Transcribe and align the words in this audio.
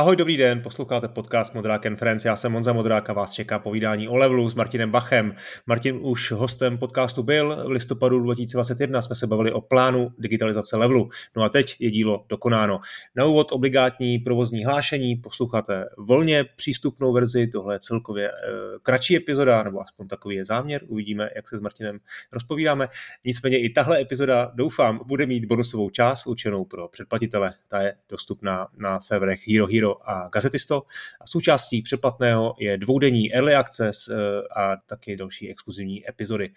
Ahoj, 0.00 0.16
dobrý 0.16 0.36
den, 0.36 0.62
posloucháte 0.62 1.08
podcast 1.08 1.54
Modrák 1.54 1.82
Conference, 1.82 2.28
já 2.28 2.36
jsem 2.36 2.52
Monza 2.52 2.72
Modrák 2.72 3.10
a 3.10 3.12
vás 3.12 3.32
čeká 3.32 3.58
povídání 3.58 4.08
o 4.08 4.16
levelu 4.16 4.50
s 4.50 4.54
Martinem 4.54 4.90
Bachem. 4.90 5.34
Martin 5.66 5.98
už 6.02 6.32
hostem 6.32 6.78
podcastu 6.78 7.22
byl, 7.22 7.64
v 7.66 7.70
listopadu 7.70 8.20
2021 8.20 9.02
jsme 9.02 9.14
se 9.14 9.26
bavili 9.26 9.52
o 9.52 9.60
plánu 9.60 10.12
digitalizace 10.18 10.76
levelu. 10.76 11.08
No 11.36 11.42
a 11.42 11.48
teď 11.48 11.76
je 11.78 11.90
dílo 11.90 12.24
dokonáno. 12.28 12.80
Na 13.16 13.24
úvod 13.24 13.52
obligátní 13.52 14.18
provozní 14.18 14.64
hlášení, 14.64 15.16
posloucháte 15.16 15.84
volně 15.98 16.44
přístupnou 16.56 17.12
verzi, 17.12 17.46
tohle 17.46 17.74
je 17.74 17.78
celkově 17.78 18.28
e, 18.28 18.32
kratší 18.82 19.16
epizoda, 19.16 19.62
nebo 19.62 19.80
aspoň 19.80 20.08
takový 20.08 20.36
je 20.36 20.44
záměr, 20.44 20.82
uvidíme, 20.86 21.30
jak 21.36 21.48
se 21.48 21.56
s 21.56 21.60
Martinem 21.60 21.98
rozpovídáme. 22.32 22.88
Nicméně 23.24 23.58
i 23.58 23.70
tahle 23.70 24.00
epizoda, 24.00 24.52
doufám, 24.54 25.00
bude 25.06 25.26
mít 25.26 25.44
bonusovou 25.44 25.90
část 25.90 26.26
určenou 26.26 26.64
pro 26.64 26.88
předplatitele. 26.88 27.52
Ta 27.68 27.80
je 27.80 27.94
dostupná 28.08 28.66
na 28.78 29.00
serverech 29.00 29.48
Hero 29.48 29.66
Hero 29.66 29.89
A 30.02 30.28
Gazetisto. 30.28 30.82
A 31.20 31.26
součástí 31.26 31.82
předplatného 31.82 32.54
je 32.58 32.76
dvoudenní 32.78 33.34
early 33.34 33.54
access 33.54 34.08
eh, 34.08 34.14
a 34.56 34.76
taky 34.86 35.16
další 35.16 35.50
exkluzivní 35.50 36.08
epizody. 36.08 36.52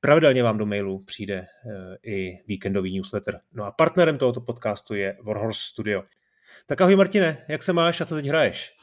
Pravidelně 0.00 0.42
vám 0.42 0.58
do 0.58 0.66
mailu 0.66 1.04
přijde 1.04 1.34
eh, 1.36 1.96
i 2.02 2.38
víkendový 2.48 2.96
newsletter. 2.96 3.40
No 3.52 3.64
a 3.64 3.70
partnerem 3.70 4.18
tohoto 4.18 4.40
podcastu 4.40 4.94
je 4.94 5.16
Warhorse 5.22 5.60
Studio. 5.62 6.02
Tak 6.66 6.80
ahoj 6.80 6.96
Martine, 6.96 7.44
jak 7.48 7.62
se 7.62 7.72
máš 7.72 8.00
a 8.00 8.04
co 8.04 8.14
teď 8.14 8.26
hraješ? 8.26 8.76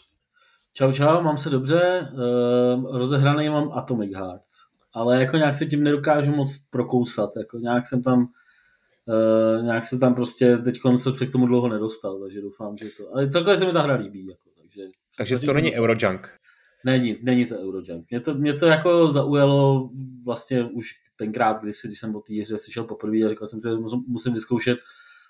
Čau, 0.73 0.91
čau, 0.91 1.21
mám 1.21 1.37
se 1.37 1.49
dobře, 1.49 2.09
uh, 2.13 2.97
rozehraný 2.97 3.49
mám 3.49 3.71
Atomic 3.73 4.15
Hearts, 4.15 4.53
ale 4.93 5.21
jako 5.21 5.37
nějak 5.37 5.55
se 5.55 5.65
tím 5.65 5.83
nedokážu 5.83 6.35
moc 6.35 6.57
prokousat, 6.69 7.29
jako 7.37 7.57
nějak 7.57 7.87
jsem 7.87 8.03
tam 8.03 8.27
Uh, 9.07 9.63
nějak 9.63 9.83
se 9.83 9.97
tam 9.97 10.15
prostě, 10.15 10.57
teď 10.57 10.75
jsem 10.95 11.15
se 11.15 11.25
k 11.25 11.31
tomu 11.31 11.47
dlouho 11.47 11.69
nedostal, 11.69 12.19
takže 12.19 12.41
doufám, 12.41 12.77
že 12.77 12.89
to, 12.97 13.13
ale 13.13 13.29
celkově 13.29 13.57
se 13.57 13.65
mi 13.65 13.71
ta 13.71 13.81
hra 13.81 13.95
líbí. 13.95 14.27
Jako, 14.27 14.49
takže 14.61 14.87
takže 15.17 15.39
to 15.39 15.53
není 15.53 15.75
Eurojunk? 15.75 16.29
Není, 16.85 17.17
není 17.21 17.45
to 17.45 17.55
Eurojunk. 17.55 18.05
Mě 18.09 18.19
to, 18.19 18.33
mě 18.33 18.53
to 18.53 18.65
jako 18.65 19.09
zaujalo 19.09 19.89
vlastně 20.25 20.63
už 20.63 20.89
tenkrát, 21.15 21.63
když, 21.63 21.75
když 21.85 21.99
jsem 21.99 22.15
o 22.15 22.21
té 22.21 22.41
hře 22.41 22.57
slyšel 22.57 22.83
poprvé 22.83 23.17
a 23.17 23.29
říkal 23.29 23.47
jsem 23.47 23.61
si, 23.61 23.69
že 23.69 23.75
musím 24.07 24.33
vyzkoušet 24.33 24.79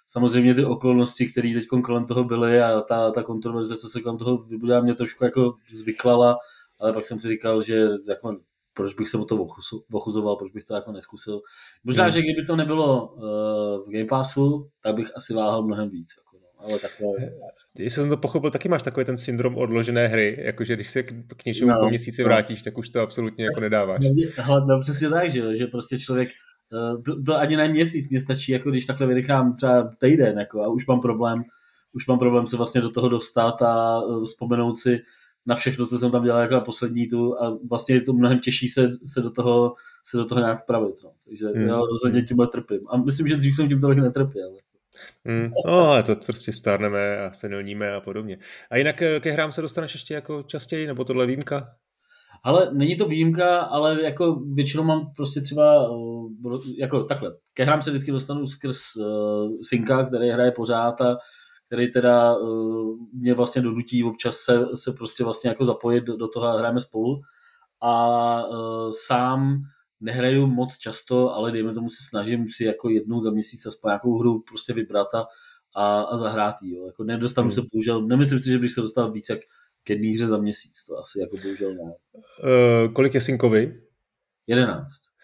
samozřejmě 0.08 0.54
ty 0.54 0.66
okolnosti, 0.66 1.28
které 1.28 1.54
teď 1.54 1.68
kolem 1.84 2.06
toho 2.06 2.24
byly 2.24 2.62
a 2.62 2.82
ta, 2.82 3.12
ta 3.12 3.24
kontroverze, 3.24 3.78
co 3.78 3.90
se 3.90 4.02
kolem 4.02 4.18
toho 4.18 4.38
vybudila, 4.38 4.82
mě 4.82 4.96
trošku 4.96 5.24
jako 5.24 5.56
zvyklala, 5.72 6.38
ale 6.80 6.94
pak 6.94 7.06
jsem 7.06 7.20
si 7.20 7.28
říkal, 7.28 7.64
že 7.64 7.88
jako 8.08 8.38
proč 8.76 8.94
bych 8.94 9.10
se 9.10 9.18
o 9.18 9.26
to 9.26 9.48
ochuzoval, 9.92 10.36
proč 10.36 10.52
bych 10.52 10.64
to 10.64 10.76
jako 10.76 10.92
neskusil. 10.92 11.42
Možná, 11.84 12.04
hmm. 12.04 12.12
že 12.12 12.22
kdyby 12.22 12.46
to 12.48 12.56
nebylo 12.56 13.08
uh, 13.08 13.22
v 13.88 13.92
Game 13.92 14.06
Passu, 14.06 14.70
tak 14.82 14.96
bych 14.96 15.18
asi 15.18 15.34
váhal 15.34 15.64
mnohem 15.64 15.90
víc. 15.90 16.08
Jako 16.18 16.38
no. 16.44 16.66
Ale 16.66 16.80
takhle... 16.80 17.08
Jestli 17.78 18.02
jsem 18.02 18.10
to 18.10 18.18
pochopil, 18.18 18.52
taky 18.52 18.70
máš 18.70 18.84
takový 18.84 19.06
ten 19.06 19.18
syndrom 19.18 19.58
odložené 19.58 20.08
hry, 20.08 20.38
jakože 20.40 20.76
když 20.76 20.90
se 20.90 21.04
k, 21.04 21.12
k 21.38 21.46
něčemu 21.46 21.72
no, 21.72 21.80
po 21.80 21.90
měsíci 21.90 22.22
no. 22.22 22.26
vrátíš, 22.26 22.62
tak 22.62 22.78
už 22.78 22.90
to 22.90 23.02
absolutně 23.02 23.46
jako 23.46 23.60
nedáváš. 23.60 24.06
No, 24.48 24.66
no 24.66 24.80
přesně 24.80 25.10
tak, 25.10 25.32
že, 25.32 25.56
že 25.56 25.68
prostě 25.68 26.00
člověk 26.00 26.30
uh, 26.72 27.04
to, 27.04 27.24
to, 27.24 27.36
ani 27.36 27.58
na 27.58 27.68
měsíc, 27.68 28.10
mě 28.10 28.22
stačí, 28.22 28.52
jako 28.52 28.70
když 28.70 28.86
takhle 28.86 29.08
vynechám 29.08 29.56
třeba 29.56 29.92
týden, 30.00 30.40
jako, 30.40 30.62
a 30.62 30.68
už 30.68 30.88
mám 30.88 31.02
problém, 31.02 31.44
už 31.94 32.08
mám 32.08 32.20
problém 32.20 32.48
se 32.48 32.58
vlastně 32.58 32.82
do 32.82 32.90
toho 32.90 33.10
dostat 33.10 33.62
a 33.62 34.02
uh, 34.02 34.24
vzpomenout 34.24 34.76
si, 34.76 35.00
na 35.46 35.56
všechno, 35.56 35.86
co 35.86 36.00
jsem 36.00 36.12
tam 36.12 36.24
dělal 36.24 36.42
jako 36.42 36.54
na 36.54 36.60
poslední 36.60 37.08
tu 37.08 37.42
a 37.42 37.58
vlastně 37.70 37.96
je 37.96 38.02
to 38.02 38.14
mnohem 38.14 38.40
těžší 38.40 38.68
se, 38.68 38.92
se, 39.06 39.22
do, 39.22 39.32
toho, 39.32 39.76
se 40.04 40.18
do 40.18 40.26
toho 40.26 40.42
nějak 40.42 40.64
vpravit. 40.64 40.96
No. 41.04 41.12
Takže 41.26 41.46
hmm. 41.48 41.68
já 41.68 41.80
rozhodně 41.80 42.24
tímhle 42.24 42.48
trpím. 42.48 42.80
A 42.90 42.98
myslím, 42.98 43.28
že 43.28 43.38
dřív 43.38 43.56
jsem 43.56 43.70
tím 43.70 43.82
tolik 43.82 44.00
netrpěl. 44.00 44.58
Hmm. 45.26 45.52
No, 45.68 45.74
ale 45.74 46.04
to 46.04 46.16
prostě 46.16 46.54
stárneme 46.54 47.18
a 47.18 47.32
senilníme 47.32 47.94
a 47.94 48.02
podobně. 48.02 48.38
A 48.70 48.78
jinak 48.78 49.02
eh, 49.02 49.20
ke 49.20 49.32
hrám 49.32 49.52
se 49.52 49.62
dostaneš 49.62 49.94
ještě 49.94 50.14
jako 50.14 50.44
častěji, 50.44 50.88
nebo 50.88 51.04
tohle 51.04 51.26
výjimka? 51.26 51.76
Ale 52.44 52.70
není 52.74 52.98
to 52.98 53.08
výjimka, 53.08 53.60
ale 53.60 54.04
jako 54.04 54.36
většinou 54.54 54.84
mám 54.84 55.12
prostě 55.16 55.42
třeba 55.42 55.90
eh, 56.46 56.74
jako 56.80 57.04
takhle. 57.04 57.32
Ke 57.54 57.64
hrám 57.64 57.82
se 57.82 57.90
vždycky 57.90 58.12
dostanu 58.12 58.48
skrz 58.48 58.96
uh, 58.96 59.06
synka, 59.64 60.06
který 60.06 60.30
hraje 60.30 60.52
pořád 60.52 61.02
a 61.02 61.18
který 61.66 61.92
teda 61.92 62.38
uh, 62.38 62.98
mě 63.14 63.34
vlastně 63.34 63.62
donutí 63.62 64.04
občas 64.04 64.38
se, 64.38 64.66
se 64.76 64.92
prostě 64.92 65.24
vlastně 65.24 65.50
jako 65.50 65.66
zapojit 65.66 66.04
do, 66.04 66.18
do 66.18 66.28
toho 66.28 66.46
a 66.46 66.58
hrajeme 66.58 66.82
spolu. 66.82 67.22
A 67.82 68.44
uh, 68.48 68.92
sám 69.08 69.62
nehraju 70.00 70.48
moc 70.48 70.78
často, 70.78 71.32
ale 71.32 71.52
dejme 71.52 71.74
tomu 71.74 71.90
se 71.90 72.04
snažím 72.10 72.48
si 72.48 72.64
jako 72.64 72.90
jednou 72.90 73.20
za 73.20 73.32
měsíc 73.32 73.66
aspoň 73.66 73.90
nějakou 73.90 74.20
hru 74.20 74.44
prostě 74.48 74.74
vybrat 74.74 75.08
a, 75.14 75.26
a, 75.76 76.02
a 76.02 76.18
zahrát 76.18 76.56
jí. 76.62 76.76
Jo. 76.76 76.86
Jako 76.86 77.04
nedostanu 77.04 77.48
hmm. 77.48 77.56
se 77.56 77.62
bohužel, 77.74 78.08
nemyslím 78.08 78.40
si, 78.40 78.50
že 78.50 78.60
bych 78.60 78.72
se 78.72 78.82
dostal 78.82 79.12
víc 79.12 79.30
jak 79.30 79.40
k 79.84 79.90
jedné 79.90 80.10
hře 80.10 80.28
za 80.28 80.38
měsíc, 80.38 80.86
to 80.86 80.98
asi 80.98 81.20
jako 81.20 81.38
bohužel 81.44 81.74
ne. 81.74 81.94
Uh, 82.14 82.94
kolik 82.94 83.14
je 83.14 83.22
synkovi? 83.22 83.82
Jedenáct. 84.48 85.15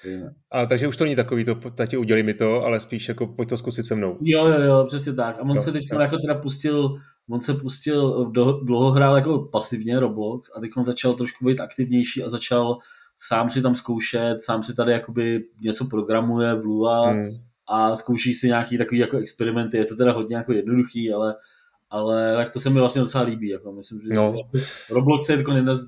A 0.51 0.66
takže 0.66 0.88
už 0.88 0.97
to 0.97 1.03
není 1.03 1.16
takový, 1.16 1.45
to 1.45 1.56
tati 1.56 1.97
udělí 1.97 2.23
mi 2.23 2.34
to, 2.34 2.66
ale 2.66 2.79
spíš 2.79 3.07
jako 3.07 3.28
pojď 3.28 3.50
to 3.50 3.57
zkusit 3.57 3.85
se 3.85 3.95
mnou. 3.95 4.17
Jo, 4.22 4.47
jo, 4.47 4.62
jo, 4.62 4.84
přesně 4.88 5.13
tak. 5.13 5.38
A 5.38 5.41
on 5.41 5.47
no, 5.47 5.59
se 5.59 5.72
teď 5.72 5.88
jako 6.00 6.17
teda 6.17 6.35
pustil, 6.35 6.95
on 7.29 7.41
se 7.41 7.53
pustil, 7.53 8.31
do, 8.31 8.51
dlouho 8.51 8.91
hrál 8.91 9.16
jako 9.16 9.39
pasivně 9.39 10.00
Roblox 10.00 10.50
a 10.57 10.59
teď 10.59 10.72
on 10.78 10.84
začal 10.84 11.13
trošku 11.13 11.45
být 11.45 11.59
aktivnější 11.59 12.23
a 12.23 12.29
začal 12.29 12.78
sám 13.17 13.50
si 13.50 13.62
tam 13.62 13.75
zkoušet, 13.75 14.41
sám 14.41 14.63
si 14.63 14.75
tady 14.75 14.91
jakoby 14.91 15.44
něco 15.62 15.85
programuje 15.85 16.56
v 16.56 16.66
Lua 16.66 17.09
hmm. 17.09 17.25
a 17.68 17.95
zkouší 17.95 18.33
si 18.33 18.47
nějaký 18.47 18.78
takový 18.78 19.00
jako 19.00 19.18
experimenty. 19.18 19.78
Je 19.78 19.85
to 19.85 19.95
teda 19.95 20.12
hodně 20.12 20.35
jako 20.35 20.53
jednoduchý, 20.53 21.13
ale 21.13 21.35
ale 21.89 22.35
tak 22.35 22.53
to 22.53 22.59
se 22.59 22.69
mi 22.69 22.79
vlastně 22.79 23.01
docela 23.01 23.23
líbí. 23.23 23.50
Jako 23.50 23.72
myslím, 23.72 24.01
že 24.01 24.13
no. 24.13 24.33
Roblox 24.89 25.29
je 25.29 25.38
jako 25.38 25.51
jedna 25.51 25.73
z 25.73 25.81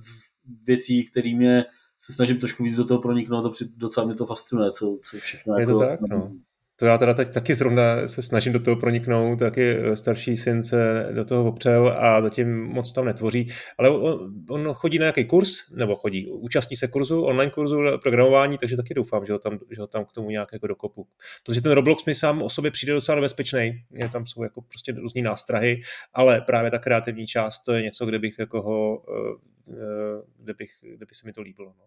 věcí, 0.66 1.06
který 1.06 1.35
mě 1.35 1.66
se 2.06 2.14
snažím 2.14 2.40
trošku 2.40 2.64
víc 2.64 2.75
do 2.75 2.86
toho 2.86 3.02
proniknout 3.02 3.46
a 3.46 3.66
docela 3.78 4.06
mě 4.06 4.16
to 4.16 4.25
fascinuje, 4.25 4.72
co, 4.72 5.00
co 5.02 5.18
všechno. 5.18 5.56
Je 5.56 5.62
jako, 5.62 5.72
to 5.72 5.80
tak, 5.80 6.02
no. 6.02 6.31
To 6.76 6.86
já 6.86 6.98
teda 6.98 7.14
teď 7.14 7.34
taky 7.34 7.56
zrovna 7.56 8.08
se 8.08 8.22
snažím 8.22 8.54
do 8.54 8.60
toho 8.60 8.76
proniknout, 8.76 9.40
taky 9.40 9.78
eh, 9.78 9.96
starší 9.96 10.38
syn 10.38 10.64
se 10.64 11.10
do 11.12 11.26
toho 11.26 11.46
opřel 11.46 11.96
a 11.98 12.22
zatím 12.22 12.64
moc 12.64 12.92
tam 12.92 13.06
netvoří, 13.06 13.48
ale 13.78 13.90
on, 13.90 14.32
on 14.50 14.74
chodí 14.74 15.00
na 15.00 15.04
nějaký 15.04 15.26
kurz, 15.26 15.70
nebo 15.72 15.96
chodí, 15.96 16.28
účastní 16.28 16.78
se 16.78 16.88
kurzu, 16.88 17.22
online 17.22 17.52
kurzu 17.52 17.82
programování, 18.04 18.58
takže 18.58 18.78
taky 18.78 18.94
doufám, 18.94 19.26
že 19.26 19.34
ho 19.34 19.40
tam, 19.40 19.60
že 19.72 19.82
ho 19.82 19.88
tam 19.88 20.06
k 20.06 20.12
tomu 20.12 20.30
nějak 20.30 20.54
jako 20.54 20.68
dokopu. 20.68 21.08
Protože 21.46 21.62
ten 21.62 21.72
Roblox 21.72 22.06
mi 22.06 22.16
sám 22.16 22.42
o 22.42 22.50
sobě 22.50 22.72
přijde 22.72 22.94
docela 22.94 23.16
nebezpečný, 23.16 23.84
tam 24.12 24.26
jsou 24.26 24.44
jako 24.44 24.62
prostě 24.62 24.92
různý 24.92 25.22
nástrahy, 25.22 25.82
ale 26.14 26.42
právě 26.42 26.72
ta 26.72 26.80
kreativní 26.80 27.28
část, 27.28 27.60
to 27.60 27.74
je 27.74 27.82
něco, 27.82 28.06
kde 28.06 28.20
bych 28.20 28.36
jako 28.40 28.62
ho, 28.62 29.06
eh, 29.10 29.74
eh, 29.74 30.22
kde, 30.38 30.54
bych, 30.54 30.72
kde 30.82 31.06
by 31.06 31.16
se 31.16 31.28
mi 31.28 31.34
to 31.34 31.42
líbilo. 31.42 31.74
No. 31.78 31.86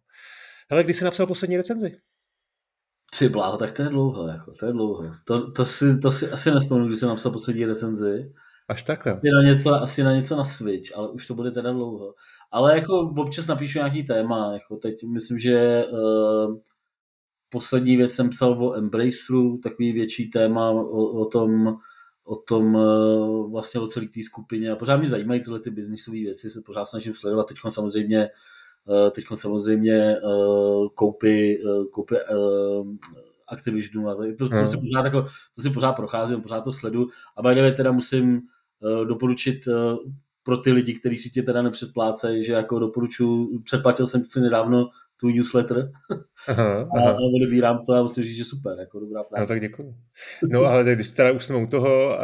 Hele, 0.70 0.84
kdy 0.84 0.94
jsi 0.94 1.04
napsal 1.04 1.26
poslední 1.26 1.56
recenzi? 1.56 1.96
Tři 3.10 3.28
bláho, 3.28 3.56
tak 3.56 3.72
to 3.72 3.82
je 3.82 3.88
dlouho, 3.88 4.28
jako, 4.28 4.52
to 4.60 4.66
je 4.66 4.72
dlouho. 4.72 5.04
To, 5.24 5.50
to, 5.50 5.64
si, 5.64 5.98
to 5.98 6.10
si 6.10 6.30
asi 6.30 6.50
nespomenu, 6.50 6.86
když 6.86 6.98
jsem 6.98 7.08
napsal 7.08 7.32
poslední 7.32 7.64
recenzi. 7.64 8.32
Až 8.68 8.84
takhle. 8.84 9.12
Asi 9.12 9.28
na, 9.34 9.42
něco, 9.42 9.74
asi 9.74 10.02
na 10.02 10.12
něco 10.12 10.36
na 10.36 10.44
Switch, 10.44 10.98
ale 10.98 11.08
už 11.08 11.26
to 11.26 11.34
bude 11.34 11.50
teda 11.50 11.72
dlouho. 11.72 12.14
Ale 12.50 12.74
jako 12.74 13.00
občas 13.00 13.46
napíšu 13.46 13.78
nějaký 13.78 14.02
téma, 14.02 14.52
jako 14.52 14.76
teď 14.76 15.04
myslím, 15.04 15.38
že 15.38 15.84
uh, 15.86 16.56
poslední 17.48 17.96
věc 17.96 18.12
jsem 18.12 18.30
psal 18.30 18.64
o 18.64 18.74
Embraceru, 18.74 19.58
takový 19.62 19.92
větší 19.92 20.30
téma 20.30 20.70
o, 20.70 21.06
o 21.20 21.24
tom, 21.24 21.76
o 22.24 22.36
tom 22.36 22.74
uh, 22.74 23.52
vlastně 23.52 23.80
o 23.80 23.86
celé 23.86 24.06
té 24.06 24.22
skupině 24.22 24.70
a 24.70 24.76
pořád 24.76 24.96
mě 24.96 25.08
zajímají 25.08 25.42
tyhle 25.42 25.60
ty 25.60 25.70
biznisové 25.70 26.16
věci, 26.16 26.50
se 26.50 26.60
pořád 26.66 26.84
snažím 26.84 27.14
sledovat, 27.14 27.46
teď 27.46 27.56
samozřejmě 27.68 28.28
teď 29.10 29.24
samozřejmě 29.34 30.16
eh, 30.16 30.20
koupy, 30.94 31.54
eh, 31.54 31.84
koupy 31.90 32.14
Activisionu 33.48 34.08
a 34.08 34.14
to, 34.14 34.48
to, 34.48 34.56
hmm. 34.56 34.68
si 34.68 34.76
pořád 34.76 35.04
jako, 35.04 35.22
to 35.56 35.62
si 35.62 35.70
pořád 35.70 35.92
procházím, 35.92 36.40
pořád 36.40 36.60
to 36.60 36.72
sledu 36.72 37.06
a 37.36 37.42
by 37.42 37.54
the 37.54 37.76
teda 37.76 37.92
musím 37.92 38.40
doporučit 39.04 39.58
pro 40.42 40.56
ty 40.56 40.72
lidi, 40.72 40.94
kteří 40.94 41.16
si 41.16 41.30
tě 41.30 41.42
teda 41.42 41.62
nepředplácejí, 41.62 42.44
že 42.44 42.52
jako 42.52 42.78
doporučuji, 42.78 43.58
předplatil 43.64 44.06
jsem 44.06 44.24
si 44.24 44.40
nedávno 44.40 44.88
tu 45.20 45.28
newsletter 45.28 45.90
aha, 46.48 46.88
aha. 46.96 47.10
a 47.10 47.16
odebírám 47.36 47.82
to 47.86 47.94
a 47.94 48.02
musím 48.02 48.24
říct, 48.24 48.36
že 48.36 48.44
super, 48.44 48.78
jako 48.78 49.00
dobrá 49.00 49.24
práce. 49.24 49.40
No, 49.40 49.46
tak 49.46 49.60
děkuji. 49.60 49.94
No 50.50 50.64
ale 50.64 50.94
když 50.94 51.10
teda 51.10 51.32
už 51.32 51.44
jsme 51.44 51.56
u 51.56 51.66
toho, 51.66 52.18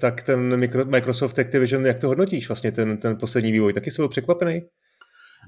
tak 0.00 0.22
ten 0.22 0.56
Microsoft 0.84 1.38
Activision, 1.38 1.86
jak 1.86 1.98
to 1.98 2.08
hodnotíš 2.08 2.48
vlastně, 2.48 2.72
ten, 2.72 2.98
ten 2.98 3.16
poslední 3.16 3.52
vývoj, 3.52 3.72
taky 3.72 3.90
jsi 3.90 4.02
byl 4.02 4.08
překvapený? 4.08 4.62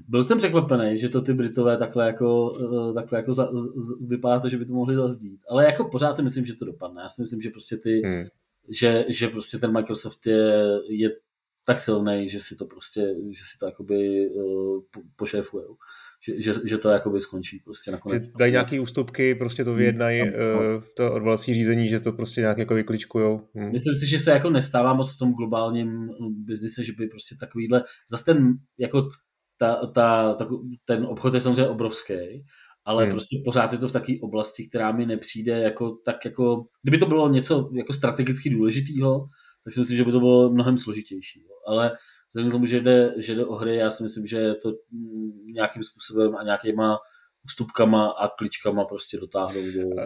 Byl 0.07 0.23
jsem 0.23 0.37
překvapený, 0.37 0.97
že 0.97 1.09
to 1.09 1.21
ty 1.21 1.33
Britové 1.33 1.77
takhle 1.77 2.07
jako, 2.07 2.53
eh, 2.89 2.93
takhle 2.93 3.19
jako 3.19 3.33
za, 3.33 3.49
z, 3.75 4.07
vypadá 4.07 4.39
to, 4.39 4.49
že 4.49 4.57
by 4.57 4.65
to 4.65 4.73
mohli 4.73 4.95
zazdít. 4.95 5.41
Ale 5.49 5.65
jako 5.65 5.89
pořád 5.89 6.15
si 6.15 6.23
myslím, 6.23 6.45
že 6.45 6.55
to 6.55 6.65
dopadne. 6.65 7.01
Já 7.01 7.09
si 7.09 7.21
myslím, 7.21 7.41
že 7.41 7.49
prostě 7.49 7.77
ty, 7.77 8.01
hmm. 8.05 8.23
že, 8.69 9.05
že 9.09 9.27
prostě 9.27 9.57
ten 9.57 9.73
Microsoft 9.73 10.25
je, 10.25 10.79
je 10.89 11.09
tak 11.65 11.79
silný, 11.79 12.29
že 12.29 12.39
si 12.39 12.55
to 12.55 12.65
prostě, 12.65 13.15
že 13.29 13.43
si 13.51 13.57
to 13.59 13.65
jakoby 13.65 14.29
uh, 14.29 14.81
pošéfujou. 15.15 15.75
že, 16.27 16.41
že, 16.41 16.53
že 16.65 16.77
to 16.77 16.89
jakoby 16.89 17.21
skončí 17.21 17.59
prostě 17.65 17.91
nakonec. 17.91 18.23
Že 18.23 18.31
dají 18.39 18.51
nějaký 18.51 18.79
ústupky, 18.79 19.35
prostě 19.35 19.63
to 19.63 19.73
vyjednají 19.73 20.21
hmm. 20.21 20.33
uh, 20.33 20.83
to 20.97 21.13
odvolací 21.13 21.53
řízení, 21.53 21.87
že 21.87 21.99
to 21.99 22.11
prostě 22.11 22.41
nějak 22.41 22.57
jako 22.57 22.73
vykličkujou. 22.73 23.41
Hmm. 23.55 23.71
Myslím 23.71 23.95
si, 23.95 24.09
že 24.09 24.19
se 24.19 24.31
jako 24.31 24.49
nestává 24.49 24.93
moc 24.93 25.15
v 25.15 25.19
tom 25.19 25.33
globálním 25.33 26.09
biznise, 26.29 26.83
že 26.83 26.91
by 26.97 27.07
prostě 27.07 27.35
takovýhle, 27.39 27.83
zase 28.09 28.25
ten, 28.25 28.53
jako 28.77 29.09
ta, 29.61 29.85
ta, 29.95 30.33
ta, 30.33 30.47
ten 30.85 31.05
obchod 31.05 31.33
je 31.33 31.41
samozřejmě 31.41 31.67
obrovský, 31.67 32.13
ale 32.85 33.03
hmm. 33.03 33.11
prostě 33.11 33.41
pořád 33.45 33.73
je 33.73 33.79
to 33.79 33.87
v 33.87 33.91
takové 33.91 34.17
oblasti, 34.21 34.67
která 34.67 34.91
mi 34.91 35.05
nepřijde 35.05 35.59
jako 35.59 35.97
tak 36.05 36.25
jako, 36.25 36.65
kdyby 36.83 36.97
to 36.97 37.05
bylo 37.05 37.29
něco 37.29 37.69
jako 37.77 37.93
strategicky 37.93 38.49
důležitého, 38.49 39.27
tak 39.63 39.73
si 39.73 39.79
myslím, 39.79 39.97
že 39.97 40.03
by 40.03 40.11
to 40.11 40.19
bylo 40.19 40.53
mnohem 40.53 40.77
složitější. 40.77 41.43
Ale 41.67 41.91
vzhledem 42.29 42.49
k 42.49 42.53
tomu, 42.53 42.65
že 42.65 42.79
jde, 42.79 43.13
že 43.17 43.35
jde 43.35 43.45
o 43.45 43.55
hry, 43.55 43.75
já 43.77 43.91
si 43.91 44.03
myslím, 44.03 44.27
že 44.27 44.53
to 44.63 44.73
nějakým 45.53 45.83
způsobem 45.83 46.35
a 46.35 46.43
nějakýma 46.43 46.97
ústupkama 47.45 48.07
a 48.07 48.27
kličkama 48.27 48.85
prostě 48.85 49.17
dotáhnou. 49.17 49.61
Do, 49.61 49.81
do... 49.81 50.01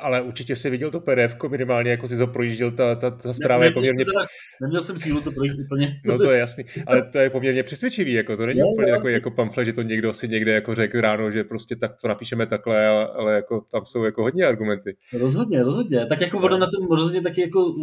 Ale 0.00 0.22
určitě 0.22 0.56
si 0.56 0.70
viděl 0.70 0.90
to 0.90 1.00
PDF, 1.00 1.36
minimálně 1.48 1.90
jako 1.90 2.08
si 2.08 2.16
to 2.16 2.26
projížděl, 2.26 2.72
ta, 2.72 2.94
ta, 2.94 3.10
ta 3.10 3.32
zpráva 3.32 3.60
ne, 3.60 3.66
je 3.66 3.70
poměrně... 3.70 4.04
Teda, 4.04 4.26
neměl 4.62 4.82
jsem 4.82 4.98
sílu 4.98 5.20
to 5.20 5.32
projít 5.32 5.58
úplně. 5.64 6.00
No 6.04 6.18
to 6.18 6.30
je 6.30 6.38
jasný, 6.38 6.64
ale 6.86 7.02
to 7.02 7.18
je 7.18 7.30
poměrně 7.30 7.62
přesvědčivý, 7.62 8.12
jako 8.12 8.36
to 8.36 8.46
není 8.46 8.60
no, 8.60 8.66
úplně 8.66 8.92
no. 8.92 8.96
takový 8.96 9.12
jako 9.12 9.30
pamflet, 9.30 9.66
že 9.66 9.72
to 9.72 9.82
někdo 9.82 10.12
si 10.12 10.28
někde 10.28 10.52
jako 10.52 10.74
řekl 10.74 11.00
ráno, 11.00 11.30
že 11.30 11.44
prostě 11.44 11.76
tak 11.76 11.92
to 12.02 12.08
napíšeme 12.08 12.46
takhle, 12.46 12.86
ale, 12.86 13.06
ale 13.06 13.34
jako 13.34 13.60
tam 13.60 13.84
jsou 13.84 14.04
jako 14.04 14.22
hodně 14.22 14.44
argumenty. 14.44 14.96
Rozhodně, 15.12 15.62
rozhodně. 15.62 16.06
Tak 16.06 16.20
jako 16.20 16.38
voda 16.38 16.56
na 16.56 16.66
tom 16.66 16.88
rozhodně 16.90 17.22
taky 17.22 17.40
jako 17.40 17.74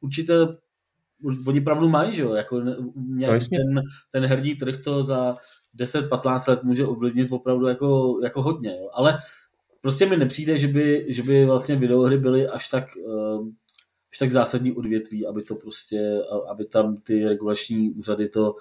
určité 0.00 0.34
oni 1.46 1.60
pravdu 1.60 1.88
mají, 1.88 2.14
že 2.14 2.22
jo, 2.22 2.34
jako 2.34 2.60
no, 2.60 2.74
ten, 3.50 3.82
ten 4.10 4.26
herní 4.26 4.54
trh 4.54 4.76
to 4.76 5.02
za 5.02 5.36
10-15 5.78 6.50
let 6.50 6.62
může 6.62 6.86
ovlivnit 6.86 7.32
opravdu 7.32 7.66
jako, 7.66 8.18
jako 8.22 8.42
hodně, 8.42 8.70
jo. 8.70 8.88
ale 8.92 9.18
prostě 9.80 10.06
mi 10.06 10.16
nepřijde, 10.16 10.58
že 10.58 10.68
by, 10.68 11.06
že 11.08 11.22
by 11.22 11.44
vlastně 11.44 11.76
videohry 11.76 12.18
byly 12.18 12.48
až 12.48 12.68
tak, 12.68 12.84
uh, 13.06 13.48
až 14.12 14.18
tak 14.18 14.30
zásadní 14.30 14.72
odvětví, 14.72 15.26
aby 15.26 15.42
to 15.42 15.54
prostě, 15.54 16.20
aby 16.50 16.64
tam 16.64 16.96
ty 16.96 17.28
regulační 17.28 17.90
úřady 17.90 18.28
to, 18.28 18.54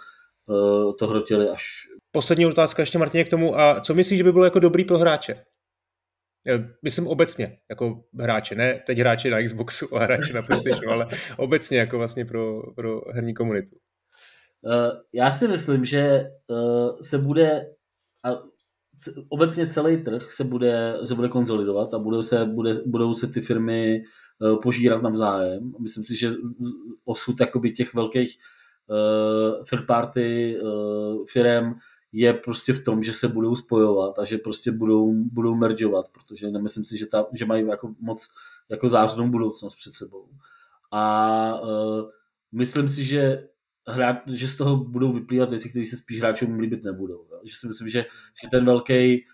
uh, 0.45 0.93
to 0.95 1.07
hrotily 1.07 1.49
až... 1.49 1.87
Poslední 2.11 2.45
otázka 2.45 2.81
ještě 2.81 2.97
Martině 2.97 3.23
k 3.23 3.29
tomu, 3.29 3.59
a 3.59 3.79
co 3.79 3.93
myslíš, 3.93 4.17
že 4.17 4.23
by 4.23 4.31
bylo 4.31 4.45
jako 4.45 4.59
dobrý 4.59 4.85
pro 4.85 4.97
hráče? 4.97 5.43
Eh, 6.47 6.69
myslím 6.83 7.07
obecně, 7.07 7.57
jako 7.69 8.03
hráče, 8.19 8.55
ne 8.55 8.83
teď 8.85 8.97
hráči 8.97 9.29
na 9.29 9.43
Xboxu 9.43 9.95
a 9.95 10.03
hráči 10.03 10.33
na 10.33 10.41
PlayStationu, 10.41 10.91
ale 10.91 11.07
obecně 11.37 11.77
jako 11.77 11.97
vlastně 11.97 12.25
pro, 12.25 12.61
pro 12.75 13.01
herní 13.11 13.33
komunitu. 13.33 13.75
Uh, 14.61 15.01
já 15.13 15.31
si 15.31 15.47
myslím, 15.47 15.85
že 15.85 16.23
uh, 16.47 16.99
se 17.01 17.17
bude 17.17 17.65
a 18.25 18.29
obecně 19.29 19.67
celý 19.67 19.97
trh 19.97 20.31
se 20.31 20.43
bude, 20.43 20.97
se 21.03 21.15
bude 21.15 21.27
konzolidovat 21.27 21.93
a 21.93 21.99
budou 21.99 22.21
se, 22.23 22.45
bude, 22.45 22.71
budou 22.85 23.13
se 23.13 23.27
ty 23.27 23.41
firmy 23.41 24.03
požírat 24.63 25.01
navzájem. 25.01 25.71
Myslím 25.81 26.03
si, 26.03 26.15
že 26.15 26.31
osud 27.05 27.35
těch 27.75 27.93
velkých 27.93 28.37
third 29.69 29.87
party 29.87 30.57
firm 31.31 31.73
je 32.11 32.33
prostě 32.33 32.73
v 32.73 32.83
tom, 32.83 33.03
že 33.03 33.13
se 33.13 33.27
budou 33.27 33.55
spojovat 33.55 34.19
a 34.19 34.25
že 34.25 34.37
prostě 34.37 34.71
budou, 34.71 35.13
budou 35.13 35.55
mergeovat, 35.55 36.05
protože 36.09 36.51
nemyslím 36.51 36.85
si, 36.85 36.97
že, 36.97 37.05
ta, 37.05 37.25
že 37.33 37.45
mají 37.45 37.67
jako 37.67 37.95
moc 37.99 38.27
jako 38.69 38.89
zářnou 38.89 39.27
budoucnost 39.29 39.75
před 39.75 39.93
sebou. 39.93 40.29
A 40.91 41.61
uh, 41.61 42.09
myslím 42.51 42.89
si, 42.89 43.03
že 43.03 43.47
hrát, 43.87 44.17
že 44.27 44.47
z 44.47 44.57
toho 44.57 44.77
budou 44.77 45.13
vyplývat 45.13 45.49
věci, 45.49 45.69
které 45.69 45.85
se 45.85 45.97
spíš 45.97 46.19
hráčům 46.19 46.59
líbit 46.59 46.83
nebudou. 46.83 47.27
Jo? 47.31 47.39
Že 47.43 47.55
si 47.55 47.67
myslím, 47.67 47.89
že, 47.89 48.05
že 48.41 48.47
ten 48.51 48.65
velký 48.65 49.25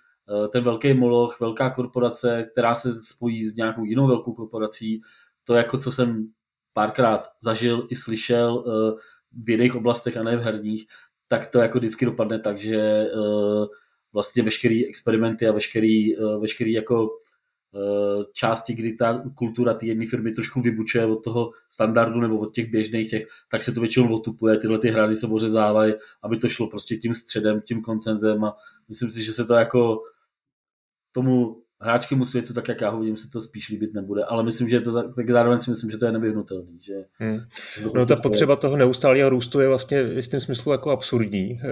ten 0.51 0.63
velký 0.63 0.93
moloch, 0.93 1.39
velká 1.39 1.69
korporace, 1.69 2.47
která 2.51 2.75
se 2.75 3.01
spojí 3.01 3.43
s 3.43 3.55
nějakou 3.55 3.85
jinou 3.85 4.07
velkou 4.07 4.33
korporací, 4.33 5.01
to 5.43 5.53
jako 5.53 5.77
co 5.77 5.91
jsem 5.91 6.27
párkrát 6.73 7.27
zažil 7.41 7.87
i 7.89 7.95
slyšel 7.95 8.63
v 9.43 9.49
jiných 9.49 9.75
oblastech 9.75 10.17
a 10.17 10.23
ne 10.23 10.37
v 10.37 10.41
herních, 10.41 10.87
tak 11.33 11.47
to 11.47 11.59
jako 11.59 11.79
vždycky 11.79 12.05
dopadne 12.05 12.39
tak, 12.39 12.59
že 12.59 13.07
uh, 13.15 13.65
vlastně 14.13 14.43
veškerý 14.43 14.87
experimenty 14.87 15.47
a 15.47 15.51
veškerý, 15.51 16.17
uh, 16.17 16.41
veškerý 16.41 16.73
jako 16.73 17.03
uh, 17.03 18.23
části, 18.33 18.73
kdy 18.73 18.93
ta 18.93 19.23
kultura 19.35 19.73
té 19.73 19.85
jedné 19.85 20.05
firmy 20.05 20.31
trošku 20.31 20.61
vybučuje 20.61 21.05
od 21.05 21.23
toho 21.23 21.51
standardu 21.69 22.21
nebo 22.21 22.37
od 22.37 22.53
těch 22.53 22.71
běžných 22.71 23.09
těch, 23.09 23.27
tak 23.51 23.63
se 23.63 23.71
to 23.71 23.79
většinou 23.79 24.15
otupuje, 24.15 24.57
tyhle 24.57 24.79
ty 24.79 24.89
hrady 24.89 25.15
se 25.15 25.27
ořezávají, 25.27 25.93
aby 26.23 26.37
to 26.37 26.49
šlo 26.49 26.69
prostě 26.69 26.95
tím 26.95 27.13
středem, 27.13 27.61
tím 27.61 27.81
koncenzem 27.81 28.43
a 28.43 28.55
myslím 28.89 29.11
si, 29.11 29.23
že 29.23 29.33
se 29.33 29.45
to 29.45 29.53
jako 29.53 29.99
tomu 31.11 31.62
hráčky 31.83 32.15
světu, 32.23 32.53
tak 32.53 32.67
jak 32.67 32.81
já 32.81 32.89
ho 32.89 32.99
vidím, 32.99 33.17
se 33.17 33.29
to 33.29 33.41
spíš 33.41 33.69
líbit 33.69 33.93
nebude, 33.93 34.23
ale 34.23 34.43
myslím, 34.43 34.69
že 34.69 34.79
to 34.79 35.13
tak, 35.13 35.29
zároveň 35.29 35.59
si 35.59 35.69
myslím, 35.69 35.91
že 35.91 35.97
to 35.97 36.05
je 36.05 36.11
nevyhnutelný. 36.11 36.79
Že, 36.81 36.93
hmm. 37.19 37.39
že 37.79 37.85
no 37.85 37.91
prostě 37.91 38.15
ta 38.15 38.21
potřeba 38.21 38.55
toho 38.55 38.77
neustálého 38.77 39.29
růstu 39.29 39.59
je 39.59 39.67
vlastně 39.67 40.03
v 40.03 40.17
jistém 40.17 40.41
smyslu 40.41 40.71
jako 40.71 40.91
absurdní, 40.91 41.59
eh, 41.63 41.67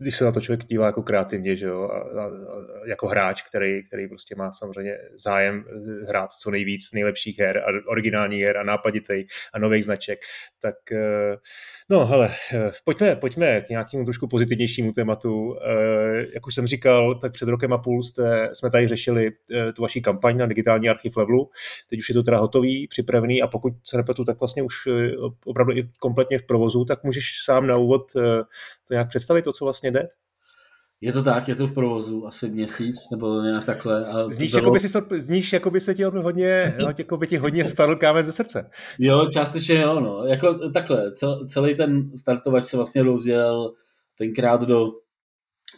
když 0.00 0.16
se 0.16 0.24
na 0.24 0.32
to 0.32 0.40
člověk 0.40 0.64
dívá 0.64 0.86
jako 0.86 1.02
kreativně, 1.02 1.56
že 1.56 1.66
jo, 1.66 1.82
a, 1.82 2.22
a, 2.22 2.24
a 2.24 2.30
jako 2.86 3.06
hráč, 3.06 3.42
který, 3.42 3.84
který 3.84 4.08
prostě 4.08 4.34
má 4.34 4.52
samozřejmě 4.52 4.98
zájem 5.14 5.64
hrát 6.08 6.30
co 6.30 6.50
nejvíc 6.50 6.92
nejlepších 6.92 7.38
her 7.38 7.58
a 7.58 7.90
originálních 7.90 8.42
her 8.42 8.56
a 8.56 8.62
nápaditej 8.62 9.26
a 9.52 9.58
nových 9.58 9.84
značek, 9.84 10.20
tak 10.60 10.92
eh, 10.92 11.36
no 11.90 12.06
hele, 12.06 12.30
eh, 12.54 12.70
pojďme, 12.84 13.16
pojďme 13.16 13.60
k 13.60 13.68
nějakému 13.68 14.04
trošku 14.04 14.28
pozitivnějšímu 14.28 14.92
tématu. 14.92 15.56
Jak 16.34 16.46
už 16.46 16.54
jsem 16.54 16.66
říkal, 16.66 17.14
tak 17.14 17.32
před 17.32 17.48
rokem 17.48 17.72
a 17.72 17.78
půl 17.78 18.02
jste, 18.02 18.50
jsme 18.52 18.70
tady 18.70 18.88
řešili 18.88 19.30
eh, 19.52 19.72
tu 19.72 19.82
vaší 19.82 20.02
kampaň 20.02 20.36
na 20.36 20.46
digitální 20.46 20.88
archiv 20.88 21.16
levelu. 21.16 21.50
Teď 21.90 21.98
už 21.98 22.08
je 22.08 22.14
to 22.14 22.22
teda 22.22 22.38
hotový, 22.38 22.88
připravený 22.88 23.42
a 23.42 23.46
pokud 23.46 23.72
se 23.84 23.96
nepletu, 23.96 24.24
tak 24.24 24.40
vlastně 24.40 24.62
už 24.62 24.74
eh, 24.86 25.12
opravdu 25.44 25.72
i 25.72 25.88
kompletně 25.98 26.38
v 26.38 26.46
provozu, 26.46 26.84
tak 26.84 27.04
můžeš 27.04 27.24
sám 27.44 27.66
na 27.66 27.76
úvod 27.76 28.02
eh, 28.16 28.42
to 28.88 28.94
nějak 28.94 29.08
představit, 29.08 29.42
to, 29.42 29.52
co 29.52 29.64
vlastně 29.64 29.90
jde? 29.90 30.08
Je 31.00 31.12
to 31.12 31.22
tak, 31.22 31.48
je 31.48 31.54
to 31.54 31.66
v 31.66 31.74
provozu 31.74 32.26
asi 32.26 32.50
měsíc 32.50 32.96
nebo 33.10 33.42
nějak 33.42 33.66
takhle. 33.66 34.06
A 34.06 34.28
zníš, 34.28 34.50
bylo... 34.50 34.60
jako 34.60 34.70
by 34.70 34.80
si, 34.80 34.88
zníš, 35.18 35.52
jako 35.52 35.70
by 35.70 35.80
se 35.80 35.94
ti 35.94 36.04
hodně, 36.04 36.74
jako 36.98 37.16
by 37.16 37.26
ti 37.26 37.36
hodně 37.36 37.64
spadl 37.64 37.96
kámen 37.96 38.24
ze 38.24 38.32
srdce. 38.32 38.70
Jo, 38.98 39.28
částečně 39.32 39.80
jo, 39.80 40.00
no. 40.00 40.24
Jako 40.26 40.70
takhle, 40.70 41.12
celý 41.46 41.76
ten 41.76 42.10
startovač 42.16 42.64
se 42.64 42.76
vlastně 42.76 43.02
rozjel 43.02 43.72
tenkrát 44.18 44.62
do 44.62 44.90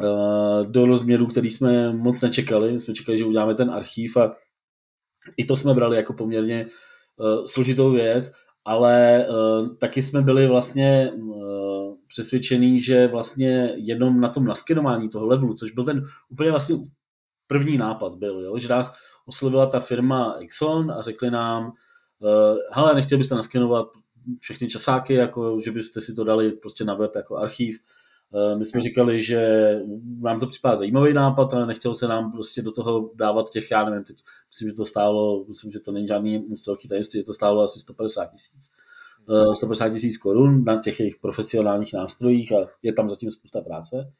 Eh, 0.01 0.65
do 0.65 0.87
rozměru, 0.87 1.27
který 1.27 1.51
jsme 1.51 1.93
moc 1.93 2.21
nečekali. 2.21 2.73
My 2.73 2.79
jsme 2.79 2.95
čekali, 2.95 3.19
že 3.19 3.25
uděláme 3.25 3.55
ten 3.55 3.71
archív 3.71 4.17
a 4.17 4.37
i 5.37 5.45
to 5.45 5.57
jsme 5.57 5.75
brali 5.75 5.97
jako 5.97 6.13
poměrně 6.13 6.67
uh, 7.17 7.45
složitou 7.45 7.91
věc, 7.91 8.33
ale 8.65 9.27
uh, 9.29 9.77
taky 9.77 10.03
jsme 10.03 10.23
byli 10.23 10.47
vlastně 10.47 11.11
uh, 11.15 11.62
přesvědčení, 12.13 12.81
že 12.81 13.07
vlastně 13.07 13.73
jenom 13.77 14.21
na 14.21 14.29
tom 14.29 14.45
naskenování 14.45 15.09
toho 15.09 15.27
levelu, 15.27 15.55
což 15.55 15.73
byl 15.73 15.85
ten 15.85 16.03
úplně 16.29 16.51
vlastně 16.51 16.77
první 17.47 17.79
nápad 17.79 18.15
byl, 18.15 18.41
jo? 18.41 18.59
že 18.59 18.69
nás 18.69 18.95
oslovila 19.27 19.67
ta 19.67 19.81
firma 19.81 20.33
Exxon 20.41 20.91
a 20.91 21.03
řekli 21.03 21.31
nám, 21.31 21.65
uh, 21.65 22.57
hele, 22.73 22.95
nechtěli 22.95 23.19
byste 23.19 23.35
naskenovat 23.35 23.87
všechny 24.41 24.69
časáky, 24.69 25.15
jako 25.15 25.61
že 25.65 25.71
byste 25.71 26.01
si 26.01 26.15
to 26.15 26.25
dali 26.25 26.53
prostě 26.53 26.85
na 26.85 26.95
web 26.95 27.17
jako 27.17 27.37
archív, 27.37 27.81
Eh, 28.35 28.57
my 28.57 28.65
jsme 28.65 28.81
říkali, 28.81 29.23
že 29.23 29.73
nám 30.21 30.41
to 30.41 30.47
připadá 30.47 30.77
zajímavý 30.77 31.13
nápad, 31.13 31.55
ale 31.55 31.67
nechtělo 31.67 31.95
se 31.95 32.09
nám 32.09 32.33
prostě 32.33 32.63
do 32.63 32.73
toho 32.73 33.11
dávat 33.15 33.51
těch, 33.51 33.71
já 33.71 33.91
nevím, 33.91 34.05
teď 34.05 34.17
myslím, 34.49 34.69
že 34.69 34.75
to 34.75 34.85
stálo, 34.85 35.45
myslím, 35.49 35.73
že 35.73 35.81
to 35.81 35.93
není 35.93 36.07
žádný 36.07 36.39
moc 36.49 36.67
velký 36.67 36.89
tajemství, 36.89 37.21
že 37.21 37.25
to 37.25 37.35
stálo 37.35 37.63
asi 37.63 37.81
150 37.81 38.27
tisíc. 38.27 38.71
150 39.55 39.87
eh, 39.87 39.91
tisíc 39.91 40.17
korun 40.17 40.65
na 40.65 40.81
těch 40.81 41.01
jejich 41.01 41.17
profesionálních 41.17 41.93
nástrojích 41.93 42.53
a 42.53 42.57
je 42.83 42.93
tam 42.93 43.09
zatím 43.09 43.31
spousta 43.31 43.61
práce. 43.61 44.13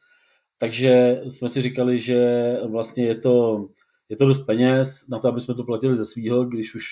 Takže 0.57 1.21
jsme 1.27 1.49
si 1.49 1.61
říkali, 1.61 1.99
že 1.99 2.53
vlastně 2.67 3.05
je 3.05 3.17
to, 3.17 3.65
je 4.09 4.17
to 4.17 4.25
dost 4.25 4.45
peněz 4.45 5.09
na 5.09 5.19
to, 5.19 5.27
aby 5.27 5.39
jsme 5.39 5.53
to 5.53 5.63
platili 5.63 5.95
ze 5.95 6.05
svýho, 6.05 6.45
když 6.45 6.75
už 6.75 6.85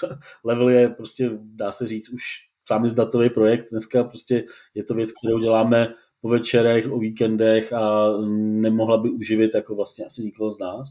level 0.44 0.68
je 0.68 0.88
prostě, 0.88 1.30
dá 1.42 1.72
se 1.72 1.86
říct, 1.86 2.08
už 2.08 2.22
sám 2.68 2.86
datový 2.94 3.30
projekt. 3.30 3.66
Dneska 3.70 4.04
prostě 4.04 4.44
je 4.74 4.84
to 4.84 4.94
věc, 4.94 5.12
kterou 5.12 5.38
děláme 5.38 5.88
po 6.20 6.28
večerech, 6.28 6.92
o 6.92 6.98
víkendech 6.98 7.72
a 7.72 8.12
nemohla 8.36 8.98
by 8.98 9.10
uživit 9.10 9.54
jako 9.54 9.74
vlastně 9.74 10.04
asi 10.04 10.22
nikoho 10.22 10.50
z 10.50 10.58
nás, 10.58 10.88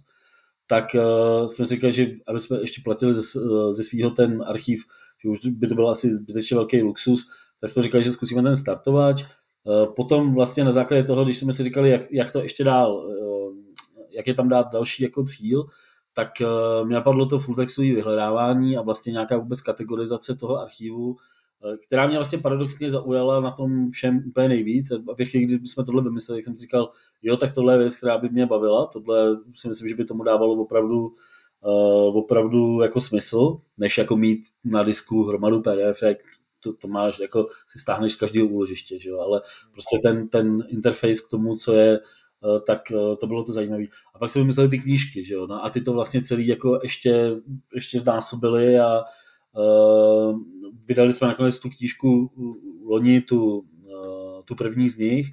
tak 0.67 0.85
uh, 0.95 1.45
jsme 1.45 1.65
si 1.65 1.75
říkali, 1.75 1.93
že 1.93 2.07
aby 2.27 2.39
jsme 2.39 2.61
ještě 2.61 2.81
platili 2.83 3.13
ze, 3.13 3.21
ze 3.71 3.83
svého 3.83 4.09
ten 4.09 4.43
archiv, 4.47 4.79
že 4.79 4.85
už 5.29 5.39
by 5.45 5.67
to 5.67 5.75
byl 5.75 5.89
asi 5.89 6.13
zbytečně 6.15 6.55
velký 6.55 6.81
luxus, 6.81 7.27
tak 7.61 7.69
jsme 7.69 7.83
říkali, 7.83 8.03
že 8.03 8.11
zkusíme 8.11 8.43
ten 8.43 8.55
startovač. 8.55 9.23
Uh, 9.63 9.93
potom 9.93 10.33
vlastně 10.33 10.63
na 10.63 10.71
základě 10.71 11.03
toho, 11.03 11.25
když 11.25 11.37
jsme 11.37 11.53
si 11.53 11.63
říkali, 11.63 11.89
jak, 11.89 12.11
jak 12.11 12.31
to 12.31 12.41
ještě 12.41 12.63
dál, 12.63 12.95
uh, 12.95 13.53
jak 14.11 14.27
je 14.27 14.33
tam 14.33 14.49
dát 14.49 14.71
další 14.73 15.03
jako 15.03 15.23
cíl, 15.23 15.65
tak 16.13 16.29
uh, 16.41 16.87
mě 16.87 16.95
napadlo 16.95 17.25
to 17.25 17.39
full 17.39 17.55
textové 17.55 17.87
vyhledávání 17.87 18.77
a 18.77 18.81
vlastně 18.81 19.11
nějaká 19.11 19.37
vůbec 19.37 19.61
kategorizace 19.61 20.35
toho 20.35 20.59
archivu, 20.59 21.15
která 21.87 22.07
mě 22.07 22.17
vlastně 22.17 22.37
paradoxně 22.37 22.91
zaujala 22.91 23.39
na 23.39 23.51
tom 23.51 23.91
všem 23.91 24.23
úplně 24.27 24.49
nejvíc. 24.49 24.91
A 24.91 24.95
v 25.19 25.25
chvíli, 25.25 25.45
kdy 25.45 25.67
jsme 25.67 25.85
tohle 25.85 26.03
vymysleli, 26.03 26.43
jsem 26.43 26.55
si 26.55 26.61
říkal, 26.61 26.89
jo, 27.21 27.37
tak 27.37 27.53
tohle 27.53 27.73
je 27.73 27.79
věc, 27.79 27.95
která 27.95 28.17
by 28.17 28.29
mě 28.29 28.45
bavila, 28.45 28.85
tohle 28.85 29.37
si 29.53 29.67
myslím, 29.67 29.89
že 29.89 29.95
by 29.95 30.05
tomu 30.05 30.23
dávalo 30.23 30.53
opravdu 30.53 31.11
uh, 31.61 32.17
opravdu 32.17 32.81
jako 32.81 33.01
smysl, 33.01 33.57
než 33.77 33.97
jako 33.97 34.17
mít 34.17 34.39
na 34.63 34.83
disku 34.83 35.23
hromadu 35.23 35.61
PDF, 35.61 36.01
jak 36.01 36.17
to, 36.59 36.73
to 36.73 36.87
máš, 36.87 37.19
jako 37.19 37.47
si 37.67 37.79
stáhneš 37.79 38.13
z 38.13 38.15
každého 38.15 38.47
úložiště, 38.47 38.99
že 38.99 39.09
jo? 39.09 39.19
ale 39.19 39.41
prostě 39.71 39.99
ten, 40.03 40.27
ten 40.27 40.63
interface 40.67 41.21
k 41.27 41.31
tomu, 41.31 41.55
co 41.55 41.73
je, 41.73 41.99
uh, 41.99 42.59
tak 42.67 42.81
uh, 42.91 43.15
to 43.15 43.27
bylo 43.27 43.43
to 43.43 43.51
zajímavé. 43.51 43.83
A 44.15 44.19
pak 44.19 44.29
se 44.29 44.39
vymysleli 44.39 44.69
ty 44.69 44.79
knížky, 44.79 45.23
že 45.23 45.33
jo? 45.33 45.47
No 45.47 45.65
a 45.65 45.69
ty 45.69 45.81
to 45.81 45.93
vlastně 45.93 46.21
celý 46.21 46.47
jako 46.47 46.79
ještě, 46.83 47.31
ještě 47.73 47.99
znásobili 47.99 48.79
a 48.79 49.03
uh, 49.57 50.39
vydali 50.85 51.13
jsme 51.13 51.27
nakonec 51.27 51.59
tu 51.59 51.69
knížku 51.69 52.31
loni, 52.85 53.21
tu, 53.21 53.65
tu 54.45 54.55
první 54.55 54.89
z 54.89 54.97
nich. 54.97 55.27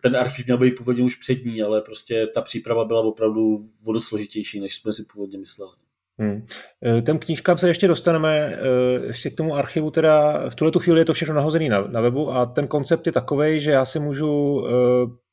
Ten 0.00 0.16
archiv 0.16 0.46
měl 0.46 0.58
být 0.58 0.70
původně 0.70 1.02
už 1.02 1.16
přední, 1.16 1.62
ale 1.62 1.80
prostě 1.80 2.26
ta 2.26 2.42
příprava 2.42 2.84
byla 2.84 3.00
opravdu 3.00 3.68
vodosložitější, 3.82 4.60
než 4.60 4.74
jsme 4.74 4.92
si 4.92 5.04
původně 5.12 5.38
mysleli. 5.38 5.72
Hmm. 6.18 6.46
E, 6.98 7.02
těm 7.02 7.18
knížkám 7.18 7.58
se 7.58 7.68
ještě 7.68 7.88
dostaneme, 7.88 8.36
e, 8.36 9.06
ještě 9.06 9.30
k 9.30 9.36
tomu 9.36 9.54
archivu, 9.54 9.90
teda 9.90 10.48
v 10.48 10.54
tuhle 10.54 10.72
tu 10.72 10.78
chvíli 10.78 11.00
je 11.00 11.04
to 11.04 11.14
všechno 11.14 11.34
nahozené 11.34 11.68
na, 11.68 11.80
na 11.80 12.00
webu 12.00 12.32
a 12.32 12.46
ten 12.46 12.66
koncept 12.66 13.06
je 13.06 13.12
takový, 13.12 13.60
že 13.60 13.70
já 13.70 13.84
si 13.84 13.98
můžu 13.98 14.64
e, 14.66 14.70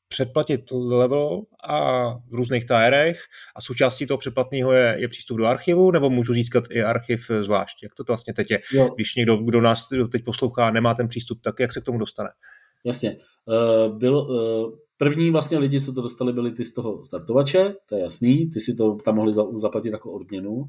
předplatit 0.08 0.70
level 0.72 1.42
a 1.64 2.08
v 2.10 2.34
různých 2.34 2.66
tárech 2.66 3.20
a 3.56 3.60
součástí 3.60 4.06
toho 4.06 4.18
předplatného 4.18 4.72
je, 4.72 4.96
je 4.98 5.08
přístup 5.08 5.38
do 5.38 5.46
archivu, 5.46 5.90
nebo 5.90 6.10
můžu 6.10 6.34
získat 6.34 6.64
i 6.70 6.82
archiv 6.82 7.30
zvlášť? 7.42 7.82
Jak 7.82 7.94
to, 7.94 8.04
to 8.04 8.12
vlastně 8.12 8.34
teď 8.34 8.50
je? 8.50 8.60
Jo. 8.72 8.90
Když 8.94 9.14
někdo, 9.14 9.36
kdo 9.36 9.60
nás 9.60 9.88
teď 10.12 10.24
poslouchá, 10.24 10.70
nemá 10.70 10.94
ten 10.94 11.08
přístup, 11.08 11.40
tak 11.42 11.60
jak 11.60 11.72
se 11.72 11.80
k 11.80 11.84
tomu 11.84 11.98
dostane? 11.98 12.28
Jasně. 12.84 13.16
Uh, 13.46 13.98
byl, 13.98 14.16
uh, 14.16 14.78
první 14.96 15.30
vlastně 15.30 15.58
lidi, 15.58 15.80
co 15.80 15.92
to 15.92 16.02
dostali, 16.02 16.32
byli 16.32 16.52
ty 16.52 16.64
z 16.64 16.74
toho 16.74 17.04
startovače, 17.04 17.74
to 17.88 17.94
je 17.94 18.02
jasný, 18.02 18.50
ty 18.50 18.60
si 18.60 18.74
to 18.74 18.94
tam 18.94 19.14
mohli 19.14 19.32
zaplatit 19.56 19.90
jako 19.90 20.12
odměnu. 20.12 20.52
Uh, 20.52 20.66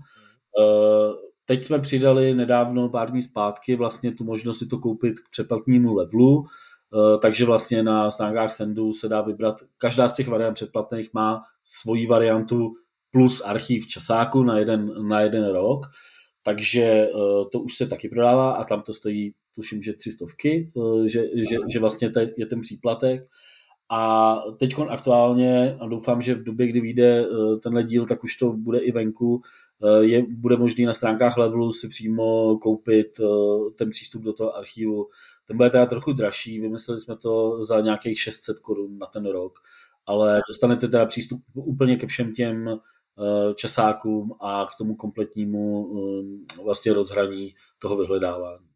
teď 1.46 1.64
jsme 1.64 1.80
přidali 1.80 2.34
nedávno, 2.34 2.90
pár 2.90 3.12
dní 3.12 3.22
zpátky, 3.22 3.76
vlastně 3.76 4.12
tu 4.12 4.24
možnost 4.24 4.58
si 4.58 4.68
to 4.68 4.78
koupit 4.78 5.20
k 5.20 5.30
předplatnímu 5.32 5.96
levelu, 5.96 6.46
Eh, 6.96 7.18
takže 7.18 7.46
vlastně 7.46 7.84
na 7.84 8.12
stránkách 8.12 8.54
Sendu 8.54 8.94
se 8.94 9.10
dá 9.10 9.22
vybrat, 9.22 9.56
každá 9.78 10.08
z 10.08 10.16
těch 10.16 10.28
variant 10.28 10.54
předplatných 10.54 11.10
má 11.14 11.42
svoji 11.64 12.08
variantu 12.08 12.74
plus 13.12 13.42
archiv 13.42 13.88
časáku 13.88 14.44
na 14.44 14.58
jeden, 14.58 15.08
na 15.08 15.22
jeden 15.22 15.52
rok, 15.52 15.86
takže 16.44 16.82
eh, 16.84 17.10
to 17.52 17.60
už 17.60 17.78
se 17.78 17.88
taky 17.88 18.10
prodává 18.10 18.52
a 18.52 18.64
tam 18.64 18.82
to 18.82 18.94
stojí, 18.94 19.34
tuším, 19.56 19.82
že 19.82 19.94
tři 19.94 20.12
stovky, 20.12 20.72
eh, 20.78 21.08
že, 21.08 21.24
že, 21.36 21.56
že 21.74 21.80
vlastně 21.80 22.12
je 22.38 22.46
ten 22.46 22.62
příplatek. 22.62 23.22
A 23.94 24.36
teď 24.60 24.74
aktuálně, 24.88 25.78
a 25.80 25.88
doufám, 25.88 26.22
že 26.22 26.36
v 26.36 26.44
době, 26.44 26.68
kdy 26.68 26.82
vyjde 26.82 27.26
tenhle 27.64 27.84
díl, 27.84 28.06
tak 28.06 28.24
už 28.24 28.36
to 28.36 28.54
bude 28.54 28.80
i 28.80 28.92
venku, 28.92 29.42
je, 30.00 30.26
bude 30.30 30.58
možný 30.58 30.86
na 30.86 30.94
stránkách 30.94 31.38
Levelu 31.38 31.72
si 31.72 31.88
přímo 31.88 32.58
koupit 32.58 33.08
ten 33.76 33.90
přístup 33.90 34.22
do 34.22 34.34
toho 34.34 34.56
archivu 34.58 35.08
ten 35.52 35.58
bude 35.58 35.70
teda 35.70 35.86
trochu 35.86 36.14
dražší, 36.14 36.60
vymysleli 36.60 37.00
jsme 37.00 37.18
to 37.18 37.64
za 37.64 37.82
nějakých 37.82 38.22
600 38.22 38.60
korun 38.60 38.98
na 38.98 39.06
ten 39.08 39.26
rok, 39.26 39.60
ale 40.06 40.42
dostanete 40.48 40.88
teda 40.88 41.06
přístup 41.06 41.42
úplně 41.54 41.96
ke 41.96 42.08
všem 42.08 42.34
těm 42.34 42.68
eh, 42.70 43.54
časákům 43.56 44.34
a 44.42 44.66
k 44.66 44.78
tomu 44.78 44.96
kompletnímu 44.96 45.90
eh, 46.60 46.64
vlastně 46.64 46.94
rozhraní 46.94 47.56
toho 47.80 47.98
vyhledávání. 47.98 48.71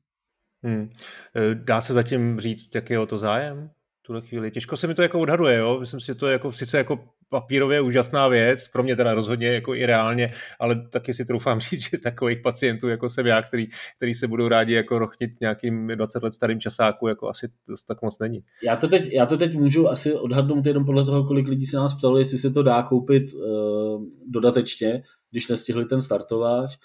Hmm. 0.66 0.90
Eh, 1.36 1.56
dá 1.56 1.82
se 1.82 1.94
zatím 1.94 2.40
říct, 2.40 2.76
jaký 2.76 2.94
je 2.94 3.00
o 3.00 3.06
to 3.06 3.18
zájem? 3.18 3.70
tuhle 4.06 4.22
chvíli. 4.22 4.52
Těžko 4.52 4.78
se 4.78 4.88
mi 4.88 4.96
to 4.96 5.02
jako 5.02 5.20
odhaduje, 5.20 5.58
jo? 5.58 5.80
Myslím 5.80 6.00
si, 6.00 6.06
že 6.06 6.16
to 6.16 6.28
je 6.28 6.34
jako, 6.34 6.52
sice 6.52 6.78
jako 6.78 7.00
papírově 7.30 7.82
úžasná 7.82 8.28
věc, 8.28 8.68
pro 8.68 8.84
mě 8.84 8.96
teda 8.96 9.14
rozhodně 9.14 9.48
jako 9.48 9.76
i 9.76 9.86
reálně, 9.86 10.32
ale 10.60 10.88
taky 10.90 11.14
si 11.14 11.26
troufám 11.26 11.60
říct, 11.60 11.90
že 11.90 11.98
takových 11.98 12.40
pacientů 12.40 12.88
jako 12.88 13.10
jsem 13.10 13.28
já, 13.28 13.42
který, 13.42 13.68
který 13.98 14.14
se 14.14 14.28
budou 14.28 14.48
rádi 14.48 14.74
jako 14.74 15.00
rochnit 15.00 15.32
nějakým 15.42 15.88
20 15.96 16.24
let 16.24 16.34
starým 16.34 16.60
časáku, 16.60 17.08
jako 17.08 17.30
asi 17.30 17.48
tak 17.88 18.02
moc 18.02 18.20
není. 18.20 18.44
Já 18.64 18.76
to 18.76 18.88
teď, 18.88 19.14
já 19.14 19.26
to 19.26 19.38
teď 19.38 19.56
můžu 19.56 19.90
asi 19.90 20.14
odhadnout 20.14 20.66
jenom 20.66 20.86
podle 20.86 21.06
toho, 21.06 21.24
kolik 21.24 21.48
lidí 21.48 21.66
se 21.66 21.78
nás 21.78 21.94
ptalo, 21.94 22.18
jestli 22.18 22.38
se 22.38 22.52
to 22.52 22.64
dá 22.64 22.84
koupit 22.84 23.34
uh, 23.34 24.04
dodatečně, 24.28 25.04
když 25.32 25.48
nestihli 25.48 25.86
ten 25.86 26.02
startováč. 26.02 26.78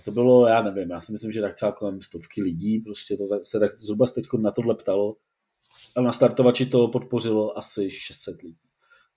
A 0.00 0.02
to 0.04 0.10
bylo, 0.10 0.46
já 0.46 0.62
nevím, 0.62 0.90
já 0.90 1.00
si 1.00 1.12
myslím, 1.12 1.32
že 1.32 1.40
tak 1.40 1.54
třeba 1.54 1.72
kolem 1.72 2.00
stovky 2.00 2.42
lidí, 2.42 2.78
prostě 2.78 3.16
to 3.16 3.28
tak, 3.28 3.46
se 3.46 3.60
tak 3.60 3.80
zhruba 3.80 4.06
teď 4.14 4.24
na 4.38 4.50
tohle 4.50 4.74
ptalo 4.74 5.16
a 5.96 6.00
na 6.00 6.12
startovači 6.12 6.66
to 6.66 6.88
podpořilo 6.88 7.58
asi 7.58 7.90
600 7.90 8.42
lidí. 8.42 8.56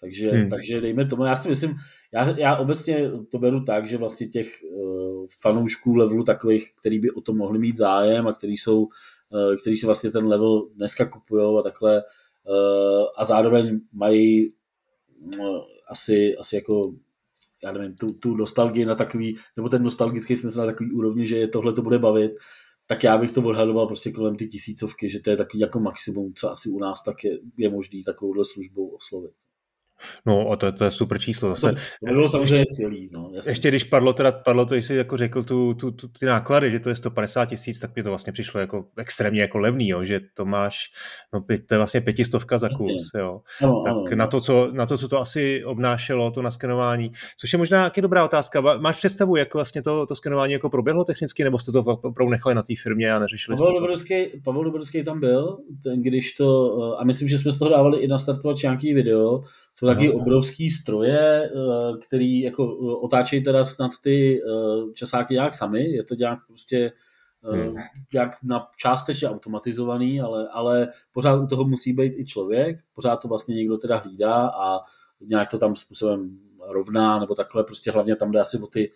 Takže, 0.01 0.31
hmm. 0.31 0.49
takže 0.49 0.81
dejme 0.81 1.05
tomu, 1.05 1.25
já 1.25 1.35
si 1.35 1.49
myslím, 1.49 1.75
já, 2.13 2.39
já 2.39 2.57
obecně 2.57 3.11
to 3.31 3.39
beru 3.39 3.63
tak, 3.63 3.87
že 3.87 3.97
vlastně 3.97 4.27
těch 4.27 4.47
uh, 4.63 5.27
fanoušků 5.41 5.95
levelu 5.95 6.23
takových, 6.23 6.73
který 6.79 6.99
by 6.99 7.11
o 7.11 7.21
to 7.21 7.33
mohli 7.33 7.59
mít 7.59 7.77
zájem 7.77 8.27
a 8.27 8.33
který 8.33 8.57
jsou, 8.57 8.83
uh, 8.83 9.55
který 9.61 9.75
si 9.75 9.85
vlastně 9.85 10.11
ten 10.11 10.27
level 10.27 10.69
dneska 10.75 11.05
kupují 11.05 11.59
a 11.59 11.61
takhle 11.61 12.03
uh, 12.03 13.05
a 13.17 13.25
zároveň 13.25 13.79
mají 13.93 14.53
uh, 15.39 15.59
asi, 15.87 16.37
asi 16.37 16.55
jako 16.55 16.93
já 17.63 17.71
nevím, 17.71 17.95
tu, 17.95 18.13
tu 18.13 18.35
nostalgii 18.35 18.85
na 18.85 18.95
takový, 18.95 19.37
nebo 19.57 19.69
ten 19.69 19.83
nostalgický 19.83 20.35
smysl 20.35 20.59
na 20.59 20.65
takový 20.65 20.91
úrovni, 20.91 21.25
že 21.25 21.37
je 21.37 21.47
tohle 21.47 21.73
to 21.73 21.81
bude 21.81 21.99
bavit, 21.99 22.31
tak 22.87 23.03
já 23.03 23.17
bych 23.17 23.31
to 23.31 23.41
odhadoval 23.41 23.87
prostě 23.87 24.11
kolem 24.11 24.35
ty 24.35 24.47
tisícovky, 24.47 25.09
že 25.09 25.19
to 25.19 25.29
je 25.29 25.37
takový 25.37 25.59
jako 25.59 25.79
maximum, 25.79 26.33
co 26.33 26.49
asi 26.49 26.69
u 26.69 26.79
nás 26.79 27.03
tak 27.03 27.23
je, 27.23 27.39
je 27.57 27.69
možný 27.69 28.03
takovouhle 28.03 28.45
službou 28.45 28.87
oslovit. 28.87 29.31
No 30.25 30.51
a 30.51 30.55
to, 30.55 30.71
to 30.71 30.83
je 30.83 30.91
super 30.91 31.19
číslo. 31.19 31.49
Zase, 31.49 31.75
to, 32.07 32.13
bylo 32.13 32.27
samozřejmě 32.27 32.65
skvělý. 32.73 33.09
No, 33.11 33.29
jasný. 33.33 33.51
ještě 33.51 33.67
když 33.67 33.83
padlo, 33.83 34.13
teda, 34.13 34.31
padlo 34.31 34.65
to, 34.65 34.75
jsi 34.75 34.95
jako 34.95 35.17
řekl 35.17 35.43
tu, 35.43 35.73
tu, 35.73 35.91
tu, 35.91 36.07
ty 36.07 36.25
náklady, 36.25 36.71
že 36.71 36.79
to 36.79 36.89
je 36.89 36.95
150 36.95 37.45
tisíc, 37.45 37.79
tak 37.79 37.95
mi 37.95 38.03
to 38.03 38.09
vlastně 38.09 38.33
přišlo 38.33 38.59
jako 38.59 38.85
extrémně 38.97 39.41
jako 39.41 39.57
levný, 39.57 39.89
jo, 39.89 40.05
že 40.05 40.19
to 40.33 40.45
máš, 40.45 40.85
no 41.33 41.41
to 41.67 41.73
je 41.73 41.77
vlastně 41.77 42.01
pětistovka 42.01 42.57
za 42.57 42.69
kus, 42.69 43.11
jo. 43.17 43.41
Ano, 43.61 43.81
tak 43.83 43.91
ano, 43.91 44.05
na, 44.15 44.27
to, 44.27 44.41
co, 44.41 44.71
na 44.73 44.85
to, 44.85 44.97
co 44.97 45.07
to 45.07 45.19
asi 45.19 45.65
obnášelo, 45.65 46.31
to 46.31 46.41
naskenování, 46.41 47.11
což 47.39 47.53
je 47.53 47.59
možná 47.59 47.83
taky 47.83 48.01
dobrá 48.01 48.25
otázka. 48.25 48.61
Máš 48.61 48.97
představu, 48.97 49.35
jak 49.35 49.53
vlastně 49.53 49.81
to, 49.81 50.05
to 50.05 50.15
skenování 50.15 50.53
jako 50.53 50.69
proběhlo 50.69 51.03
technicky, 51.03 51.43
nebo 51.43 51.59
jste 51.59 51.71
to 51.71 51.79
opravdu 51.79 52.29
nechali 52.29 52.55
na 52.55 52.63
té 52.63 52.73
firmě 52.83 53.13
a 53.13 53.19
neřešili 53.19 53.57
Pavel 53.57 53.73
Dobrodský, 53.73 54.41
Pavel 54.43 54.63
Dobrodský 54.63 55.03
tam 55.03 55.19
byl, 55.19 55.57
ten, 55.83 56.01
když 56.01 56.35
to, 56.35 56.73
a 56.99 57.03
myslím, 57.03 57.29
že 57.29 57.37
jsme 57.37 57.51
z 57.51 57.59
toho 57.59 57.71
dávali 57.71 57.99
i 57.99 58.07
nastartovat 58.07 58.57
nějaký 58.63 58.93
video, 58.93 59.43
jsou 59.83 59.93
taky 59.93 60.09
Aha. 60.09 60.21
obrovský 60.21 60.69
stroje, 60.69 61.43
eh, 61.43 61.97
který 62.07 62.41
jako 62.41 62.63
eh, 62.63 62.95
otáčejí 62.95 63.43
teda 63.43 63.65
snad 63.65 63.91
ty 64.03 64.41
eh, 64.41 64.93
časáky 64.93 65.33
nějak 65.33 65.53
sami, 65.53 65.83
je 65.83 66.03
to 66.03 66.15
nějak 66.15 66.39
prostě 66.47 66.91
hmm. 67.51 67.75
nějak 68.13 68.37
na 68.43 68.67
částečně 68.77 69.29
automatizovaný, 69.29 70.21
ale, 70.21 70.47
ale 70.47 70.87
pořád 71.11 71.35
u 71.35 71.47
toho 71.47 71.63
musí 71.63 71.93
být 71.93 72.13
i 72.17 72.25
člověk, 72.25 72.77
pořád 72.93 73.15
to 73.15 73.27
vlastně 73.27 73.55
někdo 73.55 73.77
teda 73.77 73.97
hlídá 73.97 74.47
a 74.47 74.79
nějak 75.21 75.49
to 75.49 75.57
tam 75.57 75.75
způsobem 75.75 76.37
rovná, 76.69 77.19
nebo 77.19 77.35
takhle, 77.35 77.63
prostě 77.63 77.91
hlavně 77.91 78.15
tam 78.15 78.31
jde 78.31 78.39
asi 78.39 78.57
o 78.57 78.67
ty, 78.67 78.91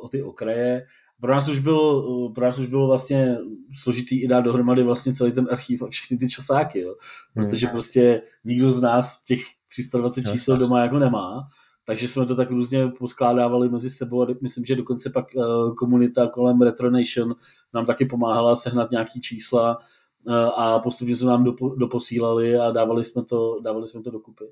o 0.00 0.08
ty 0.08 0.22
okraje 0.22 0.86
pro 1.20 1.34
nás 1.34 1.48
už 1.48 1.58
byl, 1.58 2.02
pro 2.34 2.44
nás 2.44 2.58
už 2.58 2.66
bylo 2.66 2.86
vlastně 2.86 3.38
složitý 3.82 4.22
i 4.22 4.28
dát 4.28 4.40
dohromady 4.40 4.82
vlastně 4.82 5.14
celý 5.14 5.32
ten 5.32 5.48
archív 5.50 5.82
a 5.82 5.88
všechny 5.88 6.18
ty 6.18 6.28
časáky, 6.28 6.80
jo. 6.80 6.94
protože 7.34 7.66
hmm. 7.66 7.72
prostě 7.72 8.22
nikdo 8.44 8.70
z 8.70 8.80
nás 8.80 9.24
těch 9.24 9.40
320 9.68 10.22
čísel 10.22 10.56
doma 10.56 10.80
jako 10.80 10.98
nemá, 10.98 11.46
takže 11.84 12.08
jsme 12.08 12.26
to 12.26 12.34
tak 12.34 12.50
různě 12.50 12.88
poskládávali 12.98 13.68
mezi 13.68 13.90
sebou 13.90 14.22
a 14.22 14.26
myslím, 14.42 14.64
že 14.64 14.76
dokonce 14.76 15.10
pak 15.10 15.26
uh, 15.34 15.74
komunita 15.74 16.28
kolem 16.28 16.62
Retronation 16.62 17.34
nám 17.74 17.86
taky 17.86 18.06
pomáhala 18.06 18.56
sehnat 18.56 18.90
nějaký 18.90 19.20
čísla 19.20 19.78
uh, 20.26 20.34
a 20.34 20.78
postupně 20.78 21.16
jsme 21.16 21.30
nám 21.30 21.44
dopo, 21.44 21.74
doposílali 21.74 22.58
a 22.58 22.70
dávali 22.70 23.04
jsme 23.04 23.24
to, 23.24 23.60
dávali 23.64 23.88
jsme 23.88 24.02
to 24.02 24.10
dokupy. 24.10 24.44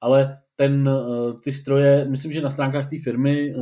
Ale 0.00 0.38
ten, 0.56 0.88
uh, 0.88 1.36
ty 1.44 1.52
stroje, 1.52 2.06
myslím, 2.10 2.32
že 2.32 2.40
na 2.40 2.50
stránkách 2.50 2.90
té 2.90 2.98
firmy, 2.98 3.54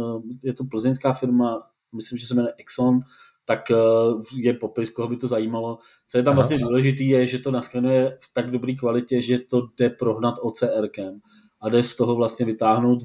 je 0.42 0.52
to 0.52 0.64
plzeňská 0.64 1.12
firma, 1.12 1.62
myslím, 1.92 2.18
že 2.18 2.26
se 2.26 2.34
jmenuje 2.34 2.54
Exxon, 2.58 3.00
tak 3.44 3.70
eh, 3.70 3.76
je 4.36 4.54
popis, 4.54 4.90
koho 4.90 5.08
by 5.08 5.16
to 5.16 5.28
zajímalo. 5.28 5.78
Co 6.06 6.18
je 6.18 6.24
tam 6.24 6.32
Aha. 6.32 6.36
vlastně 6.36 6.58
důležité, 6.58 7.02
je, 7.02 7.26
že 7.26 7.38
to 7.38 7.50
naskenuje 7.50 8.18
v 8.20 8.32
tak 8.32 8.50
dobré 8.50 8.74
kvalitě, 8.74 9.22
že 9.22 9.38
to 9.38 9.68
jde 9.76 9.90
prohnat 9.90 10.34
OCRkem 10.42 11.20
a 11.60 11.68
jde 11.68 11.82
z 11.82 11.94
toho 11.94 12.16
vlastně 12.16 12.46
vytáhnout 12.46 13.02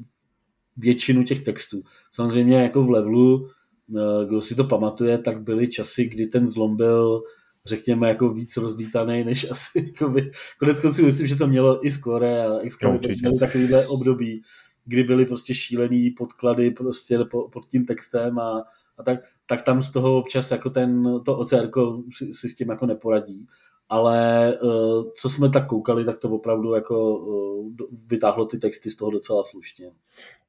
většinu 0.77 1.24
těch 1.24 1.44
textů. 1.44 1.84
Samozřejmě 2.12 2.58
jako 2.58 2.84
v 2.84 2.89
levelu, 2.89 3.50
eh, 3.98 4.25
kdo 4.25 4.41
si 4.41 4.56
to 4.56 4.63
pamatuje, 4.63 5.17
tak 5.17 5.41
byly 5.41 5.67
časy, 5.67 6.06
kdy 6.06 6.27
ten 6.27 6.48
zlom 6.48 6.77
byl 6.77 7.24
řekněme, 7.67 8.08
jako 8.08 8.29
víc 8.29 8.58
rozlítaný, 8.58 9.24
než 9.24 9.51
asi 9.51 9.79
jako 9.88 10.10
by, 10.10 10.32
konec 10.60 10.79
konců 10.79 11.06
myslím, 11.06 11.27
že 11.27 11.36
to 11.36 11.48
mělo 11.48 11.88
i 11.88 11.91
Score 11.91 12.48
a 12.48 12.60
Excalibur 12.60 13.10
no, 13.10 13.15
měli 13.22 13.39
takovýhle 13.39 13.88
období, 13.88 14.41
kdy 14.86 15.03
byly 15.03 15.25
prostě 15.25 15.56
šílený 15.56 16.12
podklady 16.12 16.72
prostě 16.72 17.20
pod 17.29 17.65
tím 17.72 17.86
textem 17.86 18.39
a 18.39 18.63
a 18.98 19.04
tak, 19.04 19.20
tak 19.46 19.62
tam 19.62 19.82
z 19.82 19.92
toho 19.92 20.18
občas 20.18 20.51
jako 20.51 20.70
ten, 20.70 21.20
to 21.25 21.38
OCR 21.38 21.70
si, 22.18 22.34
si 22.34 22.50
s 22.50 22.56
tím 22.56 22.70
jako 22.70 22.86
neporadí. 22.86 23.48
Ale 23.89 24.54
uh, 24.62 25.12
co 25.22 25.30
jsme 25.30 25.50
tak 25.50 25.68
koukali, 25.68 26.06
tak 26.06 26.18
to 26.18 26.30
opravdu 26.30 26.74
jako 26.74 27.18
uh, 27.18 27.68
vytáhlo 28.08 28.46
ty 28.46 28.58
texty 28.58 28.92
z 28.92 28.96
toho 28.96 29.12
docela 29.12 29.44
slušně. 29.46 29.92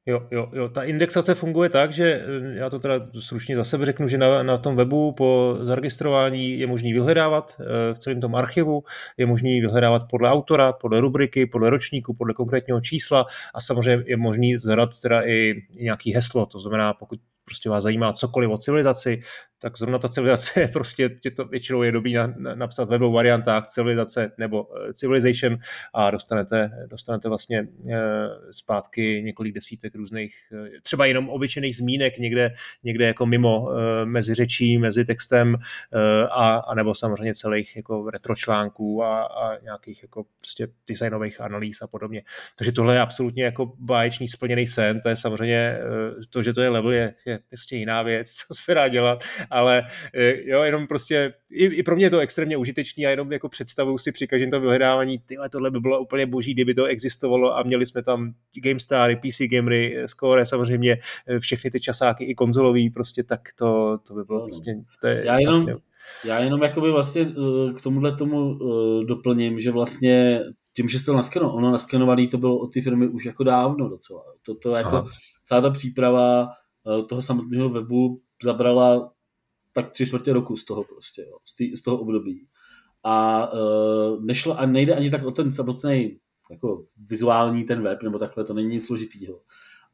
Jo, 0.08 0.26
jo, 0.30 0.48
jo, 0.52 0.68
ta 0.68 0.82
indexace 0.82 1.34
funguje 1.34 1.68
tak, 1.68 1.92
že 1.92 2.24
eh, 2.24 2.58
já 2.58 2.70
to 2.70 2.78
teda 2.78 2.94
stručně 3.20 3.56
za 3.56 3.64
sebe 3.64 3.86
řeknu, 3.86 4.08
že 4.08 4.18
na, 4.18 4.42
na 4.42 4.58
tom 4.58 4.76
webu 4.76 5.12
po 5.12 5.58
zaregistrování 5.62 6.58
je 6.58 6.66
možný 6.66 6.92
vyhledávat 6.92 7.56
eh, 7.60 7.94
v 7.94 7.98
celém 7.98 8.20
tom 8.20 8.34
archivu, 8.34 8.82
je 9.16 9.26
možný 9.26 9.60
vyhledávat 9.60 10.02
podle 10.10 10.30
autora, 10.30 10.72
podle 10.72 11.00
rubriky, 11.00 11.46
podle 11.46 11.70
ročníku, 11.70 12.14
podle 12.14 12.34
konkrétního 12.34 12.80
čísla 12.80 13.26
a 13.54 13.60
samozřejmě 13.60 14.04
je 14.06 14.16
možný 14.16 14.58
zadat 14.58 15.00
teda 15.00 15.28
i 15.28 15.54
nějaký 15.80 16.14
heslo, 16.14 16.46
to 16.46 16.60
znamená, 16.60 16.94
pokud 16.94 17.20
prostě 17.48 17.70
vás 17.70 17.82
zajímá 17.82 18.12
cokoliv 18.12 18.50
o 18.50 18.58
civilizaci, 18.58 19.20
tak 19.60 19.78
zrovna 19.78 19.98
ta 19.98 20.08
civilizace 20.08 20.60
je 20.60 20.68
prostě, 20.68 21.08
tě 21.08 21.30
to 21.30 21.44
většinou 21.44 21.82
je 21.82 21.92
dobrý 21.92 22.14
na, 22.14 22.26
na, 22.36 22.54
napsat 22.54 22.88
ve 22.88 22.98
dvou 22.98 23.12
variantách 23.12 23.66
civilizace 23.66 24.32
nebo 24.38 24.62
uh, 24.62 24.92
civilization 24.92 25.58
a 25.94 26.10
dostanete, 26.10 26.70
dostanete 26.90 27.28
vlastně 27.28 27.62
uh, 27.62 27.92
zpátky 28.50 29.22
několik 29.24 29.54
desítek 29.54 29.94
různých, 29.94 30.34
uh, 30.52 30.66
třeba 30.82 31.06
jenom 31.06 31.28
obyčejných 31.28 31.76
zmínek 31.76 32.18
někde, 32.18 32.54
někde 32.82 33.06
jako 33.06 33.26
mimo 33.26 33.68
mezi 34.04 34.34
řečí, 34.34 34.78
mezi 34.78 35.04
textem 35.04 35.56
a, 36.30 36.54
a 36.54 36.74
nebo 36.74 36.94
samozřejmě 36.94 37.34
celých 37.34 37.76
jako 37.76 38.10
retročlánků 38.10 39.02
a, 39.02 39.24
a 39.24 39.58
nějakých 39.62 40.02
jako 40.02 40.24
prostě 40.40 40.68
designových 40.88 41.40
analýz 41.40 41.82
a 41.82 41.86
podobně. 41.86 42.22
Takže 42.58 42.72
tohle 42.72 42.94
je 42.94 43.00
absolutně 43.00 43.44
jako 43.44 43.72
báječný 43.78 44.28
splněný 44.28 44.66
sen, 44.66 45.00
to 45.00 45.08
je 45.08 45.16
samozřejmě 45.16 45.78
to, 46.30 46.42
že 46.42 46.52
to 46.52 46.60
je 46.60 46.68
level 46.68 46.92
je, 46.92 47.14
je 47.26 47.38
prostě 47.48 47.76
jiná 47.76 48.02
věc, 48.02 48.30
co 48.48 48.54
se 48.54 48.74
dá 48.74 48.88
dělat, 48.88 49.24
ale 49.50 49.84
eh, 50.14 50.34
jo, 50.50 50.62
jenom 50.62 50.86
prostě, 50.86 51.34
i, 51.50 51.64
i 51.64 51.82
pro 51.82 51.96
mě 51.96 52.06
je 52.06 52.10
to 52.10 52.18
extrémně 52.18 52.56
užitečný 52.56 53.06
a 53.06 53.10
jenom 53.10 53.32
jako 53.32 53.48
představuju 53.48 53.98
si 53.98 54.12
při 54.12 54.26
každém 54.26 54.50
tom 54.50 54.62
vyhledávání, 54.62 55.18
tyhle, 55.18 55.48
tohle 55.48 55.70
by 55.70 55.80
bylo 55.80 56.00
úplně 56.00 56.26
boží, 56.26 56.54
kdyby 56.54 56.74
to 56.74 56.84
existovalo 56.84 57.56
a 57.56 57.62
měli 57.62 57.86
jsme 57.86 58.02
tam 58.02 58.32
GameStar, 58.62 59.16
PC 59.16 59.40
Gamery, 59.50 59.96
Score, 60.06 60.46
samozřejmě 60.46 60.98
eh, 61.26 61.40
všechny 61.40 61.70
ty 61.70 61.80
časáky 61.80 62.24
i 62.24 62.34
konzolový, 62.34 62.90
prostě 62.90 63.22
tak 63.22 63.40
to, 63.58 63.98
to 64.08 64.14
by 64.14 64.24
bylo 64.24 64.44
prostě, 64.44 64.76
to 65.00 65.06
je 65.06 65.22
já 65.26 65.38
jenom, 65.38 65.66
já 66.24 66.38
jenom 66.38 66.62
jakoby 66.62 66.90
vlastně 66.90 67.22
eh, 67.22 67.72
k 67.72 67.82
tomuhle 67.82 68.12
tomu 68.12 68.58
doplním, 69.04 69.60
že 69.60 69.70
vlastně 69.70 70.40
tím, 70.76 70.88
že 70.88 71.00
jste 71.00 71.12
naskeno, 71.12 71.54
ono 71.54 71.72
naskenovaný 71.72 72.28
to 72.28 72.38
bylo 72.38 72.58
od 72.58 72.72
ty 72.72 72.80
firmy 72.80 73.08
už 73.08 73.24
jako 73.24 73.44
dávno 73.44 73.88
docela. 73.88 74.22
To, 74.42 74.54
to 74.54 74.74
jako 74.74 74.96
Aha. 74.96 75.06
celá 75.44 75.60
ta 75.60 75.70
příprava 75.70 76.48
Eh, 76.88 77.02
toho 77.02 77.22
samotného 77.22 77.68
webu 77.68 78.20
zabrala 78.42 79.12
tak 79.72 79.90
tři 79.90 80.06
čtvrtě 80.06 80.32
roku 80.32 80.56
z 80.56 80.64
toho 80.64 80.84
prostě, 80.84 81.22
jo, 81.22 81.38
z, 81.44 81.54
tý, 81.54 81.76
z 81.76 81.82
toho 81.82 81.98
období. 81.98 82.46
A 83.04 83.48
uh, 83.52 84.24
nešlo 84.24 84.58
a 84.60 84.66
nejde 84.66 84.94
ani 84.94 85.10
tak 85.10 85.24
o 85.24 85.30
ten 85.30 85.52
samotný 85.52 86.18
jako 86.50 86.84
vizuální 86.96 87.64
ten 87.64 87.82
web, 87.82 88.02
nebo 88.02 88.18
takhle, 88.18 88.44
to 88.44 88.54
není 88.54 88.68
nic 88.68 88.86
složitýho. 88.86 89.40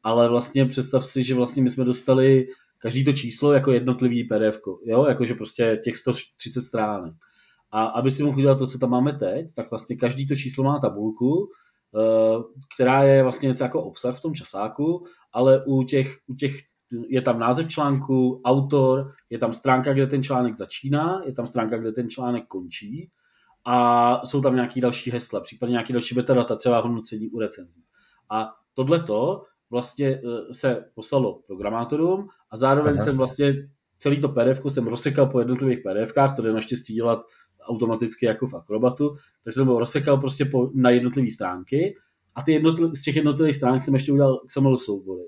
Ale 0.03 0.29
vlastně 0.29 0.65
představ 0.65 1.05
si, 1.05 1.23
že 1.23 1.35
vlastně 1.35 1.63
my 1.63 1.69
jsme 1.69 1.85
dostali 1.85 2.47
každý 2.77 3.03
to 3.03 3.13
číslo 3.13 3.53
jako 3.53 3.71
jednotlivý 3.71 4.23
PDF, 4.23 4.61
jo, 4.85 5.05
jakože 5.05 5.33
prostě 5.33 5.81
těch 5.83 5.97
130 5.97 6.61
stránek. 6.61 7.13
A 7.71 7.85
aby 7.85 8.11
si 8.11 8.23
mohl 8.23 8.37
udělat 8.37 8.57
to, 8.57 8.67
co 8.67 8.77
tam 8.77 8.89
máme 8.89 9.13
teď, 9.13 9.53
tak 9.53 9.69
vlastně 9.69 9.95
každý 9.95 10.27
to 10.27 10.35
číslo 10.35 10.63
má 10.63 10.79
tabulku, 10.79 11.49
eh, 11.95 12.43
která 12.75 13.03
je 13.03 13.23
vlastně 13.23 13.47
něco 13.47 13.63
jako 13.63 13.83
obsah 13.83 14.17
v 14.17 14.21
tom 14.21 14.33
časáku, 14.33 15.05
ale 15.33 15.65
u 15.65 15.83
těch, 15.83 16.17
u 16.27 16.35
těch 16.35 16.61
je 17.07 17.21
tam 17.21 17.39
název 17.39 17.67
článku, 17.67 18.41
autor, 18.45 19.11
je 19.29 19.37
tam 19.37 19.53
stránka, 19.53 19.93
kde 19.93 20.07
ten 20.07 20.23
článek 20.23 20.55
začíná, 20.55 21.21
je 21.25 21.33
tam 21.33 21.47
stránka, 21.47 21.77
kde 21.77 21.91
ten 21.91 22.09
článek 22.09 22.47
končí 22.47 23.09
a 23.65 24.21
jsou 24.25 24.41
tam 24.41 24.55
nějaký 24.55 24.81
další 24.81 25.11
hesla, 25.11 25.39
případně 25.39 25.71
nějaký 25.71 25.93
další 25.93 26.15
metadata, 26.15 26.55
třeba 26.55 26.79
hodnocení 26.79 27.29
u 27.29 27.39
recenzí. 27.39 27.83
A 28.29 28.53
tohleto 28.73 29.41
vlastně 29.69 30.07
e, 30.07 30.21
se 30.51 30.85
poslalo 30.95 31.41
programátorům 31.47 32.27
a 32.51 32.57
zároveň 32.57 32.93
Aha. 32.95 33.05
jsem 33.05 33.17
vlastně 33.17 33.53
celý 33.97 34.21
to 34.21 34.29
PDF 34.29 34.65
jsem 34.67 34.87
rozsekal 34.87 35.25
po 35.25 35.39
jednotlivých 35.39 35.79
PDFkách, 35.79 36.35
to 36.35 36.41
jde 36.41 36.53
naštěstí 36.53 36.93
dělat 36.93 37.19
automaticky 37.61 38.25
jako 38.25 38.47
v 38.47 38.53
Acrobatu, 38.53 39.13
takže 39.43 39.55
jsem 39.55 39.67
ho 39.67 39.79
rozsekal 39.79 40.17
prostě 40.17 40.45
po, 40.45 40.71
na 40.73 40.89
jednotlivé 40.89 41.31
stránky 41.31 41.93
a 42.35 42.41
ty 42.41 42.51
jednotliv, 42.51 42.91
z 42.93 43.01
těch 43.01 43.15
jednotlivých 43.15 43.55
stránek 43.55 43.83
jsem 43.83 43.93
ještě 43.93 44.11
udělal 44.11 44.41
XML 44.47 44.77
soubory. 44.77 45.23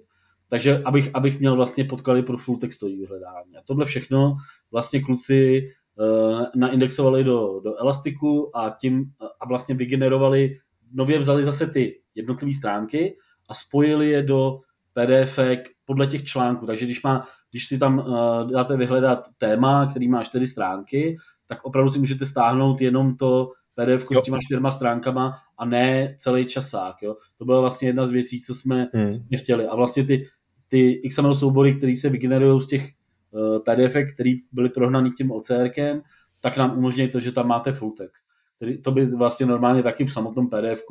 Takže 0.50 0.82
abych, 0.86 1.10
abych 1.14 1.40
měl 1.40 1.56
vlastně 1.56 1.84
podklady 1.84 2.24
pro 2.24 2.38
full 2.38 2.58
textový 2.58 2.98
vyhledání. 2.98 3.58
A 3.58 3.62
tohle 3.66 3.86
všechno 3.86 4.36
vlastně 4.72 5.02
kluci 5.02 5.64
uh, 5.96 6.46
naindexovali 6.56 7.24
do, 7.24 7.62
do 7.64 7.82
Elastiku 7.82 8.58
a 8.58 8.70
tím 8.70 9.06
a 9.40 9.48
vlastně 9.48 9.76
vygenerovali, 9.76 10.54
nově 10.94 11.20
vzali 11.20 11.44
zase 11.44 11.68
ty 11.68 12.02
jednotlivé 12.16 12.54
stránky 12.54 13.18
a 13.50 13.54
spojili 13.54 14.10
je 14.10 14.24
do 14.24 14.60
PDF 14.94 15.40
podle 15.86 16.08
těch 16.08 16.24
článků. 16.24 16.66
Takže 16.66 16.86
když, 16.86 17.04
má, 17.04 17.24
když 17.52 17.68
si 17.68 17.78
tam 17.78 18.00
uh, 18.00 18.52
dáte 18.52 18.78
vyhledat 18.78 19.28
téma, 19.38 19.86
který 19.86 20.08
má 20.08 20.24
čtyři 20.24 20.48
stránky, 20.48 21.16
tak 21.48 21.66
opravdu 21.66 21.92
si 21.92 22.00
můžete 22.00 22.26
stáhnout 22.26 22.82
jenom 22.82 23.16
to 23.16 23.52
PDF 23.78 24.06
s 24.20 24.22
těma 24.22 24.38
čtyřma 24.42 24.72
stránkama 24.72 25.34
a 25.58 25.66
ne 25.66 26.16
celý 26.20 26.46
časák. 26.46 26.96
Jo? 27.02 27.16
To 27.38 27.46
byla 27.46 27.62
vlastně 27.62 27.90
jedna 27.90 28.06
z 28.06 28.12
věcí, 28.12 28.42
co 28.42 28.56
jsme, 28.56 28.88
hmm. 28.94 29.12
co 29.12 29.18
jsme 29.18 29.38
chtěli. 29.38 29.68
A 29.68 29.76
vlastně 29.76 30.04
ty, 30.04 30.26
ty 30.68 31.02
XML 31.10 31.36
soubory, 31.36 31.76
které 31.76 31.96
se 31.96 32.10
vygenerují 32.10 32.62
z 32.62 32.68
těch 32.68 32.90
eh, 32.90 33.60
PDF, 33.60 34.14
které 34.14 34.32
byly 34.52 34.70
prohnaný 34.70 35.12
tím 35.12 35.32
OCRkem, 35.32 36.02
tak 36.40 36.58
nám 36.58 36.78
umožňuje 36.78 37.08
to, 37.08 37.20
že 37.20 37.32
tam 37.32 37.48
máte 37.48 37.72
full 37.72 37.92
text. 37.92 38.28
Který, 38.56 38.82
to 38.82 38.92
by 38.92 39.06
vlastně 39.06 39.46
normálně 39.46 39.84
taky 39.84 40.06
v 40.06 40.14
samotném 40.14 40.50
pdf 40.50 40.84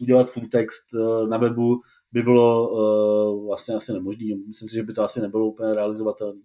udělat 0.00 0.30
full 0.30 0.46
text 0.50 0.94
uh, 0.94 1.28
na 1.28 1.38
webu 1.38 1.80
by 2.12 2.22
bylo 2.22 2.68
uh, 2.68 3.46
vlastně 3.46 3.74
asi 3.74 3.92
nemožné. 3.92 4.36
Myslím 4.46 4.68
si, 4.68 4.74
že 4.74 4.82
by 4.82 4.92
to 4.92 5.02
asi 5.02 5.20
nebylo 5.20 5.46
úplně 5.46 5.74
realizovatelné. 5.74 6.40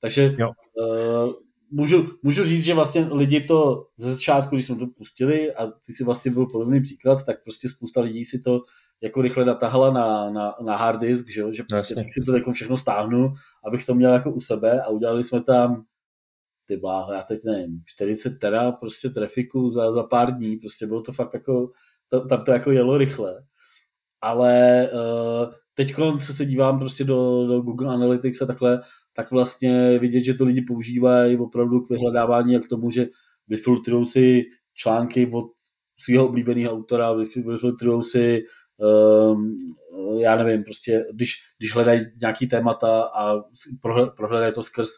Takže 0.00 0.34
jo. 0.38 0.50
Uh, 0.74 1.32
můžu, 1.70 2.08
můžu 2.22 2.44
říct, 2.44 2.64
že 2.64 2.74
vlastně 2.74 3.08
lidi 3.12 3.40
to 3.40 3.86
ze 3.96 4.12
začátku, 4.12 4.56
když 4.56 4.66
jsme 4.66 4.76
to 4.76 4.86
pustili 4.86 5.54
a 5.54 5.66
ty 5.66 5.92
si 5.92 6.04
vlastně 6.04 6.30
byl 6.30 6.46
podobný 6.46 6.80
příklad, 6.80 7.24
tak 7.26 7.42
prostě 7.42 7.68
spousta 7.68 8.00
lidí 8.00 8.24
si 8.24 8.40
to 8.40 8.60
jako 9.02 9.22
rychle 9.22 9.44
natahala 9.44 9.90
na, 9.90 10.30
na, 10.30 10.54
na 10.64 10.76
hard 10.76 11.00
disk, 11.00 11.28
že, 11.28 11.42
že 11.52 11.62
prostě 11.62 11.94
Jasně. 11.96 12.24
to 12.26 12.36
jako 12.36 12.52
všechno 12.52 12.78
stáhnu, 12.78 13.34
abych 13.64 13.86
to 13.86 13.94
měl 13.94 14.12
jako 14.12 14.30
u 14.30 14.40
sebe 14.40 14.82
a 14.82 14.88
udělali 14.88 15.24
jsme 15.24 15.42
tam 15.42 15.84
ty 16.68 16.76
bláho, 16.76 17.12
já 17.12 17.22
teď 17.22 17.38
nevím, 17.46 17.82
40 17.86 18.38
tera 18.38 18.72
prostě 18.72 19.08
trafiku 19.08 19.70
za, 19.70 19.92
za 19.92 20.02
pár 20.02 20.36
dní, 20.36 20.56
prostě 20.56 20.86
bylo 20.86 21.02
to 21.02 21.12
fakt 21.12 21.34
jako, 21.34 21.70
to, 22.08 22.26
tam 22.26 22.44
to 22.44 22.52
jako 22.52 22.70
jelo 22.70 22.98
rychle. 22.98 23.44
Ale 24.20 24.88
uh, 24.92 25.52
teď, 25.74 25.94
co 26.20 26.34
se 26.34 26.44
dívám 26.44 26.78
prostě 26.78 27.04
do, 27.04 27.46
do 27.46 27.60
Google 27.60 27.94
Analytics 27.94 28.42
a 28.42 28.46
takhle, 28.46 28.80
tak 29.12 29.30
vlastně 29.30 29.98
vidět, 29.98 30.24
že 30.24 30.34
to 30.34 30.44
lidi 30.44 30.62
používají 30.62 31.38
opravdu 31.38 31.80
k 31.80 31.90
vyhledávání 31.90 32.56
a 32.56 32.60
k 32.60 32.68
tomu, 32.68 32.90
že 32.90 33.06
vyfiltrují 33.48 34.06
si 34.06 34.42
články 34.74 35.30
od 35.34 35.44
svého 35.98 36.28
oblíbeného 36.28 36.72
autora, 36.72 37.12
vyfiltrují 37.12 38.02
si 38.02 38.42
já 40.18 40.36
nevím, 40.36 40.64
prostě 40.64 41.04
když, 41.12 41.34
když 41.58 41.74
hledají 41.74 42.00
nějaký 42.20 42.46
témata 42.46 43.02
a 43.02 43.34
prohledají 44.16 44.52
to 44.52 44.62
skrz, 44.62 44.90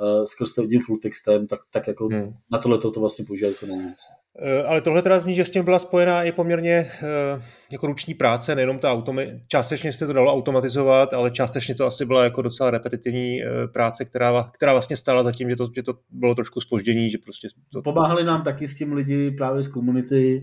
uh, 0.00 0.24
skrz 0.24 0.68
tím 0.68 0.80
full 0.80 0.98
textem, 1.02 1.46
tak, 1.46 1.60
tak 1.70 1.88
jako 1.88 2.06
hmm. 2.06 2.34
na 2.52 2.58
tohle 2.58 2.78
to 2.78 3.00
vlastně 3.00 3.24
používají 3.24 3.54
jako 3.54 3.66
nejvíc. 3.66 3.98
Eh, 4.38 4.62
ale 4.62 4.80
tohle 4.80 5.02
teda 5.02 5.18
zní, 5.18 5.34
že 5.34 5.44
s 5.44 5.50
tím 5.50 5.64
byla 5.64 5.78
spojená 5.78 6.22
i 6.22 6.32
poměrně 6.32 6.90
uh, 7.02 7.42
jako 7.70 7.86
ruční 7.86 8.14
práce, 8.14 8.54
nejenom 8.54 8.78
ta 8.78 8.96
automi- 8.96 9.40
částečně 9.48 9.92
se 9.92 10.06
to 10.06 10.12
dalo 10.12 10.32
automatizovat, 10.32 11.14
ale 11.14 11.30
částečně 11.30 11.74
to 11.74 11.86
asi 11.86 12.04
byla 12.04 12.24
jako 12.24 12.42
docela 12.42 12.70
repetitivní 12.70 13.40
uh, 13.42 13.72
práce, 13.72 14.04
která, 14.04 14.50
která 14.54 14.72
vlastně 14.72 14.96
stála 14.96 15.22
za 15.22 15.32
tím, 15.32 15.50
že 15.50 15.56
to, 15.56 15.66
že 15.74 15.82
to 15.82 15.94
bylo 16.10 16.34
trošku 16.34 16.60
spoždění, 16.60 17.10
že 17.10 17.18
prostě... 17.24 17.48
To... 17.72 17.82
Pomáhali 17.82 18.24
nám 18.24 18.42
taky 18.42 18.66
s 18.66 18.74
tím 18.74 18.92
lidi 18.92 19.30
právě 19.30 19.62
z 19.62 19.68
komunity, 19.68 20.42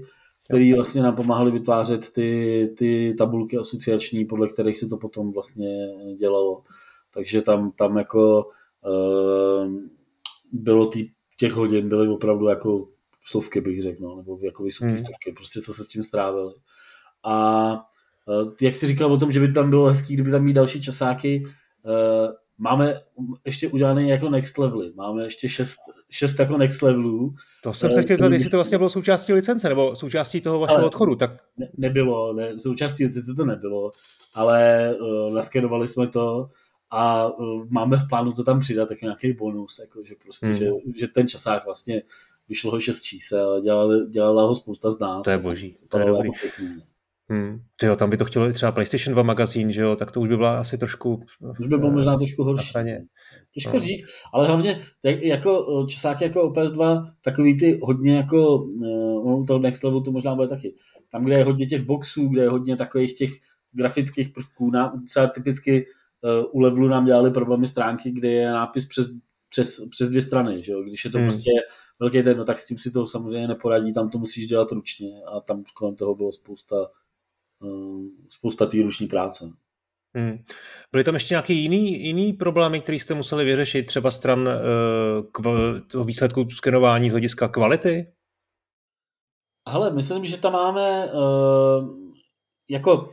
který 0.54 0.74
vlastně 0.74 1.02
nám 1.04 1.16
pomáhali 1.16 1.52
vytvářet 1.52 2.13
ty, 2.13 2.70
ty 2.78 3.16
tabulky 3.18 3.58
asociační, 3.58 4.26
podle 4.26 4.48
kterých 4.48 4.80
se 4.80 4.88
to 4.88 4.98
potom 4.98 5.32
vlastně 5.32 5.88
dělalo. 6.18 6.63
Takže 7.13 7.42
tam, 7.42 7.72
tam 7.72 7.98
jako 7.98 8.48
uh, 8.86 9.74
bylo 10.52 10.86
tý, 10.86 11.10
těch 11.39 11.54
hodin, 11.54 11.89
byly 11.89 12.08
opravdu 12.08 12.48
jako 12.48 12.88
stovky, 13.24 13.62
bych 13.62 13.82
řekl, 13.82 14.04
no, 14.04 14.16
nebo 14.16 14.39
jako 14.42 14.63
vysoké 14.63 14.89
hmm. 14.89 14.98
stovky, 14.98 15.32
prostě 15.36 15.62
co 15.62 15.74
se 15.74 15.84
s 15.84 15.88
tím 15.88 16.04
strávili. 16.04 16.54
A 17.24 17.74
uh, 17.74 18.54
jak 18.62 18.76
jsi 18.76 18.88
říkal 18.88 19.13
o 19.13 19.18
tom, 19.18 19.32
že 19.32 19.39
by 19.39 19.52
tam 19.52 19.70
bylo 19.70 19.86
hezký, 19.86 20.13
kdyby 20.13 20.32
tam 20.32 20.44
mít 20.44 20.54
další 20.54 20.82
časáky, 20.82 21.44
uh, 21.46 22.32
máme 22.58 23.00
ještě 23.46 23.68
udělané 23.68 24.08
jako 24.08 24.30
next 24.30 24.58
levely. 24.58 24.92
Máme 24.96 25.24
ještě 25.24 25.50
šest, 25.50 25.78
šest 26.10 26.39
jako 26.39 26.58
next 26.58 26.82
levelů. 26.82 27.36
To 27.63 27.74
jsem 27.74 27.92
se 27.92 28.04
chtěl 28.04 28.18
zeptat, 28.18 28.34
jestli 28.34 28.50
to 28.50 28.58
vlastně 28.58 28.78
bylo 28.78 28.89
součástí 28.89 29.34
licence 29.34 29.70
nebo 29.70 29.96
součástí 29.96 30.42
toho 30.42 30.60
vašeho 30.60 30.86
odchodu. 30.86 31.16
Tak... 31.16 31.32
Ne, 31.58 31.68
nebylo, 31.78 32.34
ne, 32.34 32.58
součástí 32.58 33.06
licence 33.06 33.34
to 33.38 33.46
nebylo, 33.46 33.92
ale 34.34 34.89
uh, 35.02 35.34
naskenovali 35.34 35.88
jsme 35.88 36.08
to 36.08 36.50
a 36.89 37.28
uh, 37.28 37.66
máme 37.70 37.98
v 37.98 38.08
plánu 38.10 38.34
to 38.34 38.44
tam 38.44 38.60
přidat 38.60 38.92
jako 38.92 39.06
nějaký 39.06 39.34
bonus, 39.34 39.80
jako, 39.80 40.04
že 40.04 40.16
prostě, 40.24 40.46
hmm. 40.46 40.56
že, 40.56 40.70
že 40.96 41.08
ten 41.08 41.28
časák 41.28 41.66
vlastně 41.66 42.02
vyšlo 42.50 42.72
ho 42.72 42.80
šest 42.80 43.02
čísel, 43.02 43.62
dělala, 43.62 44.06
dělala 44.10 44.44
ho 44.44 44.56
spousta 44.56 44.92
z 44.92 45.00
nás. 45.00 45.24
To 45.24 45.32
je 45.32 45.38
boží, 45.38 45.78
to 45.89 46.00
je 46.00 46.06
dobrý. 46.06 46.30
Jako 46.44 46.63
Hmm. 47.30 47.60
Tyjo, 47.80 47.96
tam 47.96 48.10
by 48.10 48.18
to 48.18 48.26
chtělo 48.26 48.50
i 48.50 48.54
třeba 48.54 48.72
PlayStation 48.72 49.14
2 49.14 49.24
magazín, 49.24 49.72
že 49.72 49.82
jo, 49.82 49.96
tak 49.96 50.12
to 50.12 50.22
už 50.22 50.30
by 50.30 50.38
byla 50.38 50.60
asi 50.60 50.78
trošku... 50.78 51.20
Už 51.60 51.68
by 51.68 51.78
bylo 51.78 51.90
uh, 51.90 51.94
možná 51.94 52.18
trošku 52.18 52.44
horší. 52.44 52.74
Těžko 53.52 53.74
no. 53.74 53.80
říct, 53.80 54.06
ale 54.34 54.48
hlavně 54.48 54.80
tak, 55.02 55.22
jako 55.22 55.84
eh, 55.84 55.88
časáky 55.88 56.24
jako 56.24 56.50
PS2, 56.50 57.12
takový 57.24 57.58
ty 57.58 57.80
hodně 57.84 58.16
jako, 58.16 58.58
uh, 58.58 59.46
toho 59.46 59.60
Next 59.60 59.84
Level 59.84 60.02
to 60.02 60.12
možná 60.12 60.36
bude 60.36 60.48
taky. 60.48 60.76
Tam, 61.12 61.26
kde 61.26 61.38
je 61.38 61.44
hodně 61.44 61.66
těch 61.66 61.82
boxů, 61.82 62.28
kde 62.28 62.42
je 62.42 62.50
hodně 62.50 62.76
takových 62.76 63.14
těch 63.14 63.32
grafických 63.72 64.30
prvků, 64.30 64.72
na, 64.72 64.94
třeba 65.10 65.28
typicky 65.28 65.86
uh, 66.22 66.46
u 66.52 66.60
levelu 66.60 66.88
nám 66.88 67.06
dělali 67.06 67.32
problémy 67.32 67.68
stránky, 67.68 68.12
kde 68.12 68.32
je 68.32 68.52
nápis 68.52 68.86
přes, 68.86 69.08
přes, 69.50 69.90
přes 69.90 70.10
dvě 70.10 70.22
strany, 70.22 70.64
že 70.64 70.72
jo? 70.72 70.84
když 70.84 71.06
je 71.06 71.12
to 71.12 71.18
hmm. 71.18 71.28
prostě 71.28 71.52
velký 72.00 72.24
ten, 72.24 72.38
no 72.38 72.46
tak 72.46 72.60
s 72.60 72.68
tím 72.68 72.78
si 72.78 72.92
to 72.92 73.06
samozřejmě 73.06 73.48
neporadí, 73.48 73.94
tam 73.94 74.10
to 74.10 74.18
musíš 74.18 74.48
dělat 74.48 74.72
ručně 74.72 75.10
a 75.34 75.40
tam 75.40 75.64
kolem 75.74 75.96
toho 75.96 76.16
bylo 76.16 76.32
spousta 76.32 76.76
Eh, 76.76 77.03
spousta 78.30 78.65
té 78.65 78.78
ruční 78.82 79.08
práce. 79.08 79.49
Hmm. 80.15 80.43
Byly 80.91 81.04
tam 81.04 81.13
ještě 81.13 81.34
nějaké 81.34 81.54
jiný, 81.54 82.06
jiný 82.06 82.34
problémy, 82.34 82.82
které 82.82 82.95
jste 82.95 83.13
museli 83.13 83.45
vyřešit, 83.45 83.86
třeba 83.86 84.12
stran 84.12 84.39
uh, 84.39 84.52
kva, 85.32 85.52
toho 85.88 86.06
výsledku 86.06 86.49
skenování 86.49 87.10
z 87.10 87.12
hlediska 87.12 87.47
kvality? 87.47 88.08
Hele, 89.69 89.93
myslím, 89.93 90.26
že 90.26 90.38
tam 90.38 90.54
máme 90.54 91.12
uh, 91.13 92.13
jako 92.69 93.10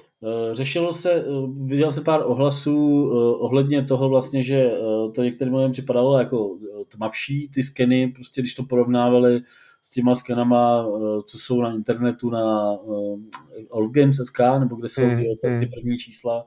řešilo 0.50 0.92
se, 0.92 1.24
viděl 1.64 1.92
se 1.92 2.00
pár 2.00 2.22
ohlasů 2.26 3.10
ohledně 3.40 3.84
toho 3.84 4.08
vlastně, 4.08 4.42
že 4.42 4.70
to 5.14 5.22
některým 5.22 5.54
lidem 5.54 5.72
připadalo 5.72 6.18
jako 6.18 6.58
tmavší 6.90 7.48
ty 7.48 7.62
skeny, 7.62 8.08
prostě 8.08 8.40
když 8.40 8.54
to 8.54 8.62
porovnávali 8.62 9.42
s 9.82 9.90
těma 9.90 10.14
skenama, 10.14 10.84
eh, 10.86 11.22
co 11.26 11.38
jsou 11.38 11.62
na 11.62 11.72
internetu 11.72 12.30
na 12.30 12.72
eh, 12.72 13.64
oldgames.sk, 13.68 14.40
nebo 14.58 14.76
kde 14.76 14.88
jsou 14.88 15.02
mm, 15.02 15.16
ty, 15.16 15.24
ty 15.40 15.48
hmm. 15.48 15.60
první 15.74 15.98
čísla. 15.98 16.46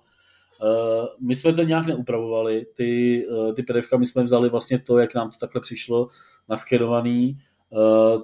Eh, 0.61 1.07
my 1.19 1.35
jsme 1.35 1.53
to 1.53 1.63
nějak 1.63 1.85
neupravovali, 1.85 2.65
ty, 2.73 3.25
ty 3.55 3.63
PDF 3.63 3.93
my 3.97 4.05
jsme 4.05 4.23
vzali 4.23 4.49
vlastně 4.49 4.79
to, 4.79 4.97
jak 4.97 5.15
nám 5.15 5.31
to 5.31 5.37
takhle 5.39 5.61
přišlo, 5.61 6.09
naskenovaný, 6.49 7.37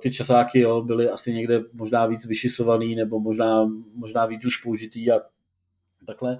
ty 0.01 0.11
časáky 0.11 0.59
jo, 0.59 0.81
byly 0.81 1.09
asi 1.09 1.33
někde 1.33 1.63
možná 1.73 2.05
víc 2.05 2.25
vyšisovaný 2.25 2.95
nebo 2.95 3.19
možná, 3.19 3.69
možná 3.95 4.25
víc 4.25 4.45
už 4.45 4.57
použitý 4.57 5.11
a 5.11 5.21
takhle. 6.05 6.39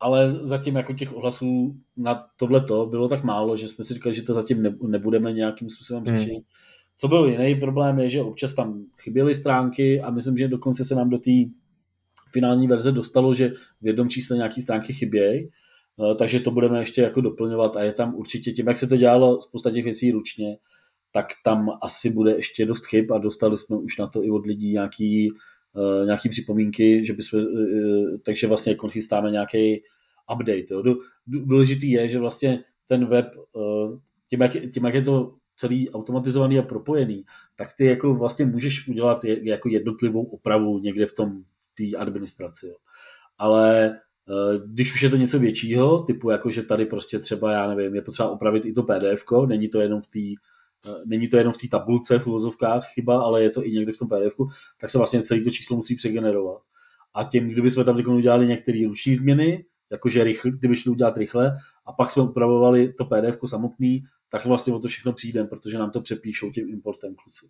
Ale 0.00 0.30
zatím 0.30 0.76
jako 0.76 0.92
těch 0.92 1.16
ohlasů 1.16 1.76
na 1.96 2.26
tohleto 2.36 2.86
bylo 2.86 3.08
tak 3.08 3.24
málo, 3.24 3.56
že 3.56 3.68
jsme 3.68 3.84
si 3.84 3.94
říkali, 3.94 4.14
že 4.14 4.22
to 4.22 4.34
zatím 4.34 4.62
nebudeme 4.86 5.32
nějakým 5.32 5.68
způsobem 5.68 6.04
hmm. 6.06 6.16
řešit. 6.16 6.42
Co 6.96 7.08
byl 7.08 7.26
jiný 7.26 7.54
problém 7.54 7.98
je, 7.98 8.08
že 8.08 8.22
občas 8.22 8.54
tam 8.54 8.84
chyběly 8.98 9.34
stránky 9.34 10.00
a 10.00 10.10
myslím, 10.10 10.38
že 10.38 10.48
dokonce 10.48 10.84
se 10.84 10.94
nám 10.94 11.10
do 11.10 11.18
té 11.18 11.30
finální 12.32 12.68
verze 12.68 12.92
dostalo, 12.92 13.34
že 13.34 13.52
v 13.82 13.86
jednom 13.86 14.08
čísle 14.08 14.36
nějaké 14.36 14.62
stránky 14.62 14.92
chybějí, 14.92 15.48
eh, 15.48 16.14
takže 16.14 16.40
to 16.40 16.50
budeme 16.50 16.78
ještě 16.78 17.02
jako 17.02 17.20
doplňovat 17.20 17.76
a 17.76 17.82
je 17.82 17.92
tam 17.92 18.14
určitě 18.14 18.52
tím, 18.52 18.68
jak 18.68 18.76
se 18.76 18.86
to 18.86 18.96
dělalo 18.96 19.42
spousta 19.42 19.70
těch 19.70 19.84
věcí 19.84 20.10
ručně, 20.10 20.56
tak 21.12 21.26
tam 21.44 21.70
asi 21.82 22.10
bude 22.10 22.32
ještě 22.32 22.66
dost 22.66 22.86
chyb 22.86 23.12
a 23.12 23.18
dostali 23.18 23.58
jsme 23.58 23.76
už 23.76 23.98
na 23.98 24.06
to 24.06 24.24
i 24.24 24.30
od 24.30 24.46
lidí 24.46 24.72
nějaký, 24.72 25.30
uh, 25.74 26.06
nějaký 26.06 26.28
připomínky, 26.28 27.04
že 27.04 27.12
bychom, 27.12 27.40
uh, 27.40 28.16
takže 28.24 28.46
vlastně 28.46 28.72
jako 28.72 28.88
chystáme 28.88 29.30
nějaký 29.30 29.82
update. 30.32 30.66
Jo. 30.70 30.96
Důležitý 31.26 31.90
je, 31.90 32.08
že 32.08 32.18
vlastně 32.18 32.64
ten 32.86 33.06
web, 33.06 33.26
tím 34.28 34.40
jak, 34.40 34.52
tím, 34.72 34.84
jak 34.84 34.94
je 34.94 35.02
to 35.02 35.34
celý 35.60 35.90
automatizovaný 35.90 36.58
a 36.58 36.62
propojený, 36.62 37.24
tak 37.56 37.68
ty 37.76 37.84
jako 37.84 38.14
vlastně 38.14 38.44
můžeš 38.44 38.88
udělat 38.88 39.24
jako 39.24 39.68
jednotlivou 39.68 40.24
opravu 40.24 40.78
někde 40.78 41.06
v 41.06 41.12
tom 41.12 41.42
té 41.76 41.96
administraci. 41.96 42.66
Jo. 42.66 42.74
Ale 43.38 43.90
eh, 43.90 44.58
když 44.66 44.94
už 44.94 45.02
je 45.02 45.10
to 45.10 45.16
něco 45.16 45.38
většího, 45.38 46.02
typu 46.02 46.30
jako, 46.30 46.50
že 46.50 46.62
tady 46.62 46.86
prostě 46.86 47.18
třeba, 47.18 47.52
já 47.52 47.74
nevím, 47.74 47.94
je 47.94 48.02
potřeba 48.02 48.30
opravit 48.30 48.64
i 48.64 48.72
to 48.72 48.82
PDF, 48.82 49.24
není 49.46 49.68
to 49.68 49.80
jenom 49.80 50.00
v 50.00 50.06
té 50.06 50.18
eh, 50.18 50.34
není 51.06 51.28
to 51.28 51.36
jenom 51.36 51.52
v 51.52 51.56
té 51.56 51.68
tabulce 51.68 52.18
v 52.18 52.26
uvozovkách 52.26 52.84
chyba, 52.94 53.22
ale 53.22 53.42
je 53.42 53.50
to 53.50 53.66
i 53.66 53.70
někde 53.70 53.92
v 53.92 53.98
tom 53.98 54.08
PDF, 54.08 54.34
tak 54.80 54.90
se 54.90 54.98
vlastně 54.98 55.22
celé 55.22 55.40
to 55.40 55.50
číslo 55.50 55.76
musí 55.76 55.96
přegenerovat. 55.96 56.62
A 57.14 57.24
tím, 57.24 57.48
kdyby 57.48 57.70
jsme 57.70 57.84
tam 57.84 57.96
udělali 57.96 58.46
některé 58.46 58.78
ruční 58.86 59.14
změny, 59.14 59.64
jakože 59.90 60.24
rychle, 60.24 60.50
kdyby 60.50 60.76
šli 60.76 60.90
udělat 60.90 61.16
rychle 61.16 61.52
a 61.86 61.92
pak 61.92 62.10
jsme 62.10 62.22
upravovali 62.22 62.92
to 62.92 63.04
PDF 63.04 63.38
samotný, 63.46 64.02
tak 64.28 64.44
vlastně 64.44 64.74
o 64.74 64.78
to 64.78 64.88
všechno 64.88 65.12
přijdeme, 65.12 65.48
protože 65.48 65.78
nám 65.78 65.90
to 65.90 66.00
přepíšou 66.00 66.50
tím 66.50 66.68
importem 66.68 67.14
kluci. 67.14 67.46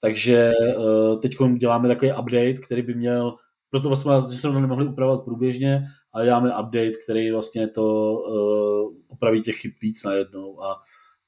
Takže 0.00 0.52
uh, 0.78 1.20
teď 1.20 1.36
děláme 1.58 1.88
takový 1.88 2.12
update, 2.12 2.52
který 2.52 2.82
by 2.82 2.94
měl, 2.94 3.34
proto 3.70 3.88
vlastně 3.88 4.38
jsme 4.38 4.52
to 4.52 4.60
nemohli 4.60 4.86
upravovat 4.86 5.24
průběžně, 5.24 5.84
ale 6.12 6.24
děláme 6.24 6.48
update, 6.48 6.90
který 7.04 7.30
vlastně 7.30 7.68
to 7.68 8.12
uh, 8.12 8.92
opraví 9.08 9.42
těch 9.42 9.56
chyb 9.56 9.72
víc 9.82 10.04
najednou 10.04 10.62
a, 10.62 10.76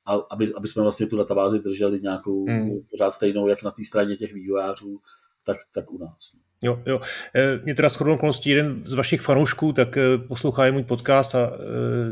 a 0.07 0.14
aby, 0.14 0.55
aby 0.55 0.69
jsme 0.69 0.83
vlastně 0.83 1.07
tu 1.07 1.17
databázi 1.17 1.59
drželi 1.59 2.01
nějakou 2.01 2.47
hmm. 2.47 2.71
pořád 2.90 3.11
stejnou, 3.11 3.49
jak 3.49 3.62
na 3.62 3.71
té 3.71 3.85
straně 3.85 4.17
těch 4.17 4.33
vývojářů, 4.33 5.01
tak, 5.45 5.57
tak 5.75 5.93
u 5.93 5.99
nás. 5.99 6.37
Jo, 6.64 6.83
jo. 6.87 7.00
E, 7.35 7.61
mě 7.64 7.74
teda 7.74 7.88
shodou 7.88 8.14
okolností 8.14 8.50
jeden 8.50 8.83
z 8.85 8.92
vašich 8.92 9.20
fanoušků, 9.20 9.72
tak 9.72 9.96
e, 9.96 10.18
poslouchá 10.18 10.70
můj 10.70 10.83
podcast 10.83 11.35
a 11.35 11.53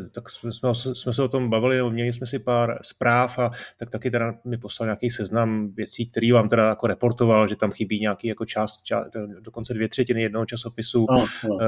e, 0.06 0.08
tak 0.10 0.30
jsme, 0.30 0.52
jsme, 0.52 0.74
jsme 0.74 1.12
se 1.12 1.22
o 1.22 1.28
tom 1.28 1.50
bavili, 1.50 1.76
nebo 1.76 1.90
měli 1.90 2.12
jsme 2.12 2.26
si 2.26 2.38
pár 2.38 2.78
zpráv 2.82 3.38
a 3.38 3.50
tak 3.76 3.90
taky 3.90 4.10
teda 4.10 4.34
mi 4.44 4.58
poslal 4.58 4.86
nějaký 4.86 5.10
seznam 5.10 5.72
věcí, 5.74 6.06
který 6.06 6.32
vám 6.32 6.48
teda 6.48 6.68
jako 6.68 6.86
reportoval, 6.86 7.48
že 7.48 7.56
tam 7.56 7.70
chybí 7.70 8.00
nějaký 8.00 8.28
jako 8.28 8.44
část, 8.44 8.82
část 8.82 9.10
dokonce 9.40 9.74
dvě 9.74 9.88
třetiny 9.88 10.22
jednoho 10.22 10.46
časopisu 10.46 11.06
no, 11.10 11.26
no. 11.48 11.58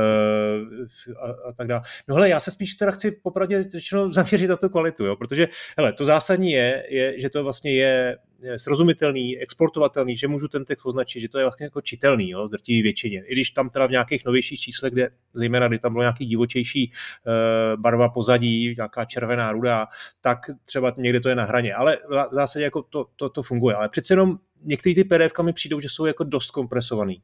A, 1.22 1.48
a 1.48 1.52
tak 1.52 1.66
dále. 1.66 1.82
No 2.08 2.14
hele, 2.14 2.28
já 2.28 2.40
se 2.40 2.50
spíš 2.50 2.74
teda 2.74 2.90
chci 2.90 3.10
popravdě 3.10 3.62
řečeno 3.62 4.12
zaměřit 4.12 4.48
na 4.48 4.56
tu 4.56 4.68
kvalitu, 4.68 5.04
jo, 5.04 5.16
protože 5.16 5.48
hele, 5.78 5.92
to 5.92 6.04
zásadní 6.04 6.52
je, 6.52 6.84
je, 6.88 7.20
že 7.20 7.30
to 7.30 7.44
vlastně 7.44 7.74
je 7.74 8.18
srozumitelný, 8.56 9.38
exportovatelný, 9.38 10.16
že 10.16 10.28
můžu 10.28 10.48
ten 10.48 10.64
text 10.64 10.86
označit, 10.86 11.20
že 11.20 11.28
to 11.28 11.38
je 11.38 11.44
vlastně 11.44 11.64
jako 11.64 11.80
čitelný, 11.80 12.30
jo, 12.30 12.48
v 12.48 12.50
drtivé 12.50 12.82
většině. 12.82 13.24
I 13.26 13.32
když 13.32 13.50
tam 13.50 13.70
teda 13.70 13.86
v 13.86 13.90
nějakých 13.90 14.24
novějších 14.24 14.60
číslech, 14.60 14.92
kde 14.92 15.10
zejména 15.32 15.68
kdy 15.68 15.78
tam 15.78 15.92
bylo 15.92 16.02
nějaký 16.02 16.26
divočejší 16.26 16.90
uh, 16.90 17.80
barva 17.80 18.08
pozadí, 18.08 18.74
nějaká 18.76 19.04
červená, 19.04 19.52
rudá, 19.52 19.86
tak 20.20 20.38
třeba 20.64 20.94
někde 20.96 21.20
to 21.20 21.28
je 21.28 21.34
na 21.34 21.44
hraně. 21.44 21.74
Ale 21.74 21.98
v 22.08 22.34
zásadě 22.34 22.64
jako 22.64 22.82
to, 22.82 23.06
to, 23.16 23.28
to 23.28 23.42
funguje. 23.42 23.76
Ale 23.76 23.88
přece 23.88 24.12
jenom 24.12 24.38
některé 24.62 24.94
ty 24.94 25.04
PDF 25.04 25.40
mi 25.42 25.52
přijdou, 25.52 25.80
že 25.80 25.88
jsou 25.88 26.06
jako 26.06 26.24
dost 26.24 26.50
kompresovaný. 26.50 27.22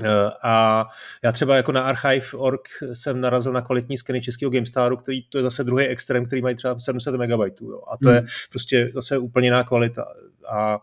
Eh, 0.00 0.30
a 0.42 0.86
já 1.24 1.32
třeba 1.32 1.56
jako 1.56 1.72
na 1.72 1.82
archive.org 1.82 2.68
jsem 2.92 3.20
narazil 3.20 3.52
na 3.52 3.62
kvalitní 3.62 3.98
skeny 3.98 4.20
českého 4.20 4.50
GameStaru, 4.50 4.96
který 4.96 5.22
to 5.22 5.38
je 5.38 5.42
zase 5.44 5.64
druhý 5.64 5.86
extrém, 5.86 6.26
který 6.26 6.42
mají 6.42 6.56
třeba 6.56 6.78
700 6.78 7.14
MB. 7.14 7.60
Jo. 7.60 7.82
A 7.90 7.96
to 8.02 8.08
hmm. 8.08 8.14
je 8.14 8.24
prostě 8.50 8.90
zase 8.94 9.18
úplně 9.18 9.46
jiná 9.46 9.64
kvalita. 9.64 10.04
A 10.48 10.80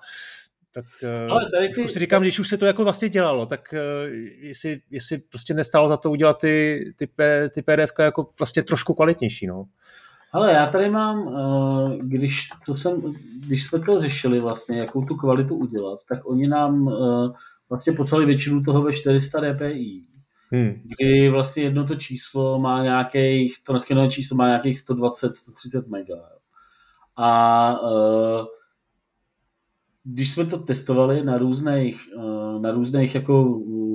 tak 0.72 0.86
eh, 1.04 1.28
Ale 1.28 1.52
tady 1.52 1.69
ty... 1.69 1.89
si 1.89 2.00
říkám, 2.00 2.22
když 2.22 2.39
už 2.39 2.50
se 2.50 2.58
to 2.58 2.65
jako 2.65 2.84
vlastně 2.84 3.10
dělalo, 3.10 3.45
tak 3.45 3.74
uh, 3.74 4.13
jestli, 4.39 4.82
jestli 4.89 5.17
prostě 5.17 5.54
nestalo 5.54 5.89
za 5.89 5.98
to 5.98 6.12
udělat 6.12 6.39
ty, 6.39 6.86
ty, 6.95 7.08
ty 7.54 7.62
PDF 7.62 7.91
jako 8.00 8.30
vlastně 8.39 8.63
trošku 8.63 8.93
kvalitnější. 8.93 9.48
No. 9.48 9.65
Ale 10.34 10.54
já 10.54 10.67
tady 10.67 10.89
mám, 10.89 11.36
když, 12.00 12.50
co 12.65 12.76
jsem, 12.76 13.02
když 13.48 13.63
jsme 13.63 13.80
to 13.80 14.02
řešili 14.02 14.39
vlastně, 14.39 14.80
jakou 14.80 15.06
tu 15.06 15.15
kvalitu 15.15 15.56
udělat, 15.56 16.00
tak 16.10 16.26
oni 16.26 16.48
nám 16.48 16.89
vlastně 17.70 17.94
pocali 17.94 18.26
většinu 18.26 18.64
toho 18.64 18.82
ve 18.82 18.94
400 18.94 19.40
dpi. 19.54 20.02
Hmm. 20.52 20.82
Kdy 20.84 21.30
vlastně 21.30 21.64
jedno 21.64 21.86
to 21.86 21.96
číslo 21.96 22.60
má 22.60 22.84
nějakých, 22.84 23.64
to 23.64 23.74
naskenované 23.74 24.12
číslo 24.12 24.38
má 24.38 24.48
nějakých 24.48 24.78
120-130 24.78 25.90
mega. 25.90 26.16
A 27.16 27.82
uh, 27.82 28.46
když 30.04 30.32
jsme 30.32 30.46
to 30.46 30.58
testovali 30.58 31.24
na 31.24 31.38
různých, 31.38 32.10
uh, 32.16 32.62
na 32.62 32.72
různých 32.72 33.16
jako 33.16 33.44
uh, 33.44 33.90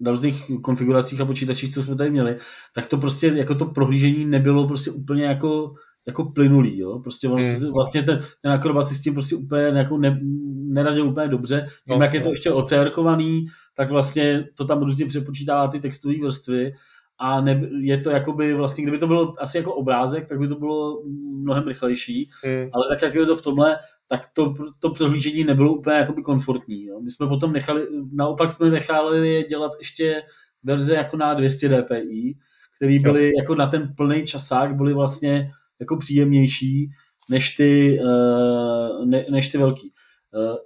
na 0.00 0.10
různých 0.10 0.50
konfiguracích 0.62 1.20
a 1.20 1.26
počítačích, 1.26 1.74
co 1.74 1.82
jsme 1.82 1.96
tady 1.96 2.10
měli, 2.10 2.36
tak 2.74 2.86
to 2.86 2.98
prostě 2.98 3.26
jako 3.26 3.54
to 3.54 3.66
prohlížení 3.66 4.24
nebylo 4.24 4.68
prostě 4.68 4.90
úplně 4.90 5.24
jako 5.24 5.74
jako 6.06 6.24
plynulý, 6.24 6.78
jo. 6.78 6.98
Prostě 6.98 7.28
vlastně, 7.28 7.66
mm. 7.66 7.72
vlastně 7.72 8.02
ten, 8.02 8.20
ten 8.42 8.52
akrobat 8.52 8.88
si 8.88 8.94
s 8.94 9.00
tím 9.00 9.14
prostě 9.14 9.36
úplně 9.36 9.62
jako 9.62 9.98
ne, 9.98 10.20
neradil 10.68 11.08
úplně 11.08 11.28
dobře. 11.28 11.64
Tím, 11.88 11.98
no, 11.98 12.04
jak 12.04 12.14
je 12.14 12.20
to 12.20 12.30
ještě 12.30 12.52
océrkovaný, 12.52 13.44
tak 13.74 13.90
vlastně 13.90 14.44
to 14.54 14.64
tam 14.64 14.82
různě 14.82 15.06
přepočítává 15.06 15.68
ty 15.68 15.80
textové 15.80 16.14
vrstvy 16.22 16.72
a 17.18 17.40
ne, 17.40 17.68
je 17.80 17.98
to 18.00 18.10
jakoby 18.10 18.54
vlastně, 18.54 18.82
kdyby 18.82 18.98
to 18.98 19.06
bylo 19.06 19.32
asi 19.38 19.56
jako 19.56 19.74
obrázek, 19.74 20.26
tak 20.26 20.38
by 20.38 20.48
to 20.48 20.54
bylo 20.54 21.02
mnohem 21.42 21.68
rychlejší, 21.68 22.30
mm. 22.44 22.70
ale 22.72 22.88
tak, 22.88 23.02
jak 23.02 23.14
je 23.14 23.26
to 23.26 23.36
v 23.36 23.42
tomhle, 23.42 23.76
tak 24.08 24.28
to, 24.32 24.54
to 24.80 24.90
přehlížení 24.90 25.44
nebylo 25.44 25.74
úplně 25.74 25.96
jakoby 25.96 26.22
komfortní. 26.22 26.84
Jo. 26.84 27.00
My 27.00 27.10
jsme 27.10 27.26
potom 27.26 27.52
nechali, 27.52 27.86
naopak 28.12 28.50
jsme 28.50 28.70
nechali 28.70 29.44
dělat 29.48 29.72
ještě 29.78 30.22
verze 30.62 30.94
jako 30.94 31.16
na 31.16 31.34
200 31.34 31.68
dpi, 31.68 32.36
které 32.76 32.96
byly 33.02 33.24
jo. 33.24 33.32
jako 33.38 33.54
na 33.54 33.66
ten 33.66 33.94
plný 33.96 34.24
časák, 34.24 34.76
byly 34.76 34.94
vlastně 34.94 35.50
jako 35.80 35.96
příjemnější 35.96 36.90
než 37.28 37.56
ty, 37.56 38.00
uh, 38.00 39.06
ne, 39.06 39.24
než 39.30 39.48
ty 39.48 39.58
velký. 39.58 39.92
Uh, 40.34 40.56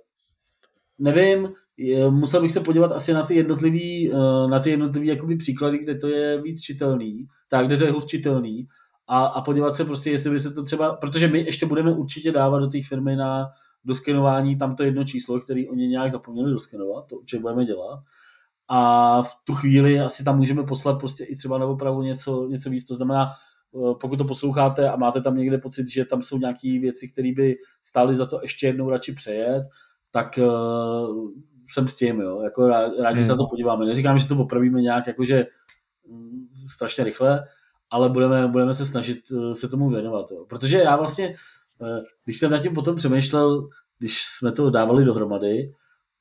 nevím, 0.98 1.48
musel 2.10 2.42
bych 2.42 2.52
se 2.52 2.60
podívat 2.60 2.92
asi 2.92 3.12
na 3.12 3.22
ty 3.22 3.34
jednotlivý, 3.34 4.10
uh, 4.10 4.50
na 4.50 4.60
ty 4.60 4.70
jednotlivý 4.70 5.06
jakoby 5.06 5.36
příklady, 5.36 5.78
kde 5.78 5.94
to 5.94 6.08
je 6.08 6.42
víc 6.42 6.60
čitelný, 6.60 7.26
tak, 7.48 7.66
kde 7.66 7.76
to 7.76 7.84
je 7.84 7.90
hůř 7.90 8.06
čitelný 8.06 8.68
a, 9.08 9.26
a 9.26 9.40
podívat 9.40 9.74
se 9.74 9.84
prostě, 9.84 10.10
jestli 10.10 10.30
by 10.30 10.40
se 10.40 10.54
to 10.54 10.62
třeba, 10.62 10.96
protože 10.96 11.28
my 11.28 11.40
ještě 11.40 11.66
budeme 11.66 11.92
určitě 11.92 12.32
dávat 12.32 12.58
do 12.58 12.66
té 12.66 12.78
firmy 12.82 13.16
na 13.16 13.50
doskenování 13.84 14.56
tam 14.56 14.76
to 14.76 14.82
jedno 14.82 15.04
číslo, 15.04 15.40
který 15.40 15.68
oni 15.68 15.88
nějak 15.88 16.12
zapomněli 16.12 16.50
doskenovat, 16.50 17.06
to 17.06 17.16
určitě 17.16 17.40
budeme 17.40 17.64
dělat. 17.64 18.00
A 18.68 19.22
v 19.22 19.30
tu 19.44 19.54
chvíli 19.54 20.00
asi 20.00 20.24
tam 20.24 20.36
můžeme 20.36 20.62
poslat 20.62 20.98
prostě 20.98 21.24
i 21.24 21.36
třeba 21.36 21.58
na 21.58 21.66
opravu 21.66 22.02
něco, 22.02 22.48
něco 22.48 22.70
víc. 22.70 22.84
To 22.86 22.94
znamená, 22.94 23.30
eh, 23.30 23.34
pokud 24.00 24.16
to 24.16 24.24
posloucháte 24.24 24.90
a 24.90 24.96
máte 24.96 25.20
tam 25.20 25.36
někde 25.36 25.58
pocit, 25.58 25.88
že 25.88 26.04
tam 26.04 26.22
jsou 26.22 26.38
nějaké 26.38 26.78
věci, 26.80 27.08
které 27.12 27.32
by 27.36 27.56
stály 27.82 28.14
za 28.14 28.26
to 28.26 28.38
ještě 28.42 28.66
jednou 28.66 28.90
radši 28.90 29.12
přejet, 29.12 29.62
tak 30.10 30.38
uh, 30.38 31.30
jsem 31.70 31.88
s 31.88 31.96
tím, 31.96 32.20
jo. 32.20 32.40
Jako 32.42 32.68
rád, 32.68 32.92
rádi 33.00 33.14
hmm. 33.14 33.22
se 33.22 33.28
na 33.28 33.36
to 33.36 33.46
podíváme. 33.46 33.86
Neříkám, 33.86 34.18
že 34.18 34.28
to 34.28 34.36
opravíme 34.36 34.80
nějak 34.82 35.06
jakože 35.06 35.46
mm, 36.08 36.46
strašně 36.74 37.04
rychle, 37.04 37.44
ale 37.90 38.08
budeme, 38.08 38.48
budeme 38.48 38.74
se 38.74 38.86
snažit 38.86 39.18
eh, 39.32 39.54
se 39.54 39.68
tomu 39.68 39.90
věnovat. 39.90 40.30
Jo. 40.30 40.44
Protože 40.48 40.78
já 40.78 40.96
vlastně, 40.96 41.34
eh, 41.82 42.02
když 42.24 42.38
jsem 42.38 42.50
nad 42.50 42.58
tím 42.58 42.74
potom 42.74 42.96
přemýšlel, 42.96 43.68
když 43.98 44.22
jsme 44.24 44.52
to 44.52 44.70
dávali 44.70 45.04
dohromady, 45.04 45.72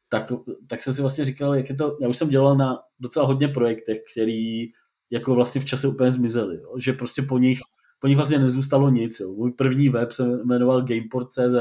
tak, 0.09 0.31
tak 0.67 0.81
jsem 0.81 0.93
si 0.93 1.01
vlastně 1.01 1.25
říkal, 1.25 1.55
jak 1.55 1.69
je 1.69 1.75
to, 1.75 1.97
já 2.01 2.09
už 2.09 2.17
jsem 2.17 2.29
dělal 2.29 2.57
na 2.57 2.79
docela 2.99 3.25
hodně 3.25 3.47
projektech, 3.47 3.97
který 4.11 4.65
jako 5.09 5.35
vlastně 5.35 5.61
v 5.61 5.65
čase 5.65 5.87
úplně 5.87 6.11
zmizely, 6.11 6.55
jo. 6.55 6.79
že 6.79 6.93
prostě 6.93 7.21
po 7.21 7.37
nich, 7.37 7.59
po 7.99 8.07
nich 8.07 8.17
vlastně 8.17 8.39
nezůstalo 8.39 8.89
nic. 8.89 9.19
Jo. 9.19 9.33
Můj 9.33 9.51
první 9.51 9.89
web 9.89 10.11
se 10.11 10.23
jmenoval 10.43 10.81
Gameport.cz 10.81 11.55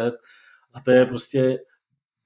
a 0.74 0.80
to 0.85 0.90
je 0.90 1.06
prostě 1.06 1.59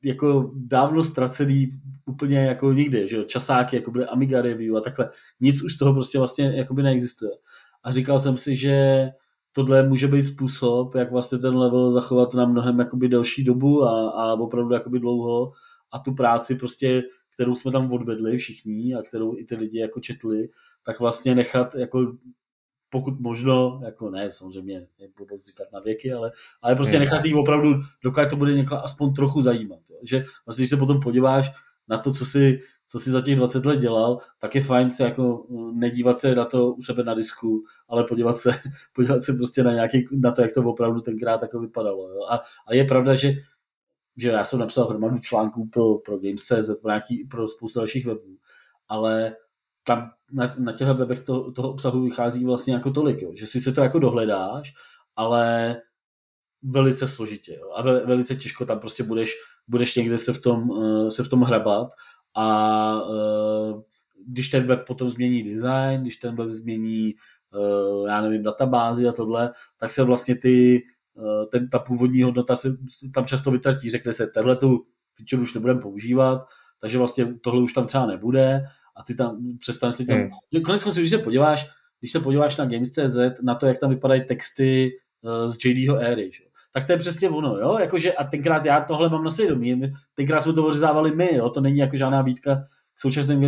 jako 0.04 0.52
dávno 0.54 1.02
ztracený 1.02 1.68
úplně 2.06 2.38
jako 2.38 2.72
nikdy, 2.72 3.08
že 3.08 3.16
jo, 3.16 3.24
časáky, 3.24 3.76
jako 3.76 3.90
byly 3.90 4.06
Amiga 4.06 4.42
Review 4.42 4.76
a 4.76 4.80
takhle, 4.80 5.10
nic 5.40 5.62
už 5.62 5.74
z 5.74 5.78
toho 5.78 5.92
prostě 5.92 6.18
vlastně 6.18 6.52
jakoby 6.56 6.82
neexistuje. 6.82 7.30
A 7.84 7.90
říkal 7.90 8.20
jsem 8.20 8.36
si, 8.36 8.56
že 8.56 9.08
tohle 9.52 9.88
může 9.88 10.08
být 10.08 10.24
způsob, 10.24 10.94
jak 10.94 11.10
vlastně 11.10 11.38
ten 11.38 11.56
level 11.56 11.90
zachovat 11.90 12.34
na 12.34 12.46
mnohem 12.46 12.78
jakoby 12.78 13.08
delší 13.08 13.44
dobu 13.44 13.84
a, 13.84 14.10
a 14.10 14.32
opravdu 14.32 14.74
jakoby 14.74 14.98
dlouho 14.98 15.50
a 15.92 15.98
tu 15.98 16.14
práci 16.14 16.54
prostě, 16.54 17.02
kterou 17.34 17.54
jsme 17.54 17.72
tam 17.72 17.92
odvedli 17.92 18.38
všichni 18.38 18.94
a 18.94 19.02
kterou 19.02 19.38
i 19.38 19.44
ty 19.44 19.56
lidi 19.56 19.78
jako 19.78 20.00
četli, 20.00 20.48
tak 20.82 21.00
vlastně 21.00 21.34
nechat 21.34 21.74
jako 21.74 22.12
pokud 22.90 23.20
možno, 23.20 23.80
jako 23.84 24.10
ne, 24.10 24.32
samozřejmě 24.32 24.86
blbost 25.16 25.46
říkat 25.46 25.72
na 25.72 25.80
věky, 25.80 26.12
ale, 26.12 26.30
ale 26.62 26.76
prostě 26.76 26.98
nechat 26.98 27.24
jí 27.24 27.34
opravdu, 27.34 27.74
dokud 28.04 28.30
to 28.30 28.36
bude 28.36 28.54
někoho 28.54 28.84
aspoň 28.84 29.14
trochu 29.14 29.42
zajímat. 29.42 29.80
Jo. 29.90 29.98
Že 30.02 30.24
vlastně, 30.46 30.62
když 30.62 30.70
se 30.70 30.76
potom 30.76 31.00
podíváš 31.00 31.52
na 31.88 31.98
to, 31.98 32.12
co 32.12 32.26
si, 32.26 32.60
co 32.88 33.00
si 33.00 33.10
za 33.10 33.20
těch 33.20 33.36
20 33.36 33.66
let 33.66 33.80
dělal, 33.80 34.18
tak 34.38 34.54
je 34.54 34.62
fajn 34.62 34.92
se 34.92 35.04
jako 35.04 35.46
nedívat 35.72 36.18
se 36.18 36.34
na 36.34 36.44
to 36.44 36.72
u 36.72 36.82
sebe 36.82 37.04
na 37.04 37.14
disku, 37.14 37.64
ale 37.88 38.04
podívat 38.04 38.36
se, 38.36 38.50
podívat 38.92 39.22
se 39.22 39.32
prostě 39.32 39.62
na, 39.62 39.72
nějaký, 39.72 40.04
na 40.12 40.30
to, 40.30 40.42
jak 40.42 40.52
to 40.52 40.62
opravdu 40.62 41.00
tenkrát 41.00 41.42
jako 41.42 41.60
vypadalo. 41.60 42.08
Jo. 42.08 42.20
A, 42.30 42.40
a, 42.66 42.74
je 42.74 42.84
pravda, 42.84 43.14
že 43.14 43.32
že 44.20 44.28
já 44.28 44.44
jsem 44.44 44.58
napsal 44.58 44.88
hromadu 44.88 45.18
článků 45.18 45.68
pro, 45.68 45.94
pro 45.94 46.18
Games.cz, 46.18 46.80
pro, 46.82 46.90
nějaký, 46.90 47.24
pro 47.24 47.48
spoustu 47.48 47.78
dalších 47.78 48.06
webů, 48.06 48.36
ale 48.88 49.36
tam 49.84 50.10
na, 50.32 50.54
na 50.58 50.72
těch 50.72 50.88
webech 50.88 51.20
to, 51.20 51.52
toho 51.52 51.72
obsahu 51.72 52.02
vychází 52.02 52.44
vlastně 52.44 52.74
jako 52.74 52.90
tolik, 52.90 53.22
jo. 53.22 53.30
že 53.34 53.46
si 53.46 53.60
se 53.60 53.72
to 53.72 53.80
jako 53.80 53.98
dohledáš, 53.98 54.74
ale 55.16 55.76
velice 56.62 57.08
složitě 57.08 57.58
jo. 57.60 57.70
a 57.74 57.82
velice 57.82 58.36
těžko 58.36 58.66
tam 58.66 58.78
prostě 58.78 59.02
budeš, 59.02 59.34
budeš 59.68 59.96
někde 59.96 60.18
se 60.18 60.32
v 60.32 60.40
tom, 60.40 60.70
uh, 60.70 61.08
se 61.08 61.24
v 61.24 61.28
tom 61.28 61.42
hrabat 61.42 61.88
a 62.34 63.02
uh, 63.02 63.82
když 64.26 64.48
ten 64.48 64.66
web 64.66 64.86
potom 64.86 65.10
změní 65.10 65.42
design, 65.42 66.02
když 66.02 66.16
ten 66.16 66.36
web 66.36 66.50
změní 66.50 67.14
uh, 67.54 68.08
já 68.08 68.20
nevím, 68.20 68.42
databázy 68.42 69.08
a 69.08 69.12
tohle, 69.12 69.50
tak 69.76 69.90
se 69.90 70.04
vlastně 70.04 70.36
ty, 70.36 70.82
ten, 71.50 71.68
ta 71.68 71.78
původní 71.78 72.22
hodnota 72.22 72.56
se 72.56 72.76
tam 73.14 73.26
často 73.26 73.50
vytratí. 73.50 73.90
Řekne 73.90 74.12
se, 74.12 74.26
tenhle 74.26 74.56
tu 74.56 74.84
feature 75.16 75.42
už 75.42 75.54
nebudeme 75.54 75.80
používat, 75.80 76.46
takže 76.80 76.98
vlastně 76.98 77.34
tohle 77.42 77.62
už 77.62 77.72
tam 77.72 77.86
třeba 77.86 78.06
nebude 78.06 78.64
a 78.96 79.02
ty 79.02 79.14
tam 79.14 79.56
přestaneš 79.58 79.96
si 79.96 80.06
tam... 80.06 80.18
Hmm. 80.18 80.62
Konec 80.64 80.84
konců, 80.84 81.00
když 81.00 81.10
se 81.10 81.18
podíváš, 81.18 81.70
když 82.00 82.12
se 82.12 82.20
podíváš 82.20 82.56
na 82.56 82.64
Games.cz, 82.64 83.42
na 83.42 83.54
to, 83.54 83.66
jak 83.66 83.78
tam 83.78 83.90
vypadají 83.90 84.24
texty 84.24 84.90
uh, 85.22 85.52
z 85.52 85.64
JDho 85.64 85.96
éry, 85.96 86.30
že? 86.32 86.44
tak 86.72 86.84
to 86.84 86.92
je 86.92 86.98
přesně 86.98 87.28
ono, 87.28 87.56
jo, 87.56 87.78
jakože 87.80 88.12
a 88.12 88.24
tenkrát 88.24 88.66
já 88.66 88.80
tohle 88.80 89.08
mám 89.08 89.24
na 89.24 89.30
svědomí, 89.30 89.82
tenkrát 90.14 90.40
jsme 90.40 90.52
to 90.52 90.66
ořezávali 90.66 91.16
my, 91.16 91.34
jo, 91.34 91.50
to 91.50 91.60
není 91.60 91.78
jako 91.78 91.96
žádná 91.96 92.22
výtka 92.22 92.54
k 92.94 93.00
současným 93.00 93.40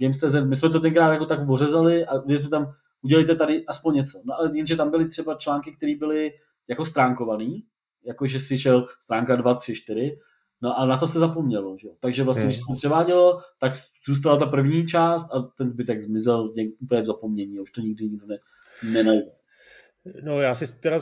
Games.cz, 0.00 0.34
my 0.44 0.56
jsme 0.56 0.70
to 0.70 0.80
tenkrát 0.80 1.12
jako 1.12 1.26
tak 1.26 1.48
ořezali 1.48 2.06
a 2.06 2.18
když 2.18 2.40
jsme 2.40 2.50
tam, 2.50 2.72
udělejte 3.02 3.34
tady 3.34 3.66
aspoň 3.66 3.94
něco, 3.94 4.22
no 4.24 4.34
ale 4.38 4.50
jenže 4.54 4.76
tam 4.76 4.90
byly 4.90 5.08
třeba 5.08 5.34
články, 5.34 5.72
které 5.72 5.94
byly 5.98 6.32
jako 6.68 6.84
stránkovaný, 6.84 7.64
jakože 8.04 8.40
si 8.40 8.58
šel 8.58 8.86
stránka 9.00 9.36
2, 9.36 9.54
3, 9.54 9.74
4, 9.74 10.16
No 10.62 10.78
a 10.78 10.86
na 10.86 10.98
to 10.98 11.06
se 11.06 11.18
zapomnělo, 11.18 11.76
že? 11.78 11.88
Takže 12.00 12.22
vlastně, 12.22 12.42
hmm. 12.42 12.48
když 12.48 12.58
se 12.58 12.64
to 12.68 12.74
převádělo, 12.74 13.40
tak 13.60 13.72
zůstala 14.06 14.36
ta 14.36 14.46
první 14.46 14.86
část 14.86 15.34
a 15.34 15.40
ten 15.40 15.68
zbytek 15.68 16.02
zmizel 16.02 16.52
úplně 16.80 17.02
v 17.02 17.06
zapomnění. 17.06 17.60
Už 17.60 17.70
to 17.70 17.80
nikdy 17.80 18.04
nikdo 18.04 18.26
ne, 18.26 18.38
nenajde. 18.82 19.30
No 20.22 20.40
já 20.40 20.54
si 20.54 20.80
teda 20.80 20.98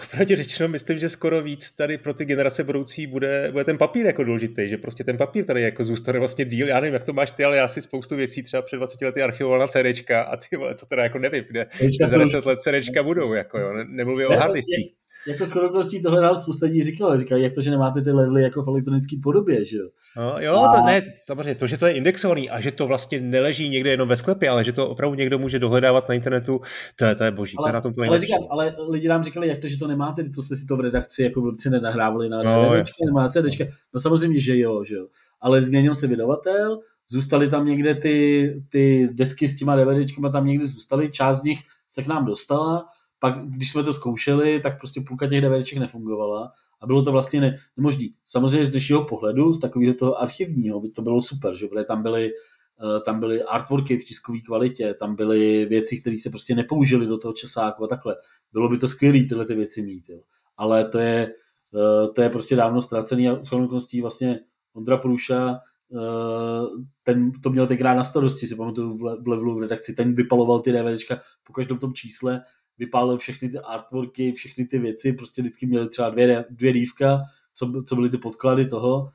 popravdě 0.00 0.36
řečeno 0.36 0.68
myslím, 0.68 0.98
že 0.98 1.08
skoro 1.08 1.42
víc 1.42 1.70
tady 1.70 1.98
pro 1.98 2.14
ty 2.14 2.24
generace 2.24 2.64
budoucí 2.64 3.06
bude, 3.06 3.48
bude 3.52 3.64
ten 3.64 3.78
papír 3.78 4.06
jako 4.06 4.24
důležitý, 4.24 4.68
že 4.68 4.78
prostě 4.78 5.04
ten 5.04 5.16
papír 5.18 5.44
tady 5.44 5.62
jako 5.62 5.84
zůstane 5.84 6.18
vlastně 6.18 6.44
díl, 6.44 6.68
já 6.68 6.80
nevím, 6.80 6.94
jak 6.94 7.04
to 7.04 7.12
máš 7.12 7.32
ty, 7.32 7.44
ale 7.44 7.56
já 7.56 7.68
si 7.68 7.82
spoustu 7.82 8.16
věcí 8.16 8.42
třeba 8.42 8.62
před 8.62 8.76
20 8.76 9.02
lety 9.02 9.22
archivoval 9.22 9.58
na 9.58 9.66
CDčka 9.66 10.22
a 10.22 10.36
ty 10.36 10.56
vole, 10.56 10.74
to 10.74 10.86
teda 10.86 11.02
jako 11.02 11.18
nevím, 11.18 11.44
kde 11.50 11.66
za 12.08 12.18
10 12.18 12.46
let 12.46 12.58
CDčka 12.60 13.02
budou, 13.02 13.32
jako 13.32 13.58
jo, 13.58 13.84
nemluvím 13.88 14.28
o 14.28 14.36
harddiskích 14.36 15.01
jako 15.26 15.46
s 15.46 15.56
okolností 15.56 16.02
tohle 16.02 16.20
nám 16.20 16.36
spousta 16.36 16.66
lidí 16.66 16.82
říkalo, 16.82 17.18
říkají, 17.18 17.42
jak 17.42 17.52
to, 17.52 17.60
že 17.60 17.70
nemáte 17.70 18.02
ty 18.02 18.10
levely 18.10 18.42
jako 18.42 18.62
v 18.62 18.68
elektronické 18.68 19.16
podobě, 19.22 19.64
že 19.64 19.76
jo? 19.76 19.88
No, 20.16 20.36
jo, 20.38 20.54
a... 20.54 20.76
to 20.76 20.86
ne, 20.86 21.02
samozřejmě, 21.24 21.54
to, 21.54 21.66
že 21.66 21.78
to 21.78 21.86
je 21.86 21.92
indexovaný 21.92 22.50
a 22.50 22.60
že 22.60 22.70
to 22.70 22.86
vlastně 22.86 23.20
neleží 23.20 23.68
někde 23.68 23.90
jenom 23.90 24.08
ve 24.08 24.16
sklepě, 24.16 24.48
ale 24.48 24.64
že 24.64 24.72
to 24.72 24.88
opravdu 24.88 25.14
někdo 25.14 25.38
může 25.38 25.58
dohledávat 25.58 26.08
na 26.08 26.14
internetu, 26.14 26.60
to 26.96 27.04
je, 27.04 27.14
to 27.14 27.24
je 27.24 27.30
boží, 27.30 27.56
ale, 27.58 27.64
to 27.64 27.68
je 27.68 27.72
na 27.72 27.80
tom 27.80 27.94
to 27.94 28.02
ale, 28.02 28.20
říkám, 28.20 28.40
ale 28.50 28.74
lidi 28.88 29.08
nám 29.08 29.24
říkali, 29.24 29.48
jak 29.48 29.58
to, 29.58 29.68
že 29.68 29.78
to 29.78 29.86
nemáte, 29.88 30.24
to 30.34 30.42
jste 30.42 30.56
si 30.56 30.66
to 30.66 30.76
v 30.76 30.80
redakci 30.80 31.22
jako 31.22 31.40
blbci 31.40 31.70
nenahrávali 31.70 32.28
na 32.28 32.42
no, 32.42 32.72
nemá 33.06 33.28
CDčka. 33.28 33.64
No 33.94 34.00
samozřejmě, 34.00 34.40
že 34.40 34.58
jo, 34.58 34.84
že 34.84 34.94
jo. 34.94 35.06
Ale 35.40 35.62
změnil 35.62 35.94
se 35.94 36.06
vydavatel, 36.06 36.78
zůstaly 37.08 37.48
tam 37.48 37.66
někde 37.66 37.94
ty, 37.94 38.62
ty 38.68 39.08
desky 39.12 39.48
s 39.48 39.56
těma 39.56 39.76
DVDčkama 39.76 40.28
tam 40.28 40.46
někdy 40.46 40.66
zůstaly, 40.66 41.10
část 41.10 41.40
z 41.40 41.44
nich 41.44 41.60
se 41.88 42.02
k 42.02 42.06
nám 42.06 42.24
dostala, 42.24 42.84
pak, 43.22 43.38
když 43.48 43.70
jsme 43.70 43.82
to 43.82 43.92
zkoušeli, 43.92 44.60
tak 44.60 44.78
prostě 44.78 45.00
půlka 45.00 45.26
těch 45.26 45.40
DVDček 45.40 45.78
nefungovala 45.78 46.52
a 46.80 46.86
bylo 46.86 47.02
to 47.02 47.12
vlastně 47.12 47.40
ne, 47.40 47.56
nemožné. 47.76 48.08
Samozřejmě 48.26 48.66
z 48.66 48.70
dnešního 48.70 49.04
pohledu, 49.04 49.52
z 49.52 49.60
takového 49.60 49.94
toho 49.94 50.20
archivního, 50.20 50.80
by 50.80 50.90
to 50.90 51.02
bylo 51.02 51.20
super, 51.20 51.54
že 51.54 51.66
protože 51.66 51.84
tam 51.84 52.02
byly 52.02 52.30
eh, 52.30 53.00
tam 53.00 53.20
byly 53.20 53.42
artworky 53.42 53.98
v 53.98 54.04
tiskové 54.04 54.38
kvalitě, 54.40 54.94
tam 54.94 55.16
byly 55.16 55.66
věci, 55.66 56.00
které 56.00 56.16
se 56.18 56.30
prostě 56.30 56.54
nepoužily 56.54 57.06
do 57.06 57.18
toho 57.18 57.32
časáku 57.32 57.84
a 57.84 57.86
takhle. 57.86 58.16
Bylo 58.52 58.68
by 58.68 58.78
to 58.78 58.88
skvělé 58.88 59.18
tyhle 59.28 59.46
ty 59.46 59.54
věci 59.54 59.82
mít, 59.82 60.08
jo. 60.08 60.20
ale 60.56 60.84
to 60.84 60.98
je, 60.98 61.34
eh, 61.74 62.08
to 62.14 62.22
je 62.22 62.30
prostě 62.30 62.56
dávno 62.56 62.82
ztracený 62.82 63.28
a 63.28 63.42
s 63.42 64.00
vlastně 64.00 64.40
Ondra 64.74 64.96
Průša 64.96 65.58
eh, 65.94 66.66
ten 67.02 67.32
to 67.32 67.50
měl 67.50 67.66
tenkrát 67.66 67.94
na 67.94 68.04
starosti, 68.04 68.46
si 68.46 68.56
pamatuju 68.56 68.96
v 68.96 69.28
levelu 69.28 69.54
v 69.54 69.60
redakci, 69.60 69.94
ten 69.94 70.14
vypaloval 70.14 70.60
ty 70.60 70.72
DVDčka 70.72 71.20
po 71.46 71.52
každém 71.52 71.78
tom 71.78 71.94
čísle 71.94 72.42
vypálil 72.84 73.18
všechny 73.18 73.48
ty 73.48 73.58
artworky, 73.58 74.32
všechny 74.32 74.64
ty 74.64 74.78
věci, 74.78 75.12
prostě 75.12 75.42
vždycky 75.42 75.66
měli 75.66 75.88
třeba 75.88 76.10
dvě, 76.10 76.44
dvě 76.50 76.72
dívka, 76.72 77.18
co, 77.54 77.82
co 77.86 77.94
byly 77.94 78.10
ty 78.10 78.18
podklady 78.18 78.66
toho, 78.66 79.08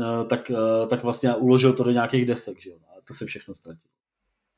eh, 0.00 0.24
tak, 0.24 0.50
eh, 0.50 0.86
tak 0.86 1.02
vlastně 1.02 1.34
uložil 1.34 1.72
to 1.72 1.84
do 1.84 1.90
nějakých 1.90 2.26
desek, 2.26 2.60
že 2.60 2.70
jo, 2.70 2.76
a 2.76 3.00
to 3.04 3.14
se 3.14 3.26
všechno 3.26 3.54
ztratilo. 3.54 3.94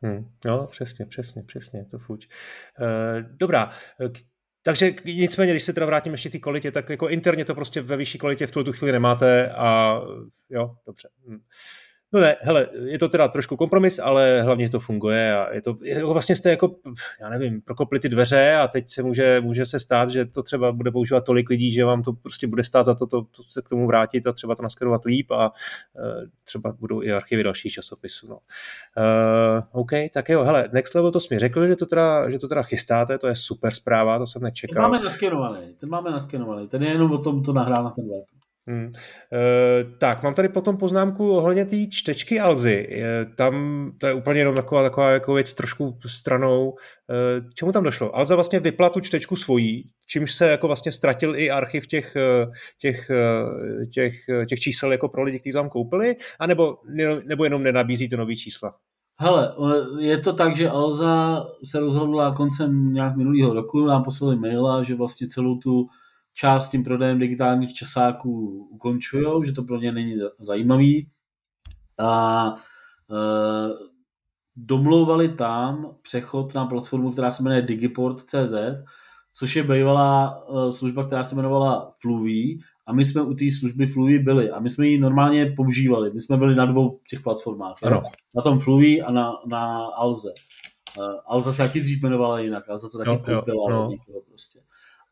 Hmm, 0.02 0.28
no, 0.44 0.66
přesně, 0.66 1.06
přesně, 1.06 1.42
přesně, 1.42 1.84
to 1.90 1.98
fuč. 1.98 2.28
Uh, 2.80 3.22
dobrá, 3.30 3.70
takže 4.62 4.94
nicméně, 5.04 5.52
když 5.52 5.64
se 5.64 5.72
teda 5.72 5.86
vrátím 5.86 6.12
ještě 6.12 6.30
ty 6.30 6.40
kvalitě, 6.40 6.72
tak 6.72 6.90
jako 6.90 7.08
interně 7.08 7.44
to 7.44 7.54
prostě 7.54 7.82
ve 7.82 7.96
vyšší 7.96 8.18
kvalitě 8.18 8.46
v 8.46 8.50
tuto 8.50 8.72
chvíli 8.72 8.92
nemáte 8.92 9.50
a 9.50 10.00
jo, 10.50 10.76
dobře. 10.86 11.08
Hmm. 11.28 11.40
No 12.12 12.20
ne, 12.20 12.36
hele, 12.40 12.68
je 12.84 12.98
to 12.98 13.08
teda 13.08 13.28
trošku 13.28 13.56
kompromis, 13.56 13.98
ale 13.98 14.42
hlavně 14.42 14.70
to 14.70 14.80
funguje 14.80 15.36
a 15.36 15.54
je 15.54 15.62
to, 15.62 15.76
je, 15.82 16.04
vlastně 16.04 16.36
jste 16.36 16.50
jako, 16.50 16.76
já 17.20 17.30
nevím, 17.30 17.60
prokopli 17.60 18.00
ty 18.00 18.08
dveře 18.08 18.54
a 18.54 18.68
teď 18.68 18.90
se 18.90 19.02
může, 19.02 19.40
může 19.40 19.66
se 19.66 19.80
stát, 19.80 20.10
že 20.10 20.24
to 20.24 20.42
třeba 20.42 20.72
bude 20.72 20.90
používat 20.90 21.24
tolik 21.24 21.50
lidí, 21.50 21.72
že 21.72 21.84
vám 21.84 22.02
to 22.02 22.12
prostě 22.12 22.46
bude 22.46 22.64
stát 22.64 22.82
za 22.82 22.94
to, 22.94 23.06
to, 23.06 23.22
to 23.22 23.42
se 23.42 23.62
k 23.62 23.68
tomu 23.68 23.86
vrátit 23.86 24.26
a 24.26 24.32
třeba 24.32 24.54
to 24.54 24.62
naskenovat 24.62 25.04
líp 25.04 25.30
a 25.30 25.50
uh, 25.50 26.02
třeba 26.44 26.72
budou 26.72 27.02
i 27.02 27.12
archivy 27.12 27.42
dalších 27.42 27.72
časopisů. 27.72 28.28
No. 28.28 28.36
Uh, 28.36 29.80
OK, 29.80 29.90
tak 30.12 30.28
jo, 30.28 30.44
hele, 30.44 30.68
Next 30.72 30.94
Level 30.94 31.12
to 31.12 31.20
jsi 31.20 31.34
mi 31.34 31.38
řekl, 31.38 31.66
že 31.66 31.76
to, 31.76 31.86
teda, 31.86 32.30
že 32.30 32.38
to 32.38 32.48
teda 32.48 32.62
chystáte, 32.62 33.18
to 33.18 33.26
je 33.26 33.36
super 33.36 33.74
zpráva, 33.74 34.18
to 34.18 34.26
jsem 34.26 34.42
nečekal. 34.42 34.74
Ten 34.74 34.82
máme 34.82 35.04
naskenovaný, 35.04 35.74
ten 35.80 35.88
máme 35.88 36.10
naskenovaný, 36.10 36.68
ten 36.68 36.82
je 36.82 36.88
jenom 36.88 37.12
o 37.12 37.18
tom 37.18 37.42
to 37.42 37.52
nahrát 37.52 37.84
na 37.84 37.90
ten 37.90 38.08
web. 38.08 38.35
Hmm. 38.68 38.92
E, 39.32 39.84
tak, 39.98 40.22
mám 40.22 40.34
tady 40.34 40.48
potom 40.48 40.76
poznámku 40.76 41.30
ohledně 41.30 41.64
té 41.64 41.76
čtečky 41.90 42.40
Alzy. 42.40 42.88
E, 42.90 43.24
tam 43.24 43.54
to 43.98 44.06
je 44.06 44.14
úplně 44.14 44.40
jenom 44.40 44.54
taková, 44.54 44.82
taková 44.82 45.10
jako 45.10 45.34
věc 45.34 45.54
trošku 45.54 45.98
stranou. 46.06 46.74
E, 47.10 47.42
čemu 47.54 47.72
tam 47.72 47.84
došlo? 47.84 48.16
Alza 48.16 48.34
vlastně 48.34 48.60
vypla 48.60 48.90
tu 48.90 49.00
čtečku 49.00 49.36
svojí, 49.36 49.90
čímž 50.06 50.34
se 50.34 50.48
jako 50.50 50.66
vlastně 50.66 50.92
ztratil 50.92 51.36
i 51.36 51.50
archiv 51.50 51.86
těch, 51.86 52.16
těch, 52.80 53.10
těch, 53.92 54.14
těch 54.48 54.60
čísel 54.60 54.92
jako 54.92 55.08
pro 55.08 55.22
lidi, 55.22 55.40
kteří 55.40 55.52
tam 55.52 55.68
koupili, 55.68 56.16
anebo 56.40 56.76
nebo 57.24 57.44
jenom 57.44 57.62
nenabízí 57.62 58.08
ty 58.08 58.16
nový 58.16 58.36
čísla? 58.36 58.74
Hele, 59.18 59.54
je 59.98 60.18
to 60.18 60.32
tak, 60.32 60.56
že 60.56 60.70
Alza 60.70 61.46
se 61.64 61.80
rozhodla 61.80 62.34
koncem 62.34 62.92
nějak 62.92 63.16
minulého 63.16 63.54
roku, 63.54 63.86
nám 63.86 64.02
poslali 64.02 64.36
maila, 64.36 64.82
že 64.82 64.94
vlastně 64.94 65.26
celou 65.28 65.58
tu 65.58 65.86
část 66.36 66.70
tím 66.70 66.84
prodejem 66.84 67.18
digitálních 67.18 67.74
časáků 67.74 68.66
ukončují, 68.70 69.46
že 69.46 69.52
to 69.52 69.62
pro 69.62 69.78
ně 69.78 69.92
není 69.92 70.16
zajímavý. 70.38 71.08
A 71.98 72.54
e, 73.10 73.18
domlouvali 74.56 75.28
tam 75.28 75.96
přechod 76.02 76.54
na 76.54 76.66
platformu, 76.66 77.12
která 77.12 77.30
se 77.30 77.42
jmenuje 77.42 77.62
Digiport.cz, 77.62 78.54
což 79.34 79.56
je 79.56 79.62
bývalá 79.62 80.44
e, 80.48 80.72
služba, 80.72 81.06
která 81.06 81.24
se 81.24 81.34
jmenovala 81.34 81.94
Fluvi 82.00 82.58
a 82.86 82.92
my 82.92 83.04
jsme 83.04 83.22
u 83.22 83.34
té 83.34 83.44
služby 83.58 83.86
Fluvi 83.86 84.18
byli 84.18 84.50
a 84.50 84.60
my 84.60 84.70
jsme 84.70 84.86
ji 84.86 84.98
normálně 84.98 85.52
používali. 85.56 86.10
My 86.10 86.20
jsme 86.20 86.36
byli 86.36 86.54
na 86.54 86.66
dvou 86.66 87.00
těch 87.10 87.20
platformách. 87.20 87.76
Ano. 87.82 88.02
Na 88.34 88.42
tom 88.42 88.58
Fluvi 88.58 89.02
a 89.02 89.12
na, 89.12 89.32
na 89.46 89.86
Alze. 89.86 90.32
Uh, 90.98 91.04
Alza 91.26 91.52
se 91.52 91.62
taky 91.62 91.80
dřív 91.80 92.02
jmenovala 92.02 92.40
jinak, 92.40 92.68
Alza 92.68 92.88
to 92.88 92.98
taky 92.98 93.10
jo, 93.10 93.16
koupila 93.16 93.70
jo, 93.70 93.70
no. 93.70 93.90
prostě. 94.28 94.60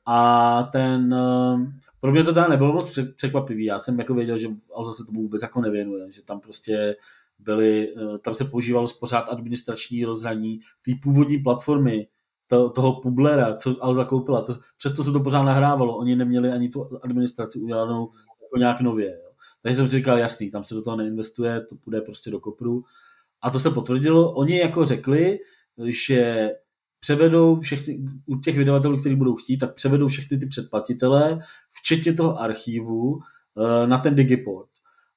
A 0.07 0.63
ten, 0.73 1.15
ehm, 1.15 1.81
pro 2.01 2.13
mě 2.13 2.25
to 2.25 2.33
teda 2.33 2.49
nebylo 2.49 2.73
moc 2.73 2.99
překvapivý. 3.17 3.65
Já 3.65 3.79
jsem 3.79 3.99
jako 3.99 4.15
věděl, 4.15 4.39
že 4.39 4.49
Alza 4.77 4.93
se 4.93 5.05
tomu 5.07 5.23
vůbec 5.23 5.43
jako 5.43 5.61
nevěnuje, 5.61 6.13
že 6.13 6.25
tam 6.25 6.41
prostě 6.41 6.97
byly, 7.39 7.95
eh, 7.97 8.19
tam 8.19 8.35
se 8.35 8.45
používalo 8.45 8.89
pořád 9.01 9.29
administrační 9.29 10.05
rozhraní 10.05 10.61
té 10.85 10.93
původní 11.03 11.39
platformy, 11.39 12.09
to, 12.47 12.71
toho 12.71 13.01
Publera, 13.01 13.57
co 13.57 13.85
Alza 13.85 14.05
koupila. 14.05 14.43
To, 14.43 14.55
přesto 14.77 15.05
se 15.05 15.13
to 15.13 15.21
pořád 15.21 15.43
nahrávalo. 15.43 15.97
Oni 15.97 16.17
neměli 16.17 16.51
ani 16.51 16.69
tu 16.69 16.99
administraci 17.03 17.59
udělanou 17.59 18.13
jako 18.43 18.59
nějak 18.59 18.81
nově. 18.81 19.11
Jo. 19.11 19.31
Takže 19.63 19.77
jsem 19.77 19.89
si 19.89 19.97
říkal, 19.97 20.19
jasný, 20.19 20.51
tam 20.51 20.65
se 20.65 20.75
do 20.75 20.83
toho 20.83 20.97
neinvestuje, 20.97 21.61
to 21.61 21.77
půjde 21.77 22.01
prostě 22.01 22.31
do 22.31 22.41
kopru. 22.41 22.85
A 23.43 23.51
to 23.51 23.61
se 23.61 23.71
potvrdilo. 23.71 24.33
Oni 24.33 24.59
jako 24.59 24.85
řekli, 24.85 25.39
že 25.85 26.51
převedou 27.05 27.61
všechny, 27.61 27.99
u 28.27 28.39
těch 28.39 28.57
vydavatelů, 28.57 28.97
kteří 28.97 29.15
budou 29.15 29.35
chtít, 29.35 29.59
tak 29.59 29.75
převedou 29.75 30.09
všechny 30.09 30.39
ty 30.39 30.47
předplatitele, 30.47 31.39
včetně 31.71 32.13
toho 32.13 32.41
archivu, 32.41 33.19
eh, 33.19 33.87
na 33.87 33.99
ten 33.99 34.15
Digiport. 34.15 34.69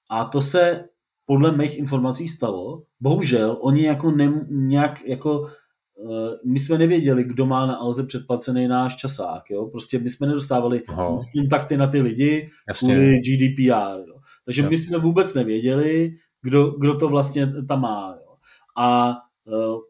A 0.10 0.26
to 0.26 0.42
se 0.42 0.86
podle 1.26 1.58
mých 1.58 1.78
informací 1.78 2.28
stalo. 2.28 2.84
Bohužel, 3.00 3.58
oni 3.62 3.86
jako 3.86 4.12
ne, 4.12 4.46
nějak 4.50 5.06
jako 5.06 5.48
eh, 5.48 6.38
my 6.46 6.60
jsme 6.60 6.78
nevěděli, 6.78 7.24
kdo 7.24 7.46
má 7.46 7.66
na 7.66 7.76
Alze 7.76 8.04
předplacený 8.04 8.68
náš 8.68 8.96
časák, 8.96 9.50
jo? 9.50 9.66
Prostě 9.66 10.00
my 10.00 10.10
jsme 10.10 10.28
nedostávali 10.28 10.84
Aha. 10.88 11.16
kontakty 11.34 11.78
na 11.78 11.88
ty 11.88 12.02
lidi 12.02 12.50
Jasně. 12.70 12.96
kvůli 12.96 13.20
GDPR, 13.20 14.00
jo? 14.08 14.20
Takže 14.46 14.62
jo. 14.62 14.70
my 14.70 14.78
jsme 14.78 14.98
vůbec 14.98 15.34
nevěděli, 15.34 16.16
kdo, 16.42 16.72
kdo 16.72 16.94
to 16.94 17.08
vlastně 17.08 17.54
tam 17.68 17.82
má, 17.82 18.16
jo? 18.20 18.36
A 18.78 19.16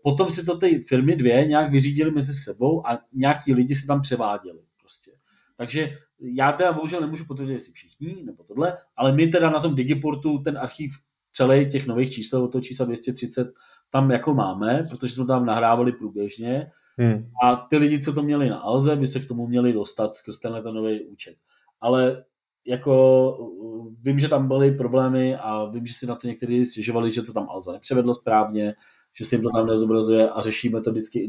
potom 0.04 0.30
si 0.30 0.46
to 0.46 0.58
ty 0.58 0.80
firmy 0.80 1.15
dvě 1.15 1.46
nějak 1.46 1.72
vyřídili 1.72 2.12
mezi 2.12 2.34
sebou 2.34 2.88
a 2.88 3.00
nějaký 3.13 3.54
lidi 3.54 3.76
se 3.76 3.88
tam 3.88 4.02
převáděli. 4.02 4.60
Prostě. 4.82 5.12
Takže 5.56 5.98
já 6.20 6.52
teda 6.52 6.74
bohužel 6.74 7.02
nemůžu 7.02 7.26
potvrdit, 7.26 7.54
jestli 7.54 7.74
všichni 7.74 8.24
nebo 8.24 8.43
tohle, 8.43 8.78
ale 8.96 9.12
my 9.12 9.28
teda 9.28 9.50
na 9.50 9.60
tom 9.60 9.76
Digiportu 9.76 10.38
ten 10.38 10.58
archiv 10.58 10.91
celý 11.32 11.70
těch 11.70 11.88
nových 11.88 12.12
čísel, 12.12 12.43
od 12.43 12.52
toho 12.52 12.62
čísla 12.62 12.86
230, 12.86 13.54
tam 13.89 14.12
jako 14.12 14.34
máme, 14.34 14.84
protože 14.89 15.13
jsme 15.13 15.26
tam 15.26 15.46
nahrávali 15.46 15.91
průběžně 15.91 16.67
hmm. 16.98 17.30
a 17.43 17.56
ty 17.56 17.78
lidi, 17.78 18.00
co 18.00 18.13
to 18.13 18.24
měli 18.24 18.50
na 18.50 18.58
Alze, 18.58 18.96
by 18.96 19.08
se 19.08 19.20
k 19.20 19.28
tomu 19.28 19.48
měli 19.48 19.74
dostat 19.74 20.15
skrz 20.15 20.39
tenhle 20.39 20.74
nový 20.74 21.06
účet. 21.06 21.36
Ale 21.82 22.24
jako 22.65 23.34
vím, 24.02 24.20
že 24.20 24.28
tam 24.28 24.48
byly 24.48 24.72
problémy 24.72 25.36
a 25.36 25.65
vím, 25.65 25.86
že 25.86 25.93
si 25.93 26.08
na 26.08 26.15
to 26.15 26.28
někteří 26.28 26.65
stěžovali, 26.65 27.12
že 27.12 27.22
to 27.22 27.34
tam 27.34 27.50
Alza 27.50 27.72
nepřevedlo 27.72 28.13
správně, 28.13 28.74
že 29.18 29.26
si 29.26 29.36
jim 29.36 29.44
to 29.44 29.50
tam 29.56 29.68
nezobrazuje 29.68 30.30
a 30.30 30.42
řešíme 30.42 30.82
to 30.82 30.92
vždycky 30.92 31.20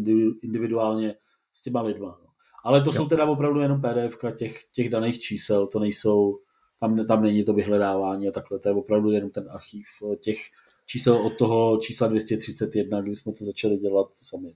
individuálně 0.43 1.15
s 1.53 1.63
těma 1.63 1.83
lidma. 1.83 2.19
No. 2.23 2.29
Ale 2.65 2.81
to 2.81 2.89
jo. 2.89 2.93
jsou 2.93 3.09
teda 3.09 3.27
opravdu 3.27 3.61
jenom 3.61 3.81
PDF 3.81 4.19
těch, 4.37 4.65
těch 4.73 4.89
daných 4.89 5.19
čísel, 5.19 5.67
to 5.67 5.79
nejsou, 5.79 6.39
tam, 6.81 7.07
tam 7.07 7.23
není 7.23 7.45
to 7.45 7.53
vyhledávání 7.53 8.29
a 8.29 8.33
takhle, 8.33 8.59
to 8.59 8.69
je 8.69 8.75
opravdu 8.75 9.11
jenom 9.11 9.31
ten 9.31 9.49
archív 9.51 9.87
těch 10.21 10.39
čísel 10.87 11.15
od 11.17 11.39
toho 11.39 11.79
čísla 11.79 12.09
231, 12.09 13.01
kdy 13.01 13.15
jsme 13.15 13.33
to 13.33 13.45
začali 13.45 13.77
dělat 13.77 14.07
sami. 14.15 14.55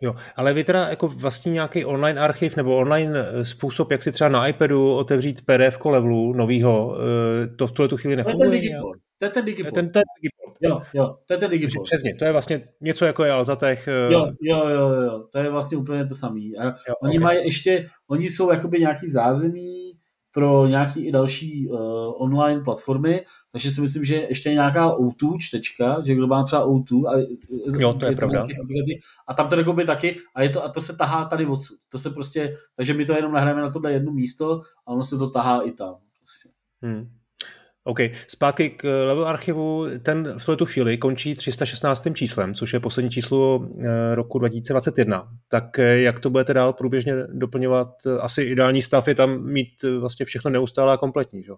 Jo, 0.00 0.14
ale 0.36 0.54
vy 0.54 0.64
teda 0.64 0.88
jako 0.88 1.08
vlastně 1.08 1.52
nějaký 1.52 1.84
online 1.84 2.20
archiv 2.20 2.56
nebo 2.56 2.76
online 2.76 3.18
eh, 3.20 3.44
způsob, 3.44 3.90
jak 3.90 4.02
si 4.02 4.12
třeba 4.12 4.30
na 4.30 4.48
iPadu 4.48 4.94
otevřít 4.94 5.42
PDF 5.46 5.84
levelu 5.84 6.32
novýho, 6.32 6.96
eh, 6.96 7.46
to 7.46 7.66
v 7.66 7.72
tuhle 7.72 7.88
tu 7.88 7.96
chvíli 7.96 8.16
nefunguje? 8.16 8.48
To 8.48 8.54
je 8.54 8.60
ten 8.60 8.70
Digiport. 8.70 9.00
To 9.18 9.24
je 9.24 9.30
ten 9.30 9.44
Digiport. 9.44 9.74
Ten, 9.74 9.90
ten 9.92 10.02
Digiport. 10.22 10.56
Jo, 10.60 10.82
jo, 10.94 11.16
to 11.26 11.34
je 11.34 11.38
ten 11.38 11.50
Digiport. 11.50 11.84
Přesně, 11.84 12.14
to 12.14 12.24
je 12.24 12.32
vlastně 12.32 12.68
něco 12.80 13.04
jako 13.04 13.24
je 13.24 13.30
Alzatech. 13.30 13.88
Eh, 13.88 14.12
jo, 14.12 14.26
jo, 14.40 14.68
jo, 14.68 14.88
jo, 14.88 15.24
to 15.32 15.38
je 15.38 15.50
vlastně 15.50 15.78
úplně 15.78 16.06
to 16.06 16.14
samé. 16.14 16.40
oni 17.02 17.18
okay. 17.18 17.18
mají 17.18 17.44
ještě, 17.44 17.86
oni 18.08 18.30
jsou 18.30 18.50
jakoby 18.50 18.78
nějaký 18.78 19.08
zázemí, 19.08 19.98
pro 20.32 20.66
nějaký 20.66 21.06
i 21.06 21.12
další 21.12 21.68
uh, 21.68 21.78
online 22.22 22.60
platformy, 22.60 23.24
takže 23.52 23.70
si 23.70 23.80
myslím, 23.80 24.04
že 24.04 24.14
ještě 24.14 24.48
je 24.48 24.54
nějaká 24.54 24.96
O2 24.96 25.36
čtečka, 25.40 26.00
že 26.06 26.14
kdo 26.14 26.26
má 26.26 26.44
třeba 26.44 26.66
O2 26.66 27.08
a, 27.08 27.18
jo, 27.78 27.92
to 27.92 28.04
je, 28.04 28.12
je 28.12 28.16
pravda. 28.16 28.46
a 29.26 29.34
tam 29.34 29.48
to 29.48 29.58
jakoby 29.58 29.84
taky 29.84 30.16
a, 30.34 30.42
je 30.42 30.48
to, 30.48 30.64
a 30.64 30.68
to 30.68 30.80
se 30.80 30.96
tahá 30.96 31.24
tady 31.24 31.46
odsud. 31.46 31.78
To 31.88 31.98
se 31.98 32.10
prostě, 32.10 32.52
takže 32.76 32.94
my 32.94 33.06
to 33.06 33.12
jenom 33.12 33.32
nahráme 33.32 33.60
na 33.60 33.70
tohle 33.70 33.92
jedno 33.92 34.12
místo 34.12 34.60
a 34.86 34.92
ono 34.92 35.04
se 35.04 35.18
to 35.18 35.30
tahá 35.30 35.60
i 35.60 35.72
tam. 35.72 35.94
Prostě. 36.18 36.48
Hmm. 36.82 37.17
OK, 37.88 37.98
zpátky 38.28 38.70
k 38.70 38.84
eh, 38.84 39.04
level 39.04 39.28
archivu, 39.28 39.86
ten 40.02 40.34
v 40.38 40.44
tuto 40.44 40.66
chvíli 40.66 40.98
končí 40.98 41.34
316. 41.34 42.08
číslem, 42.14 42.54
což 42.54 42.72
je 42.72 42.80
poslední 42.80 43.10
číslo 43.10 43.68
eh, 43.80 44.14
roku 44.14 44.38
2021. 44.38 45.28
Tak 45.48 45.78
eh, 45.78 46.00
jak 46.00 46.20
to 46.20 46.30
budete 46.30 46.54
dál 46.54 46.72
průběžně 46.72 47.14
doplňovat? 47.32 47.88
Asi 48.20 48.42
ideální 48.42 48.82
stav 48.82 49.08
je 49.08 49.14
tam 49.14 49.44
mít 49.44 49.82
vlastně 50.00 50.26
všechno 50.26 50.50
neustále 50.50 50.92
a 50.92 50.96
kompletní, 50.96 51.42
že? 51.42 51.52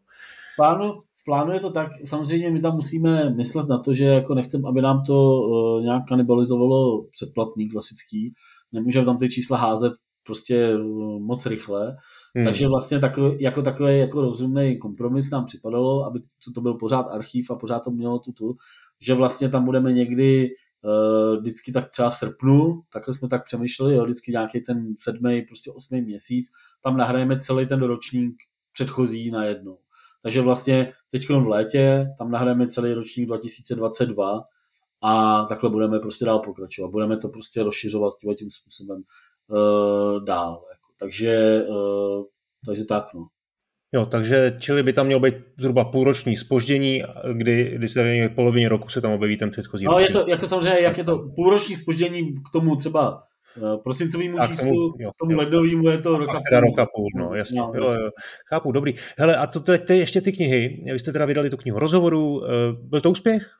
Plánu, 0.57 0.93
v 1.21 1.25
plánu 1.25 1.53
je 1.53 1.61
to 1.61 1.71
tak, 1.71 1.89
samozřejmě 2.05 2.51
my 2.51 2.61
tam 2.61 2.75
musíme 2.75 3.31
myslet 3.31 3.69
na 3.69 3.79
to, 3.79 3.95
že 3.95 4.05
jako 4.05 4.35
nechcem, 4.35 4.67
aby 4.67 4.83
nám 4.83 5.03
to 5.07 5.41
nějak 5.83 6.03
kanibalizovalo 6.09 7.03
předplatný 7.11 7.69
klasický, 7.69 8.33
nemůžeme 8.73 9.05
tam 9.05 9.19
ty 9.19 9.29
čísla 9.29 9.59
házet 9.59 9.93
prostě 10.25 10.77
moc 11.19 11.47
rychle, 11.47 11.97
Hmm. 12.35 12.45
Takže 12.45 12.69
vlastně 12.69 12.99
takový, 12.99 13.43
jako 13.43 13.63
takový 13.63 13.99
jako 13.99 14.21
rozumný 14.21 14.79
kompromis 14.79 15.31
nám 15.31 15.45
připadalo, 15.45 16.05
aby 16.05 16.21
to 16.55 16.61
byl 16.61 16.75
pořád 16.75 17.03
archív 17.03 17.51
a 17.51 17.57
pořád 17.57 17.81
to 17.81 17.91
mělo 17.91 18.19
tu, 18.19 18.33
tu 18.33 18.57
že 19.01 19.15
vlastně 19.15 19.49
tam 19.49 19.65
budeme 19.65 19.93
někdy 19.93 20.49
uh, 20.83 21.37
vždycky 21.41 21.73
tak 21.73 21.89
třeba 21.89 22.11
v 22.11 22.17
srpnu, 22.17 22.83
takhle 22.93 23.15
jsme 23.15 23.29
tak 23.29 23.45
přemýšleli, 23.45 23.95
jo, 23.95 24.05
vždycky 24.05 24.33
nějaký 24.33 24.61
ten 24.61 24.95
sedmý, 24.99 25.43
prostě 25.43 25.71
osmý 25.71 26.03
měsíc, 26.03 26.47
tam 26.83 26.97
nahrajeme 26.97 27.39
celý 27.39 27.67
ten 27.67 27.83
ročník 27.83 28.37
předchozí 28.73 29.31
na 29.31 29.45
jednu. 29.45 29.79
Takže 30.23 30.41
vlastně 30.41 30.93
teď 31.11 31.29
v 31.29 31.47
létě 31.47 32.09
tam 32.19 32.31
nahrajeme 32.31 32.67
celý 32.67 32.93
ročník 32.93 33.27
2022 33.27 34.43
a 35.03 35.45
takhle 35.45 35.71
budeme 35.71 35.99
prostě 35.99 36.25
dál 36.25 36.39
pokračovat. 36.39 36.91
Budeme 36.91 37.17
to 37.17 37.29
prostě 37.29 37.63
rozšiřovat 37.63 38.13
tím 38.39 38.51
způsobem 38.51 39.03
uh, 39.51 40.25
dál. 40.25 40.53
Jako. 40.53 40.93
Takže, 40.99 41.65
uh, 41.69 42.25
takže 42.67 42.85
tak, 42.85 43.05
no. 43.15 43.27
Jo, 43.95 44.07
takže 44.07 44.57
čili 44.59 44.83
by 44.83 44.93
tam 44.93 45.07
mělo 45.07 45.21
být 45.21 45.35
zhruba 45.59 45.85
půlroční 45.85 46.37
spoždění, 46.37 47.03
kdy, 47.33 47.73
kdy 47.75 47.89
se 47.89 48.29
v 48.29 48.35
polovině 48.35 48.69
roku 48.69 48.89
se 48.89 49.01
tam 49.01 49.13
objeví 49.13 49.37
ten 49.37 49.51
předchozí 49.51 49.85
No, 49.85 49.99
je 49.99 50.09
to, 50.11 50.25
jako 50.29 50.47
samozřejmě, 50.47 50.81
jak 50.81 50.99
je 50.99 51.05
to 51.05 51.19
půlroční 51.37 51.77
spoždění 51.77 52.33
k 52.33 52.53
tomu 52.53 52.77
třeba 52.77 53.23
uh, 53.63 53.83
prosincovému 53.83 54.39
číslu, 54.49 54.71
tomu, 54.71 54.95
jo, 54.99 55.11
k 55.11 55.15
tomu 55.19 55.33
jo. 55.33 55.39
ledovému 55.39 55.89
je 55.89 55.99
to 55.99 56.19
roka 56.19 56.41
půl. 56.51 56.61
roka 56.61 56.87
půl, 56.97 57.09
no, 57.17 57.35
jasně. 57.35 57.61
No, 57.61 57.73
jo, 57.75 57.93
jo. 57.93 58.11
Chápu, 58.49 58.73
dobrý. 58.73 58.95
Hele, 59.19 59.37
a 59.37 59.47
co 59.47 59.61
teď 59.61 59.91
ještě 59.91 60.21
ty 60.21 60.33
knihy? 60.33 60.85
Vy 60.93 60.99
jste 60.99 61.13
teda 61.13 61.25
vydali 61.25 61.51
tu 61.51 61.57
knihu 61.57 61.79
rozhovoru, 61.79 62.43
byl 62.83 63.01
to 63.01 63.11
úspěch? 63.11 63.60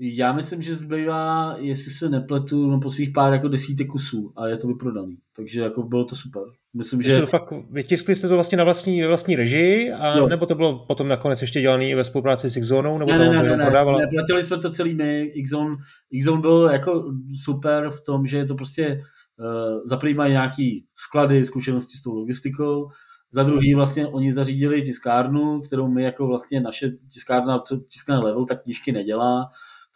Já 0.00 0.32
myslím, 0.32 0.62
že 0.62 0.74
zbývá, 0.74 1.56
jestli 1.58 1.90
se 1.90 2.08
nepletu, 2.08 2.70
no 2.70 2.80
po 2.80 2.90
svých 2.90 3.10
pár 3.10 3.32
jako 3.32 3.48
desítek 3.48 3.86
kusů 3.86 4.32
a 4.36 4.46
je 4.46 4.56
to 4.56 4.68
vyprodaný. 4.68 5.16
Takže 5.36 5.60
jako 5.60 5.82
bylo 5.82 6.04
to 6.04 6.16
super. 6.16 6.42
Myslím, 6.76 7.02
že... 7.02 7.20
To 7.20 7.26
fakt, 7.26 7.52
vytiskli 7.70 8.14
jste 8.14 8.28
to 8.28 8.34
vlastně 8.34 8.58
na 8.58 8.64
vlastní, 8.64 9.04
vlastní 9.04 9.36
režii, 9.36 9.92
a, 9.92 10.18
jo. 10.18 10.28
nebo 10.28 10.46
to 10.46 10.54
bylo 10.54 10.86
potom 10.86 11.08
nakonec 11.08 11.40
ještě 11.40 11.60
dělaný 11.60 11.94
ve 11.94 12.04
spolupráci 12.04 12.50
s 12.50 12.60
Xzonou, 12.60 12.98
nebo 12.98 13.12
ne, 13.12 13.18
to 13.18 13.24
ne, 13.24 13.42
ne, 13.42 13.56
ne, 13.56 13.56
ne, 13.56 14.06
platili 14.14 14.42
jsme 14.42 14.58
to 14.58 14.70
celý 14.70 14.94
my, 14.94 15.32
Xzone, 15.44 15.76
Xzone 16.20 16.40
byl 16.40 16.68
jako 16.72 17.04
super 17.44 17.90
v 17.90 18.00
tom, 18.00 18.26
že 18.26 18.36
je 18.36 18.46
to 18.46 18.54
prostě 18.54 19.00
uh, 19.38 19.80
za 19.86 19.98
mají 20.16 20.32
nějaký 20.32 20.86
sklady, 20.96 21.44
zkušenosti 21.44 21.96
s 21.96 22.02
tou 22.02 22.14
logistikou, 22.14 22.88
za 23.32 23.42
druhý 23.42 23.74
vlastně 23.74 24.06
oni 24.06 24.32
zařídili 24.32 24.82
tiskárnu, 24.82 25.60
kterou 25.60 25.88
my 25.88 26.02
jako 26.02 26.26
vlastně 26.26 26.60
naše 26.60 26.90
tiskárna, 27.12 27.58
co 27.58 27.80
tiskne 27.88 28.18
level, 28.18 28.46
tak 28.46 28.62
knížky 28.62 28.92
nedělá, 28.92 29.48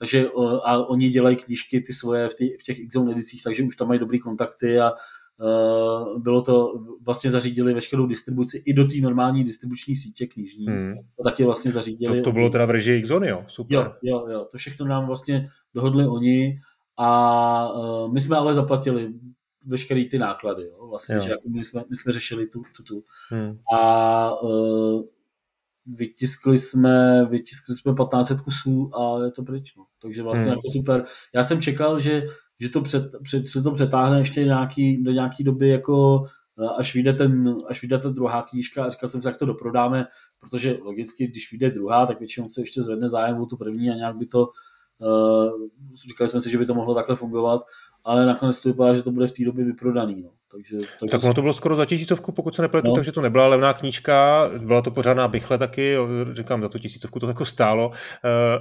takže 0.02 0.28
a 0.64 0.86
oni 0.86 1.08
dělají 1.08 1.36
knížky 1.36 1.80
ty 1.80 1.92
svoje 1.92 2.28
v, 2.28 2.34
tý, 2.34 2.50
v 2.60 2.62
těch 2.62 2.78
x 2.78 2.96
edicích, 3.10 3.42
takže 3.42 3.62
už 3.62 3.76
tam 3.76 3.88
mají 3.88 4.00
dobrý 4.00 4.18
kontakty 4.20 4.80
a 4.80 4.92
uh, 4.92 6.22
bylo 6.22 6.42
to, 6.42 6.72
vlastně 7.00 7.30
zařídili 7.30 7.74
veškerou 7.74 8.06
distribuci 8.06 8.62
i 8.66 8.72
do 8.72 8.84
té 8.84 8.96
normální 8.96 9.44
distribuční 9.44 9.96
sítě 9.96 10.26
knižní. 10.26 10.66
Hmm. 10.66 10.94
To 11.16 11.22
taky 11.24 11.44
vlastně 11.44 11.72
zařídili. 11.72 12.18
To, 12.18 12.24
to 12.24 12.32
bylo 12.32 12.50
teda 12.50 12.66
v 12.66 12.70
režii 12.70 12.98
x 12.98 13.10
jo? 13.10 13.44
Super. 13.46 13.78
Jo, 13.78 13.92
jo, 14.02 14.26
jo, 14.30 14.46
to 14.50 14.58
všechno 14.58 14.86
nám 14.86 15.06
vlastně 15.06 15.48
dohodli 15.74 16.06
oni 16.06 16.58
a 16.96 17.72
uh, 17.72 18.12
my 18.12 18.20
jsme 18.20 18.36
ale 18.36 18.54
zaplatili 18.54 19.12
veškeré 19.66 20.04
ty 20.04 20.18
náklady, 20.18 20.62
jo? 20.62 20.86
vlastně, 20.86 21.14
jo. 21.14 21.20
že 21.20 21.30
jako 21.30 21.48
my, 21.48 21.64
jsme, 21.64 21.84
my 21.90 21.96
jsme 21.96 22.12
řešili 22.12 22.46
tu, 22.46 22.62
tu, 22.76 22.82
tu. 22.82 23.04
Hmm. 23.30 23.58
A 23.74 24.42
uh, 24.42 25.02
vytiskli 25.86 26.58
jsme, 26.58 27.26
vytiskli 27.26 27.74
jsme 27.74 27.92
1500 27.92 28.40
kusů 28.40 28.90
a 28.96 29.24
je 29.24 29.30
to 29.30 29.42
pryč. 29.42 29.76
No. 29.76 29.84
Takže 30.02 30.22
vlastně 30.22 30.46
hmm. 30.46 30.52
jako 30.52 30.70
super. 30.72 31.04
Já 31.34 31.44
jsem 31.44 31.62
čekal, 31.62 32.00
že, 32.00 32.22
že 32.60 32.68
to 32.68 32.80
před, 32.80 33.04
před, 33.22 33.46
se 33.46 33.62
to 33.62 33.70
přetáhne 33.70 34.18
ještě 34.18 34.44
nějaký, 34.44 35.02
do 35.02 35.12
nějaký 35.12 35.44
doby 35.44 35.68
jako 35.68 36.24
eh, 36.62 36.68
až 36.78 36.94
vyjde, 36.94 37.12
ten, 37.12 37.56
až 37.68 37.82
vyjde 37.82 37.98
ta 37.98 38.08
druhá 38.08 38.42
knížka 38.42 38.84
a 38.84 38.90
říkal 38.90 39.08
jsem 39.08 39.22
si, 39.22 39.28
jak 39.28 39.36
to 39.36 39.46
doprodáme, 39.46 40.06
protože 40.40 40.78
logicky, 40.82 41.26
když 41.26 41.50
vyjde 41.52 41.70
druhá, 41.70 42.06
tak 42.06 42.18
většinou 42.18 42.48
se 42.48 42.60
ještě 42.60 42.82
zvedne 42.82 43.08
zájem 43.08 43.40
o 43.40 43.46
tu 43.46 43.56
první 43.56 43.90
a 43.90 43.94
nějak 43.94 44.16
by 44.16 44.26
to, 44.26 44.48
uh, 44.98 45.68
říkali 46.08 46.28
jsme 46.28 46.40
si, 46.40 46.50
že 46.50 46.58
by 46.58 46.66
to 46.66 46.74
mohlo 46.74 46.94
takhle 46.94 47.16
fungovat, 47.16 47.62
ale 48.04 48.26
nakonec 48.26 48.62
to 48.62 48.68
vypadá, 48.68 48.94
že 48.94 49.02
to 49.02 49.10
bude 49.10 49.26
v 49.26 49.32
té 49.32 49.44
době 49.44 49.64
vyprodaný. 49.64 50.22
No. 50.22 50.30
Takže, 50.52 50.76
takže 51.00 51.10
tak 51.10 51.24
ono 51.24 51.34
to 51.34 51.40
bylo 51.40 51.52
skoro 51.52 51.76
za 51.76 51.84
tisícovku, 51.84 52.32
pokud 52.32 52.54
se 52.54 52.62
nepletu, 52.62 52.88
no. 52.88 52.94
takže 52.94 53.12
to 53.12 53.20
nebyla 53.20 53.48
levná 53.48 53.72
knížka, 53.72 54.50
byla 54.58 54.82
to 54.82 54.90
pořádná 54.90 55.28
bychle 55.28 55.58
taky, 55.58 55.96
říkám, 56.32 56.62
za 56.62 56.68
tu 56.68 56.78
tisícovku 56.78 57.20
to 57.20 57.28
jako 57.28 57.44
stálo, 57.44 57.88
uh, 57.88 57.94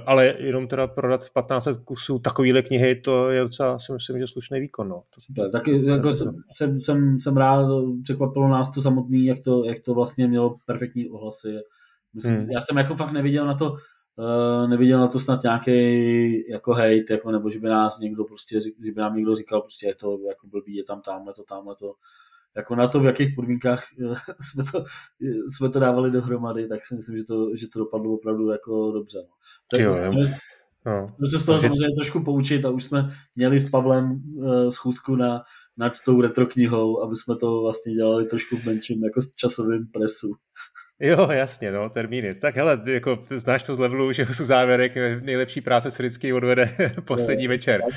ale 0.06 0.34
jenom 0.38 0.68
teda 0.68 0.86
prodat 0.86 1.20
1500 1.20 1.76
kusů 1.84 2.18
takovýhle 2.18 2.62
knihy, 2.62 2.94
to 2.94 3.30
je 3.30 3.42
docela, 3.42 3.78
si 3.78 3.92
myslím, 3.92 4.18
že 4.18 4.26
slušný 4.26 4.60
výkon. 4.60 4.88
No. 4.88 5.02
To, 5.36 5.50
taky 5.50 5.88
jako 5.88 6.12
jsem, 6.12 6.34
jsem, 6.52 6.78
jsem, 6.78 7.20
jsem 7.20 7.36
rád, 7.36 7.66
překvapilo 8.02 8.48
nás 8.48 8.74
to 8.74 8.80
samotný, 8.80 9.26
jak 9.26 9.38
to, 9.38 9.64
jak 9.64 9.80
to 9.80 9.94
vlastně 9.94 10.28
mělo 10.28 10.56
perfektní 10.66 11.08
ohlasy. 11.08 11.56
Myslím, 12.14 12.36
hmm. 12.36 12.50
Já 12.50 12.60
jsem 12.60 12.76
jako 12.76 12.94
fakt 12.94 13.12
neviděl 13.12 13.46
na 13.46 13.54
to, 13.54 13.74
Uh, 14.16 14.68
neviděl 14.68 15.00
na 15.00 15.08
to 15.08 15.20
snad 15.20 15.42
nějaký 15.42 16.50
jako 16.50 16.72
hate, 16.72 17.04
jako, 17.10 17.30
nebo 17.30 17.50
že 17.50 17.58
by 17.58 17.68
nás 17.68 17.98
někdo 17.98 18.24
prostě, 18.24 18.60
že 18.60 18.92
by 18.92 19.00
nám 19.00 19.16
někdo 19.16 19.34
říkal, 19.34 19.60
prostě 19.60 19.86
je 19.86 19.94
to 19.94 20.18
jako 20.28 20.46
blbý, 20.46 20.74
je 20.74 20.84
tam 20.84 21.00
tamhle 21.00 21.34
to, 21.34 21.42
tamhle 21.42 21.76
to. 21.76 21.94
Jako 22.56 22.76
na 22.76 22.88
to, 22.88 23.00
v 23.00 23.04
jakých 23.04 23.34
podmínkách 23.36 23.84
uh, 24.04 24.16
jsme, 24.40 24.64
to, 24.72 24.84
jsme 25.56 25.68
to 25.68 25.80
dávali 25.80 26.10
dohromady, 26.10 26.68
tak 26.68 26.84
si 26.84 26.94
myslím, 26.94 27.18
že 27.18 27.24
to, 27.24 27.56
že 27.56 27.68
to 27.68 27.78
dopadlo 27.78 28.14
opravdu 28.14 28.50
jako 28.50 28.92
dobře. 28.92 29.18
No. 29.18 29.34
Tak 29.70 29.80
jo, 29.80 29.92
jsme, 29.92 30.38
no. 30.86 31.06
jsme 31.16 31.28
se 31.28 31.38
z 31.38 31.44
toho 31.44 31.58
Takže... 31.58 31.68
samozřejmě 31.68 31.94
trošku 31.96 32.24
poučit 32.24 32.64
a 32.64 32.70
už 32.70 32.84
jsme 32.84 33.08
měli 33.36 33.60
s 33.60 33.70
Pavlem 33.70 34.22
uh, 34.36 34.70
schůzku 34.70 35.16
na, 35.16 35.42
nad 35.76 35.92
tou 36.04 36.20
retro 36.20 36.46
knihou, 36.46 37.02
aby 37.02 37.16
jsme 37.16 37.36
to 37.36 37.62
vlastně 37.62 37.92
dělali 37.94 38.26
trošku 38.26 38.56
v 38.56 38.64
menším 38.64 39.04
jako 39.04 39.20
časovým 39.36 39.86
presu. 39.86 40.34
Jo, 41.04 41.28
jasně, 41.30 41.72
no, 41.72 41.90
termíny. 41.90 42.34
Tak 42.34 42.56
hele, 42.56 42.82
jako 42.86 43.24
znáš 43.30 43.62
to 43.62 43.74
z 43.74 43.78
levelu, 43.78 44.12
že 44.12 44.26
jsou 44.32 44.44
závěrek, 44.44 44.92
nejlepší 45.20 45.60
práce 45.60 45.90
se 45.90 46.02
vždycky 46.02 46.32
odvede 46.32 46.70
poslední 47.04 47.48
večer. 47.48 47.80
Uh, 47.82 47.90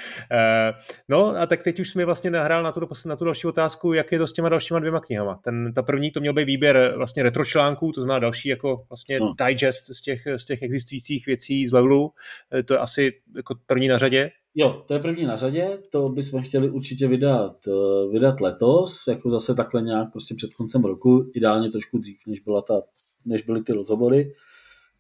no 1.10 1.28
a 1.28 1.46
tak 1.46 1.64
teď 1.64 1.80
už 1.80 1.90
jsme 1.90 2.06
vlastně 2.06 2.32
nahrál 2.32 2.64
na 2.64 2.72
tu, 2.72 2.88
na 3.06 3.16
tu 3.16 3.26
další 3.26 3.48
otázku, 3.48 3.94
jak 3.94 4.12
je 4.12 4.18
to 4.18 4.28
s 4.28 4.34
těma 4.34 4.50
dalšíma 4.50 4.80
dvěma 4.80 5.00
knihama. 5.00 5.40
Ten, 5.44 5.74
ta 5.74 5.84
první 5.84 6.12
to 6.12 6.20
měl 6.20 6.34
být 6.34 6.46
výběr 6.46 6.94
vlastně 6.98 7.24
retro 7.24 7.46
článků, 7.46 7.92
to 7.92 8.02
znamená 8.02 8.20
další 8.20 8.50
jako 8.50 8.86
vlastně 8.90 9.20
no. 9.20 9.34
digest 9.48 9.96
z 9.96 10.02
těch, 10.02 10.22
z 10.38 10.46
těch 10.46 10.62
existujících 10.62 11.26
věcí 11.26 11.68
z 11.68 11.74
levelu. 11.74 12.12
Eh, 12.54 12.64
to 12.64 12.74
je 12.74 12.80
asi 12.80 13.14
jako 13.36 13.56
první 13.66 13.88
na 13.88 13.98
řadě. 13.98 14.32
Jo, 14.58 14.84
to 14.88 14.94
je 14.94 15.00
první 15.00 15.26
na 15.26 15.38
řadě, 15.38 15.80
to 15.90 16.10
bychom 16.10 16.42
chtěli 16.42 16.70
určitě 16.70 17.08
vydat, 17.08 17.56
eh, 17.68 18.12
vydat 18.12 18.42
letos, 18.42 19.08
jako 19.08 19.30
zase 19.30 19.56
takhle 19.56 19.82
nějak 19.82 20.12
prostě 20.12 20.36
před 20.36 20.54
koncem 20.54 20.84
roku, 20.84 21.32
ideálně 21.34 21.72
trošku 21.72 21.98
dřív, 21.98 22.18
než, 22.28 22.40
byla 22.40 22.62
ta, 22.62 22.82
než 23.26 23.42
byly 23.42 23.64
ty 23.64 23.74
rozhovory. 23.74 24.34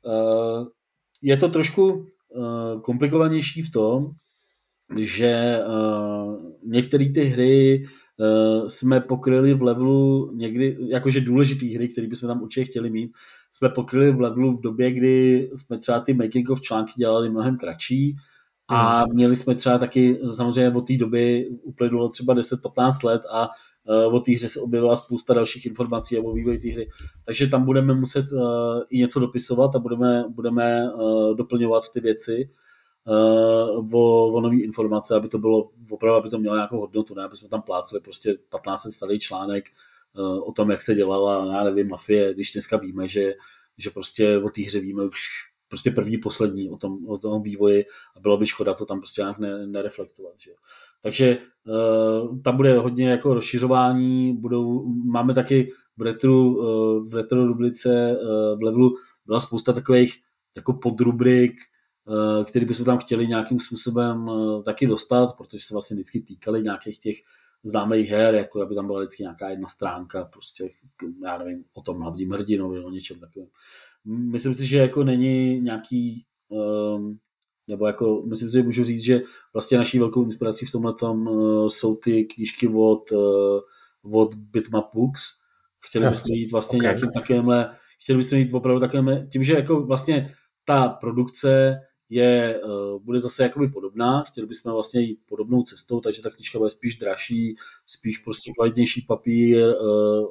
Eh, 0.05 0.65
je 1.21 1.37
to 1.37 1.49
trošku 1.49 2.05
eh, 2.35 2.79
komplikovanější 2.81 3.61
v 3.61 3.71
tom, 3.71 4.11
že 4.97 5.59
některé 6.63 7.09
ty 7.09 7.23
hry 7.23 7.85
jsme 8.67 9.01
pokryli 9.01 9.53
v 9.53 9.61
levelu 9.61 10.31
někdy, 10.35 10.77
jakože 10.89 11.21
důležitý 11.21 11.75
hry, 11.75 11.87
které 11.87 12.07
bychom 12.07 12.27
tam 12.29 12.41
určitě 12.41 12.65
chtěli 12.65 12.89
mít, 12.89 13.11
jsme 13.51 13.69
pokryli 13.69 14.11
v 14.11 14.21
levelu 14.21 14.57
v 14.57 14.61
době, 14.61 14.91
kdy 14.91 15.49
jsme 15.55 15.79
třeba 15.79 15.99
ty 15.99 16.13
making 16.13 16.49
of 16.49 16.61
články 16.61 16.93
dělali 16.97 17.29
mnohem 17.29 17.57
kratší, 17.57 18.15
a 18.67 18.99
hmm. 18.99 19.13
měli 19.13 19.35
jsme 19.35 19.55
třeba 19.55 19.77
taky, 19.77 20.19
samozřejmě 20.35 20.77
od 20.77 20.87
té 20.87 20.97
doby 20.97 21.49
uplynulo 21.63 22.09
třeba 22.09 22.35
10-15 22.35 23.05
let 23.05 23.21
a 23.31 23.49
uh, 24.07 24.15
o 24.15 24.19
té 24.19 24.31
hře 24.31 24.49
se 24.49 24.59
objevila 24.59 24.95
spousta 24.95 25.33
dalších 25.33 25.65
informací 25.65 26.17
a 26.17 26.21
o 26.21 26.33
vývoji 26.33 26.59
té 26.59 26.69
hry. 26.69 26.89
Takže 27.25 27.47
tam 27.47 27.65
budeme 27.65 27.93
muset 27.93 28.25
uh, 28.31 28.41
i 28.89 28.99
něco 28.99 29.19
dopisovat 29.19 29.75
a 29.75 29.79
budeme, 29.79 30.25
budeme 30.29 30.93
uh, 30.93 31.35
doplňovat 31.35 31.83
ty 31.93 31.99
věci 31.99 32.49
o, 33.93 34.27
o 34.27 34.41
nové 34.41 34.55
informace, 34.55 35.15
aby 35.15 35.27
to 35.27 35.37
bylo 35.37 35.69
opravdu, 35.89 36.17
aby 36.17 36.29
to 36.29 36.39
mělo 36.39 36.55
nějakou 36.55 36.79
hodnotu, 36.79 37.15
ne? 37.15 37.23
aby 37.23 37.35
jsme 37.35 37.49
tam 37.49 37.61
pláceli 37.61 38.01
prostě 38.01 38.37
15 38.49 38.91
starý 38.91 39.19
článek 39.19 39.65
o 40.45 40.51
tom, 40.51 40.71
jak 40.71 40.81
se 40.81 40.95
dělala, 40.95 41.53
já 41.57 41.63
nevím, 41.63 41.87
mafie, 41.87 42.33
když 42.33 42.51
dneska 42.51 42.77
víme, 42.77 43.07
že, 43.07 43.33
že 43.77 43.89
prostě 43.89 44.37
o 44.37 44.49
té 44.49 44.61
hře 44.61 44.79
víme 44.79 45.03
už 45.03 45.19
prostě 45.67 45.91
první, 45.91 46.17
poslední 46.17 46.69
o 46.69 46.77
tom, 46.77 47.07
o 47.07 47.17
tom 47.17 47.41
vývoji 47.41 47.85
a 48.15 48.19
bylo 48.19 48.37
by 48.37 48.45
škoda 48.45 48.73
to 48.73 48.85
tam 48.85 48.99
prostě 48.99 49.21
nějak 49.21 49.39
ne, 49.39 49.67
nereflektovat. 49.67 50.39
Že? 50.39 50.51
Takže 51.01 51.37
uh, 51.67 52.41
tam 52.41 52.57
bude 52.57 52.77
hodně 52.77 53.09
jako 53.09 53.33
rozšiřování, 53.33 54.37
budou, 54.37 54.85
máme 54.87 55.33
taky 55.33 55.69
v 55.97 56.01
retro, 56.01 56.43
uh, 56.43 57.07
v 57.07 57.13
retro 57.13 57.47
rubrice 57.47 58.17
uh, 58.21 58.59
v 58.59 58.63
levelu 58.63 58.93
byla 59.25 59.39
spousta 59.39 59.73
takových 59.73 60.15
jako 60.55 60.73
podrubrik, 60.73 61.53
uh, 62.05 62.43
který 62.45 62.65
bychom 62.65 62.85
tam 62.85 62.97
chtěli 62.97 63.27
nějakým 63.27 63.59
způsobem 63.59 64.27
uh, 64.27 64.63
taky 64.63 64.87
dostat, 64.87 65.37
protože 65.37 65.63
se 65.63 65.73
vlastně 65.73 65.95
vždycky 65.95 66.19
týkali 66.19 66.63
nějakých 66.63 66.99
těch 66.99 67.15
známých 67.63 68.09
her, 68.09 68.35
jako 68.35 68.61
aby 68.61 68.75
tam 68.75 68.87
byla 68.87 68.99
vždycky 68.99 69.23
nějaká 69.23 69.49
jedna 69.49 69.67
stránka, 69.67 70.25
prostě, 70.25 70.69
já 71.23 71.37
nevím, 71.37 71.63
o 71.73 71.81
tom 71.81 71.99
hlavním 71.99 72.31
hrdinovi, 72.31 72.79
o 72.79 72.89
něčem 72.89 73.19
takovém 73.19 73.47
myslím 74.05 74.55
si, 74.55 74.67
že 74.67 74.77
jako 74.77 75.03
není 75.03 75.61
nějaký, 75.61 76.25
um, 76.49 77.19
nebo 77.67 77.87
jako, 77.87 78.23
myslím 78.25 78.49
si, 78.49 78.53
že 78.53 78.63
můžu 78.63 78.83
říct, 78.83 79.03
že 79.03 79.21
vlastně 79.53 79.77
naší 79.77 79.99
velkou 79.99 80.23
inspirací 80.23 80.65
v 80.65 80.71
tomhle 80.71 80.93
tom 80.93 81.27
uh, 81.27 81.67
jsou 81.67 81.95
ty 81.95 82.25
knížky 82.25 82.67
od, 82.67 83.11
uh, 83.11 83.59
od 84.11 84.35
Bitmap 84.35 84.93
Books. 84.93 85.21
Chtěli 85.79 86.09
bychom 86.09 86.31
jít 86.31 86.51
vlastně 86.51 86.77
okay. 86.77 86.85
nějakým 86.85 87.11
takovémhle, 87.11 87.75
chtěli 88.03 88.17
bychom 88.17 88.37
jít 88.37 88.53
opravdu 88.53 88.79
takovémhle, 88.79 89.27
tím, 89.31 89.43
že 89.43 89.53
jako 89.53 89.81
vlastně 89.81 90.35
ta 90.65 90.89
produkce 90.89 91.75
je, 92.09 92.61
uh, 92.63 93.03
bude 93.03 93.19
zase 93.19 93.43
jakoby 93.43 93.67
podobná, 93.67 94.23
chtěli 94.23 94.47
bychom 94.47 94.73
vlastně 94.73 95.01
jít 95.01 95.19
podobnou 95.25 95.63
cestou, 95.63 95.99
takže 95.99 96.21
ta 96.21 96.29
knižka 96.29 96.57
bude 96.57 96.69
spíš 96.69 96.97
dražší, 96.97 97.55
spíš 97.85 98.17
prostě 98.17 98.51
kvalitnější 98.57 99.01
papír, 99.01 99.67
uh, 99.69 100.25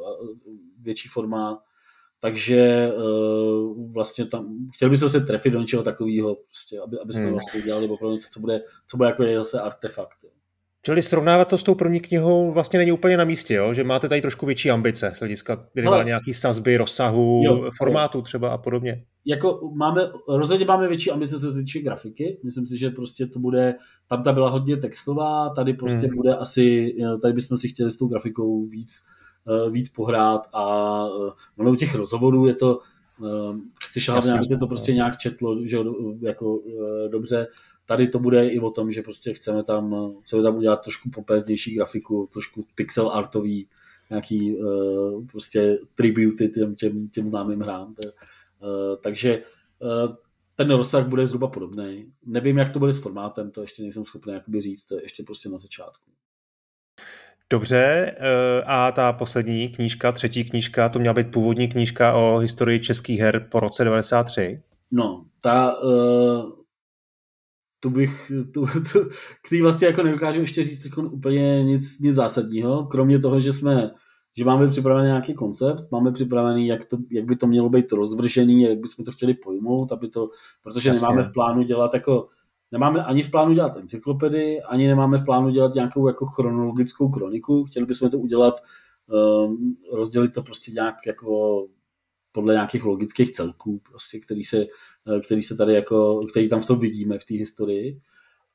větší 0.78 1.08
formát, 1.08 1.58
takže 2.24 2.92
uh, 2.96 3.92
vlastně 3.92 4.24
tam, 4.26 4.46
chtěl 4.74 4.90
bych 4.90 4.98
se 4.98 5.20
trefit 5.20 5.52
do 5.52 5.60
něčeho 5.60 5.82
takového, 5.82 6.34
prostě, 6.34 6.80
aby, 6.84 6.96
aby 7.02 7.12
jsme 7.12 7.22
hmm. 7.22 7.32
vlastně 7.32 7.60
udělali 7.60 7.88
opravdu 7.88 8.14
něco, 8.14 8.28
co 8.32 8.40
bude, 8.40 8.60
co 8.86 8.96
bude 8.96 9.08
jako 9.08 9.22
je 9.22 9.38
zase 9.38 9.60
artefakt. 9.60 10.18
Jo. 10.24 10.30
Čili 10.82 11.02
srovnávat 11.02 11.48
to 11.48 11.58
s 11.58 11.62
tou 11.62 11.74
první 11.74 12.00
knihou 12.00 12.52
vlastně 12.52 12.78
není 12.78 12.92
úplně 12.92 13.16
na 13.16 13.24
místě, 13.24 13.54
jo? 13.54 13.74
že 13.74 13.84
máte 13.84 14.08
tady 14.08 14.20
trošku 14.20 14.46
větší 14.46 14.70
ambice 14.70 15.12
z 15.16 15.18
hlediska 15.18 15.66
Ale... 15.86 16.04
nějaký 16.04 16.34
sazby, 16.34 16.76
rozsahu, 16.76 17.42
jo, 17.44 17.70
formátu 17.78 18.18
jo. 18.18 18.22
třeba 18.22 18.48
a 18.48 18.58
podobně. 18.58 19.04
Jako 19.26 19.70
máme, 19.74 20.10
rozhodně 20.28 20.66
máme 20.66 20.88
větší 20.88 21.10
ambice 21.10 21.40
co 21.40 21.52
se 21.52 21.58
týče 21.58 21.80
grafiky. 21.80 22.40
Myslím 22.44 22.66
si, 22.66 22.78
že 22.78 22.90
prostě 22.90 23.26
to 23.26 23.38
bude, 23.38 23.74
tam 24.08 24.22
ta 24.22 24.32
byla 24.32 24.50
hodně 24.50 24.76
textová, 24.76 25.48
tady 25.48 25.74
prostě 25.74 26.06
hmm. 26.06 26.16
bude 26.16 26.36
asi, 26.36 26.94
tady 27.22 27.34
bychom 27.34 27.58
si 27.58 27.68
chtěli 27.68 27.90
s 27.90 27.98
tou 27.98 28.06
grafikou 28.06 28.66
víc 28.66 28.90
Eh, 28.96 29.23
víc 29.70 29.88
pohrát 29.88 30.46
a 30.52 31.06
uh, 31.56 31.72
u 31.72 31.76
těch 31.76 31.94
rozhovorů 31.94 32.46
je 32.46 32.54
to, 32.54 32.78
Chceš 33.84 34.08
hlavně, 34.08 34.32
aby 34.32 34.58
to 34.60 34.66
prostě 34.66 34.92
nějak 34.92 35.18
četlo, 35.18 35.66
že 35.66 35.78
jako 36.20 36.62
dobře. 37.08 37.46
Tady 37.86 38.08
to 38.08 38.18
bude 38.18 38.48
i 38.48 38.60
o 38.60 38.70
tom, 38.70 38.90
že 38.90 39.02
prostě 39.02 39.34
chceme 39.34 39.64
tam, 39.64 40.12
chceme 40.22 40.42
tam 40.42 40.56
udělat 40.56 40.76
trošku 40.76 41.10
popéznější 41.10 41.74
grafiku, 41.74 42.28
trošku 42.32 42.66
pixel 42.74 43.10
artový, 43.10 43.68
nějaký 44.10 44.56
uh, 44.56 45.26
prostě 45.26 45.78
tributy 45.94 46.48
těm, 46.48 46.74
těm, 46.74 47.08
těm 47.08 47.28
známým 47.28 47.60
hrám. 47.60 47.88
Uh, 47.88 48.96
takže 49.02 49.42
uh, 49.78 50.14
ten 50.54 50.70
rozsah 50.70 51.08
bude 51.08 51.26
zhruba 51.26 51.48
podobný. 51.48 52.12
Nevím, 52.26 52.58
jak 52.58 52.72
to 52.72 52.78
bude 52.78 52.92
s 52.92 52.98
formátem, 52.98 53.50
to 53.50 53.60
ještě 53.60 53.82
nejsem 53.82 54.04
schopný 54.04 54.32
jakoby 54.32 54.60
říct, 54.60 54.84
to 54.84 54.94
je 54.94 55.02
ještě 55.02 55.22
prostě 55.22 55.48
na 55.48 55.58
začátku. 55.58 56.13
Dobře, 57.50 58.14
a 58.66 58.92
ta 58.92 59.12
poslední 59.12 59.68
knížka, 59.68 60.12
třetí 60.12 60.44
knížka, 60.44 60.88
to 60.88 60.98
měla 60.98 61.14
být 61.14 61.30
původní 61.30 61.68
knížka 61.68 62.14
o 62.14 62.38
historii 62.38 62.80
českých 62.80 63.20
her 63.20 63.48
po 63.50 63.60
roce 63.60 63.84
93. 63.84 64.62
No, 64.90 65.24
ta, 65.42 65.82
uh, 65.82 66.52
tu 67.80 67.90
bych, 67.90 68.32
tu, 68.54 68.66
tu, 68.92 69.08
který 69.46 69.62
vlastně 69.62 69.86
jako 69.86 70.02
nedokážu 70.02 70.40
ještě 70.40 70.62
říct 70.62 70.98
úplně 70.98 71.64
nic, 71.64 72.00
nic 72.00 72.14
zásadního, 72.14 72.86
kromě 72.86 73.18
toho, 73.18 73.40
že 73.40 73.52
jsme 73.52 73.90
že 74.36 74.44
máme 74.44 74.68
připravený 74.68 75.06
nějaký 75.06 75.34
koncept, 75.34 75.90
máme 75.92 76.12
připravený, 76.12 76.66
jak, 76.66 76.84
to, 76.84 76.96
jak 77.10 77.24
by 77.24 77.36
to 77.36 77.46
mělo 77.46 77.68
být 77.68 77.92
rozvržený, 77.92 78.62
jak 78.62 78.78
bychom 78.78 79.04
to 79.04 79.12
chtěli 79.12 79.34
pojmout, 79.34 79.92
aby 79.92 80.08
to, 80.08 80.28
protože 80.62 80.88
Jasně. 80.88 81.08
nemáme 81.08 81.28
v 81.28 81.32
plánu 81.32 81.62
dělat 81.62 81.94
jako, 81.94 82.28
nemáme 82.72 83.04
ani 83.04 83.22
v 83.22 83.30
plánu 83.30 83.54
dělat 83.54 83.76
encyklopedii, 83.76 84.62
ani 84.62 84.86
nemáme 84.86 85.18
v 85.18 85.24
plánu 85.24 85.50
dělat 85.50 85.74
nějakou 85.74 86.08
jako 86.08 86.26
chronologickou 86.26 87.08
kroniku, 87.08 87.64
chtěli 87.64 87.86
bychom 87.86 88.10
to 88.10 88.18
udělat, 88.18 88.54
um, 89.06 89.76
rozdělit 89.92 90.32
to 90.32 90.42
prostě 90.42 90.72
nějak 90.72 90.94
jako 91.06 91.66
podle 92.32 92.54
nějakých 92.54 92.84
logických 92.84 93.30
celků, 93.30 93.80
prostě, 93.90 94.18
který, 94.18 94.44
se, 94.44 94.66
eh, 95.16 95.20
který 95.20 95.42
se 95.42 95.56
tady 95.56 95.74
jako, 95.74 96.26
který 96.30 96.48
tam 96.48 96.60
v 96.60 96.66
tom 96.66 96.78
vidíme 96.78 97.18
v 97.18 97.24
té 97.24 97.34
historii. 97.34 98.00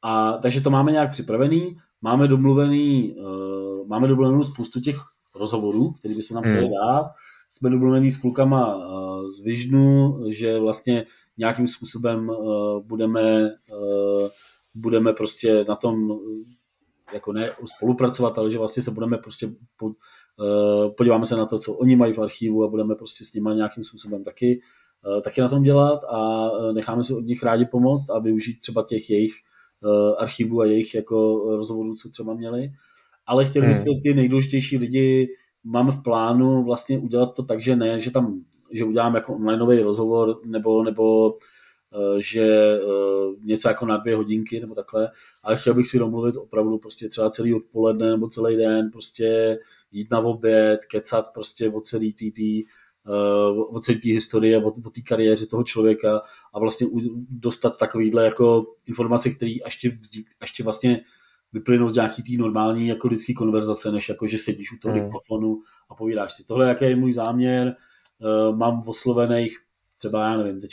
A 0.01 0.33
takže 0.33 0.61
to 0.61 0.69
máme 0.69 0.91
nějak 0.91 1.11
připravený, 1.11 1.75
máme 2.01 2.27
domluvený, 2.27 3.15
uh, 3.15 3.87
máme 3.87 4.07
domluvenou 4.07 4.43
spoustu 4.43 4.81
těch 4.81 4.95
rozhovorů, 5.35 5.91
který 5.91 6.15
bychom 6.15 6.35
tam 6.35 6.43
chtěli 6.43 6.65
hmm. 6.65 6.73
dát. 6.73 7.11
Jsme 7.49 7.69
domluvení 7.69 8.11
s 8.11 8.17
klukama 8.17 8.75
uh, 8.75 9.27
z 9.27 9.43
Vižnu, 9.43 10.19
že 10.29 10.59
vlastně 10.59 11.05
nějakým 11.37 11.67
způsobem 11.67 12.29
uh, 12.29 12.83
budeme, 12.85 13.43
uh, 13.43 14.27
budeme 14.75 15.13
prostě 15.13 15.65
na 15.67 15.75
tom 15.75 16.19
jako 17.13 17.33
ne 17.33 17.51
spolupracovat, 17.75 18.37
ale 18.37 18.51
že 18.51 18.57
vlastně 18.57 18.83
se 18.83 18.91
budeme 18.91 19.17
prostě 19.17 19.49
po, 19.77 19.91
podíváme 20.97 21.25
se 21.25 21.35
na 21.35 21.45
to, 21.45 21.59
co 21.59 21.73
oni 21.73 21.95
mají 21.95 22.13
v 22.13 22.19
archivu 22.19 22.63
a 22.63 22.67
budeme 22.67 22.95
prostě 22.95 23.25
s 23.25 23.33
nimi 23.33 23.49
nějakým 23.55 23.83
způsobem 23.83 24.23
taky, 24.23 24.61
taky 25.23 25.41
na 25.41 25.49
tom 25.49 25.63
dělat 25.63 25.99
a 26.03 26.49
necháme 26.73 27.03
si 27.03 27.13
od 27.13 27.25
nich 27.25 27.43
rádi 27.43 27.65
pomoct 27.65 28.09
a 28.09 28.19
využít 28.19 28.59
třeba 28.59 28.85
těch 28.89 29.09
jejich 29.09 29.33
archivů 30.17 30.61
a 30.61 30.65
jejich 30.65 30.95
jako 30.95 31.45
rozhovorů, 31.55 31.93
co 31.95 32.09
třeba 32.09 32.33
měli 32.33 32.71
ale 33.29 33.45
chtěli 33.45 33.65
hmm. 33.65 33.71
byste 33.71 33.89
ty 34.03 34.13
nejdůležitější 34.13 34.77
lidi, 34.77 35.27
mám 35.63 35.91
v 35.91 36.03
plánu 36.03 36.63
vlastně 36.63 36.99
udělat 36.99 37.35
to 37.35 37.43
tak, 37.43 37.61
že 37.61 37.75
ne, 37.75 37.99
že 37.99 38.11
tam, 38.11 38.43
že 38.71 38.85
udělám 38.85 39.15
jako 39.15 39.35
onlineový 39.35 39.79
rozhovor 39.79 40.39
nebo, 40.45 40.83
nebo 40.83 41.35
eh, 41.93 42.21
že 42.21 42.77
uh, 42.85 43.35
něco 43.43 43.67
jako 43.67 43.85
na 43.85 43.97
dvě 43.97 44.15
hodinky 44.15 44.59
nebo 44.59 44.75
takhle, 44.75 45.09
ale 45.43 45.57
chtěl 45.57 45.73
bych 45.73 45.87
si 45.87 45.99
domluvit 45.99 46.35
opravdu 46.37 46.77
prostě 46.77 47.09
třeba 47.09 47.29
celý 47.29 47.53
odpoledne 47.53 48.09
nebo 48.09 48.27
celý 48.27 48.57
den, 48.57 48.91
prostě 48.91 49.59
jít 49.91 50.11
na 50.11 50.19
oběd, 50.19 50.85
kecat 50.85 51.33
prostě 51.33 51.69
o 51.69 51.81
celý 51.81 52.13
tý, 52.13 52.31
tý 52.31 52.63
uh, 53.07 53.75
o 53.75 53.79
celé 53.79 53.97
té 53.97 54.09
historie, 54.09 54.63
o, 54.63 54.67
o 54.67 54.89
té 54.89 55.01
kariéře 55.01 55.45
toho 55.45 55.63
člověka 55.63 56.21
a 56.53 56.59
vlastně 56.59 56.87
dostat 57.29 57.77
takovýhle 57.77 58.25
jako 58.25 58.75
informace, 58.85 59.29
které 59.29 59.51
ještě, 59.51 59.97
ještě 60.41 60.63
vlastně 60.63 61.01
vyplynou 61.53 61.89
z 61.89 61.95
nějaký 61.95 62.23
tý 62.23 62.37
normální 62.37 62.87
jako 62.87 63.07
lidský 63.07 63.33
konverzace, 63.33 63.91
než 63.91 64.09
jako, 64.09 64.27
že 64.27 64.37
sedíš 64.37 64.71
u 64.71 64.77
toho 64.81 64.93
hmm. 64.93 65.03
diktofonu 65.03 65.59
a 65.89 65.95
povídáš 65.95 66.33
si. 66.33 66.45
Tohle, 66.45 66.67
jaký 66.67 66.85
je 66.85 66.95
můj 66.95 67.13
záměr, 67.13 67.75
uh, 68.19 68.57
mám 68.57 68.83
oslovených 68.87 69.57
třeba, 69.97 70.23
já 70.23 70.37
nevím, 70.37 70.61
teď 70.61 70.71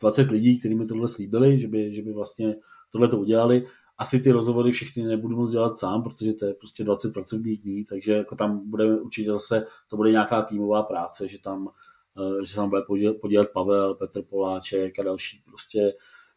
20 0.00 0.30
lidí, 0.30 0.58
kteří 0.58 0.74
mi 0.74 0.86
tohle 0.86 1.08
slíbili, 1.08 1.58
že 1.58 1.68
by, 1.68 1.92
že 1.92 2.02
by 2.02 2.12
vlastně 2.12 2.56
tohle 2.92 3.08
to 3.08 3.18
udělali. 3.18 3.66
Asi 3.98 4.20
ty 4.20 4.32
rozhovory 4.32 4.72
všechny 4.72 5.02
nebudu 5.02 5.36
moc 5.36 5.50
dělat 5.50 5.78
sám, 5.78 6.02
protože 6.02 6.32
to 6.32 6.46
je 6.46 6.54
prostě 6.54 6.84
20 6.84 7.12
pracovních 7.12 7.62
dní, 7.62 7.84
takže 7.84 8.12
jako 8.12 8.36
tam 8.36 8.70
budeme 8.70 9.00
určitě 9.00 9.32
zase, 9.32 9.64
to 9.88 9.96
bude 9.96 10.10
nějaká 10.10 10.42
týmová 10.42 10.82
práce, 10.82 11.28
že 11.28 11.38
tam, 11.40 11.66
uh, 11.66 12.42
že 12.42 12.54
tam 12.54 12.68
bude 12.68 12.82
podílet 13.20 13.48
Pavel, 13.52 13.94
Petr 13.94 14.22
Poláček 14.22 14.98
a 14.98 15.02
další 15.02 15.42
prostě 15.44 15.92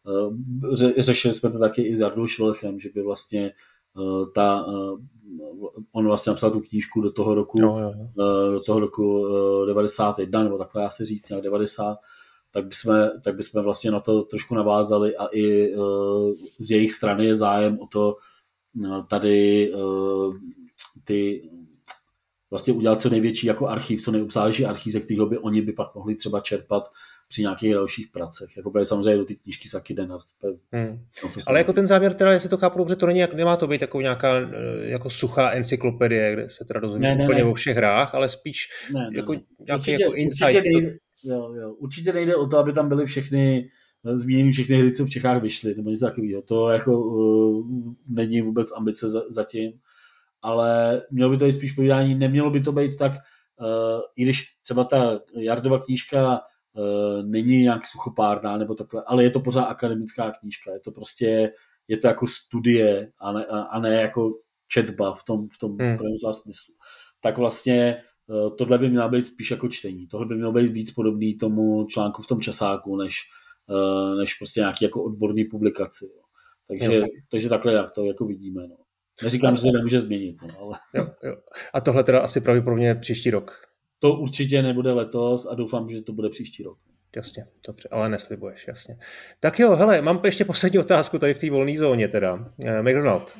Eh, 0.06 1.02
řešili 1.02 1.34
jsme 1.34 1.50
to 1.50 1.58
taky 1.58 1.82
i 1.82 1.96
s 1.96 2.00
Jardou 2.00 2.26
Švelechem, 2.26 2.80
že 2.80 2.88
by 2.94 3.02
vlastně 3.02 3.46
eh, 3.46 4.26
ta, 4.34 4.66
eh, 4.68 5.04
on 5.92 6.06
vlastně 6.06 6.30
napsal 6.30 6.50
tu 6.50 6.60
knížku 6.60 7.00
do 7.00 7.12
toho 7.12 7.34
roku, 7.34 7.62
jo, 7.62 7.78
jo. 7.78 7.92
do 8.52 8.60
toho 8.60 8.80
roku 8.80 9.26
91, 9.66 10.42
nebo 10.42 10.58
takhle 10.58 10.82
já 10.82 10.90
si 10.90 11.04
říct, 11.04 11.28
nějak 11.28 11.44
90, 11.44 11.98
tak 12.50 12.66
bychom, 12.66 12.94
tak 13.24 13.36
bychom 13.36 13.62
vlastně 13.62 13.90
na 13.90 14.00
to 14.00 14.22
trošku 14.22 14.54
navázali 14.54 15.16
a 15.16 15.26
i 15.32 15.74
z 16.58 16.70
jejich 16.70 16.92
strany 16.92 17.24
je 17.24 17.36
zájem 17.36 17.78
o 17.80 17.86
to 17.86 18.16
tady 19.10 19.72
ty 21.04 21.50
vlastně 22.50 22.72
udělat 22.72 23.00
co 23.00 23.08
největší 23.10 23.46
jako 23.46 23.66
archiv, 23.66 24.02
co 24.02 24.10
nejobsáhlejší 24.10 24.66
archiv, 24.66 24.92
ze 24.92 25.00
kterého 25.00 25.26
by 25.26 25.38
oni 25.38 25.62
by 25.62 25.72
pak 25.72 25.94
mohli 25.94 26.14
třeba 26.14 26.40
čerpat 26.40 26.88
při 27.30 27.42
nějakých 27.42 27.74
dalších 27.74 28.08
pracech. 28.12 28.56
Jako 28.56 28.70
bude 28.70 28.84
samozřejmě 28.84 29.16
do 29.16 29.24
ty 29.24 29.36
knížky 29.36 29.68
Saki 29.68 29.94
Denard. 29.94 30.24
Hmm. 30.72 31.04
Ale 31.46 31.58
jako 31.58 31.72
ten 31.72 31.86
závěr, 31.86 32.14
teda, 32.14 32.32
jestli 32.32 32.48
to 32.48 32.56
chápu 32.56 32.78
dobře, 32.78 32.96
to 32.96 33.06
není, 33.06 33.22
nemá 33.34 33.56
to 33.56 33.66
být 33.66 33.80
jako 33.80 34.00
nějaká 34.00 34.36
eh, 34.36 34.46
jako 34.80 35.10
suchá 35.10 35.50
encyklopedie, 35.50 36.32
kde 36.32 36.50
se 36.50 36.64
teda 36.64 36.80
dozvím 36.80 37.20
úplně 37.20 37.44
ne. 37.44 37.50
o 37.50 37.54
všech 37.54 37.76
hrách, 37.76 38.14
ale 38.14 38.28
spíš 38.28 38.68
ne, 38.94 39.00
ne, 39.00 39.16
jako 39.16 39.32
ne. 39.32 39.40
nějaký 39.66 39.80
určitě, 39.80 40.02
jako 40.02 40.14
insight. 40.14 40.56
Určitě 40.56 40.70
nejde, 40.72 40.96
jo, 41.24 41.54
jo. 41.54 41.72
určitě 41.72 42.12
nejde 42.12 42.36
o 42.36 42.46
to, 42.46 42.58
aby 42.58 42.72
tam 42.72 42.88
byly 42.88 43.06
všechny 43.06 43.70
eh, 44.06 44.18
zmíněny 44.18 44.50
všechny 44.50 44.76
hry, 44.76 44.92
co 44.92 45.06
v 45.06 45.10
Čechách 45.10 45.42
vyšly, 45.42 45.74
nebo 45.74 45.90
něco 45.90 46.06
takového. 46.06 46.42
To 46.42 46.68
jako 46.68 47.00
uh, 47.00 47.66
není 48.08 48.42
vůbec 48.42 48.68
ambice 48.76 49.08
za, 49.08 49.22
zatím, 49.28 49.72
ale 50.42 51.02
mělo 51.10 51.30
by 51.30 51.36
to 51.36 51.44
být 51.44 51.52
spíš 51.52 51.72
povídání, 51.72 52.14
nemělo 52.14 52.50
by 52.50 52.60
to 52.60 52.72
být 52.72 52.96
tak, 52.96 53.12
uh, 53.12 54.00
i 54.16 54.22
když 54.22 54.44
třeba 54.62 54.84
ta 54.84 55.20
Jardova 55.36 55.78
knížka 55.78 56.40
není 57.22 57.62
nějak 57.62 57.86
suchopárná 57.86 58.56
nebo 58.56 58.74
takhle, 58.74 59.02
ale 59.06 59.24
je 59.24 59.30
to 59.30 59.40
pořád 59.40 59.64
akademická 59.64 60.32
knížka, 60.40 60.72
je 60.72 60.80
to 60.80 60.92
prostě, 60.92 61.52
je 61.88 61.96
to 61.96 62.06
jako 62.06 62.26
studie 62.26 63.12
a 63.18 63.32
ne, 63.32 63.44
a 63.46 63.80
ne 63.80 63.94
jako 63.94 64.32
četba 64.68 65.14
v 65.14 65.24
tom, 65.24 65.48
v 65.48 65.58
tom 65.58 65.76
hmm. 65.80 65.98
smyslu. 66.32 66.74
Tak 67.20 67.38
vlastně 67.38 67.96
uh, 68.26 68.56
tohle 68.56 68.78
by 68.78 68.90
mělo 68.90 69.08
být 69.08 69.26
spíš 69.26 69.50
jako 69.50 69.68
čtení. 69.68 70.06
Tohle 70.06 70.26
by 70.26 70.34
mělo 70.34 70.52
být 70.52 70.72
víc 70.72 70.90
podobný 70.90 71.34
tomu 71.34 71.86
článku 71.86 72.22
v 72.22 72.26
tom 72.26 72.40
časáku, 72.40 72.96
než, 72.96 73.20
uh, 73.66 74.18
než 74.18 74.34
prostě 74.34 74.60
nějaký 74.60 74.84
jako 74.84 75.04
odborný 75.04 75.44
publikaci. 75.44 76.04
Jo. 76.04 76.22
Takže, 76.68 76.96
jo. 76.96 77.06
takže 77.30 77.48
takhle 77.48 77.72
jak 77.72 77.90
to 77.90 78.04
jako 78.04 78.24
vidíme. 78.24 78.68
No. 78.68 78.76
Neříkám, 79.22 79.56
že 79.56 79.62
se 79.62 79.68
nemůže 79.72 80.00
změnit, 80.00 80.36
no, 80.42 80.60
ale... 80.60 80.78
Jo, 80.94 81.06
jo. 81.22 81.36
A 81.74 81.80
tohle 81.80 82.04
teda 82.04 82.20
asi 82.20 82.40
pravděpodobně 82.40 82.94
příští 82.94 83.30
rok. 83.30 83.69
To 84.00 84.14
určitě 84.14 84.62
nebude 84.62 84.92
letos 84.92 85.46
a 85.46 85.54
doufám, 85.54 85.90
že 85.90 86.02
to 86.02 86.12
bude 86.12 86.28
příští 86.28 86.62
rok. 86.62 86.78
Jasně, 87.16 87.46
dobře, 87.66 87.88
ale 87.92 88.08
neslibuješ, 88.08 88.68
jasně. 88.68 88.96
Tak 89.40 89.58
jo, 89.58 89.76
hele, 89.76 90.02
mám 90.02 90.20
ještě 90.24 90.44
poslední 90.44 90.78
otázku 90.78 91.18
tady 91.18 91.34
v 91.34 91.38
té 91.38 91.50
volné 91.50 91.78
zóně 91.78 92.08
teda. 92.08 92.52
Eh, 92.64 92.82
McDonald. 92.82 93.36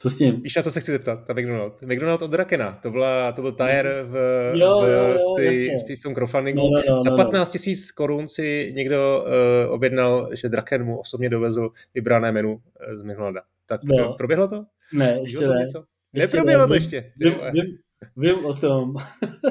Co 0.00 0.10
s 0.10 0.18
ním? 0.18 0.42
Víš, 0.42 0.56
na 0.56 0.62
co 0.62 0.70
se 0.70 0.80
chci 0.80 0.92
zeptat? 0.92 1.26
Ta 1.26 1.32
McDonald. 1.32 1.82
McDonald 1.82 2.22
od 2.22 2.30
Drakena. 2.30 2.78
To, 2.82 2.90
byla, 2.90 3.32
to 3.32 3.42
byl 3.42 3.52
tire 3.52 4.02
v, 4.02 4.14
jo, 4.54 4.80
v, 4.80 4.88
jo, 4.88 5.08
jo, 5.08 5.34
ty, 5.36 5.70
v, 5.94 5.98
v 5.98 6.02
tom 6.02 6.14
crowdfundingu. 6.14 6.60
No, 6.60 6.70
no, 6.70 6.82
no, 6.88 7.00
Za 7.00 7.16
15 7.16 7.48
no, 7.48 7.52
tisíc 7.52 7.92
korun 7.92 8.28
si 8.28 8.72
někdo 8.76 9.24
uh, 9.66 9.72
objednal, 9.74 10.28
že 10.32 10.48
Draken 10.48 10.84
mu 10.84 10.98
osobně 10.98 11.30
dovezl 11.30 11.70
vybrané 11.94 12.32
menu 12.32 12.60
eh, 12.80 12.96
z 12.96 13.02
McDonalda. 13.02 13.42
Tak 13.66 13.80
no. 13.84 14.14
proběhlo 14.14 14.48
to? 14.48 14.64
Ne, 14.92 15.18
ještě 15.22 15.48
ne. 15.48 15.60
Něco? 15.60 15.84
Ještě 16.12 16.36
Neproběhlo 16.36 16.66
ne. 16.66 16.68
to 16.68 16.74
ještě. 16.74 17.12
Vím, 17.16 17.34
vím, 17.52 17.78
vím 18.16 18.46
o 18.46 18.54
tom. 18.54 18.94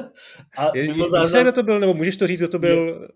A 0.58 0.76
je, 0.76 0.88
mimo 0.88 1.10
záznam... 1.10 1.40
Víš, 1.40 1.52
kdo 1.52 1.52
to 1.52 1.62
byl, 1.62 1.80
nebo 1.80 1.94
můžeš 1.94 2.16
to 2.16 2.26
říct, 2.26 2.38
kdo 2.38 2.48
to 2.48 2.58
byl? 2.58 3.08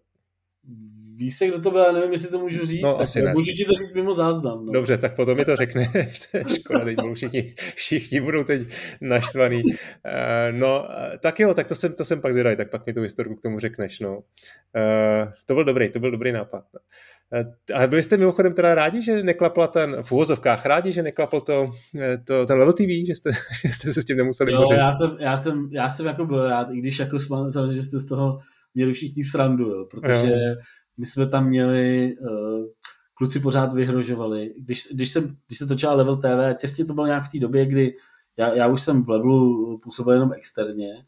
Víš 1.22 1.36
se, 1.36 1.46
kdo 1.46 1.60
to 1.60 1.70
byl, 1.70 1.92
nevím, 1.92 2.12
jestli 2.12 2.30
to 2.30 2.38
můžu 2.38 2.66
říct. 2.66 2.82
No, 2.82 2.92
tak 2.92 3.00
asi 3.00 3.22
ne. 3.22 3.32
Můžu 3.32 3.52
ti 3.52 3.64
to 3.64 3.72
říct 3.82 3.94
mimo 3.94 4.14
záznam. 4.14 4.66
No. 4.66 4.72
Dobře, 4.72 4.98
tak 4.98 5.16
potom 5.16 5.36
mi 5.36 5.44
to 5.44 5.56
řekne. 5.56 5.92
Škoda, 6.54 6.84
teď 6.84 6.96
budou 6.96 7.14
všichni, 7.14 7.54
všichni 7.74 8.20
budou 8.20 8.44
teď 8.44 8.62
naštvaný. 9.00 9.62
Uh, 9.64 9.72
no, 10.50 10.88
tak 11.20 11.40
jo, 11.40 11.54
tak 11.54 11.66
to 11.66 11.74
jsem, 11.74 11.92
to 11.92 12.04
jsem 12.04 12.20
pak 12.20 12.32
zvědavý, 12.32 12.56
tak 12.56 12.70
pak 12.70 12.86
mi 12.86 12.92
tu 12.92 13.00
historiku 13.00 13.36
k 13.36 13.42
tomu 13.42 13.58
řekneš. 13.58 14.00
No. 14.00 14.16
Uh, 14.16 15.32
to 15.46 15.54
byl 15.54 15.64
dobrý, 15.64 15.88
to 15.88 16.00
byl 16.00 16.10
dobrý 16.10 16.32
nápad. 16.32 16.64
Uh, 16.74 17.76
a 17.82 17.86
byli 17.86 18.02
jste 18.02 18.16
mimochodem 18.16 18.54
teda 18.54 18.74
rádi, 18.74 19.02
že 19.02 19.22
neklapla 19.22 19.66
ten, 19.66 20.02
v 20.02 20.12
uvozovkách 20.12 20.66
rádi, 20.66 20.92
že 20.92 21.02
neklapl 21.02 21.40
to, 21.40 21.70
to 22.24 22.46
ten 22.46 22.58
Level 22.58 22.72
TV, 22.72 23.06
že 23.06 23.14
jste, 23.16 23.30
že 23.66 23.72
jste 23.72 23.92
se 23.92 24.02
s 24.02 24.04
tím 24.04 24.16
nemuseli 24.16 24.52
jo, 24.52 24.62
já 24.72 24.92
jsem, 24.92 25.16
já 25.20 25.36
jsem, 25.36 25.68
já 25.72 25.90
jsem 25.90 26.06
jako 26.06 26.26
byl 26.26 26.48
rád, 26.48 26.68
i 26.72 26.78
když 26.78 26.98
jako 26.98 27.18
samozřejmě, 27.50 27.74
že 27.76 27.82
jsme 27.82 27.98
z 27.98 28.06
toho 28.06 28.38
měli 28.74 28.92
všichni 28.92 29.24
srandu, 29.24 29.64
jo, 29.64 29.86
protože 29.90 30.30
jo. 30.30 30.54
My 30.98 31.06
jsme 31.06 31.26
tam 31.26 31.46
měli, 31.46 32.14
uh, 32.20 32.64
kluci 33.14 33.40
pořád 33.40 33.72
vyhrožovali, 33.72 34.54
když, 34.58 34.88
když, 34.92 35.10
jsem, 35.10 35.36
když 35.46 35.58
se 35.58 35.66
točila 35.66 35.94
Level 35.94 36.16
TV, 36.16 36.56
těsně 36.60 36.84
to 36.84 36.94
bylo 36.94 37.06
nějak 37.06 37.24
v 37.24 37.32
té 37.32 37.38
době, 37.38 37.66
kdy 37.66 37.94
já, 38.36 38.54
já 38.54 38.66
už 38.66 38.82
jsem 38.82 39.04
v 39.04 39.08
Levelu 39.08 39.78
působil 39.78 40.12
jenom 40.12 40.32
externě 40.32 41.04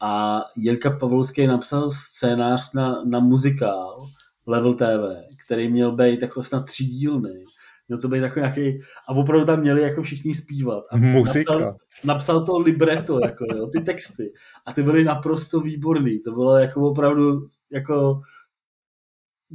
a 0.00 0.42
Jirka 0.56 0.90
Pavlovský 0.90 1.46
napsal 1.46 1.90
scénář 1.90 2.72
na, 2.72 3.04
na 3.04 3.20
muzikál 3.20 4.06
Level 4.46 4.74
TV, 4.74 5.34
který 5.44 5.68
měl 5.68 5.92
být 5.92 6.22
jako 6.22 6.42
snad 6.42 6.66
tři 6.66 6.84
dílny. 6.84 7.44
Měl 7.88 8.00
to 8.00 8.08
být 8.08 8.18
jako 8.18 8.38
nějaký, 8.38 8.78
a 9.08 9.12
opravdu 9.12 9.46
tam 9.46 9.60
měli 9.60 9.82
jako 9.82 10.02
všichni 10.02 10.34
zpívat. 10.34 10.84
A 10.90 10.96
Muzika. 10.96 11.52
Napsal, 11.52 11.76
napsal 12.04 12.46
to 12.46 12.58
libreto, 12.58 13.18
jako 13.24 13.44
jo, 13.56 13.66
ty 13.66 13.80
texty. 13.80 14.32
A 14.66 14.72
ty 14.72 14.82
byly 14.82 15.04
naprosto 15.04 15.60
výborný. 15.60 16.20
To 16.20 16.32
bylo 16.32 16.58
jako 16.58 16.90
opravdu 16.90 17.46
jako 17.70 18.20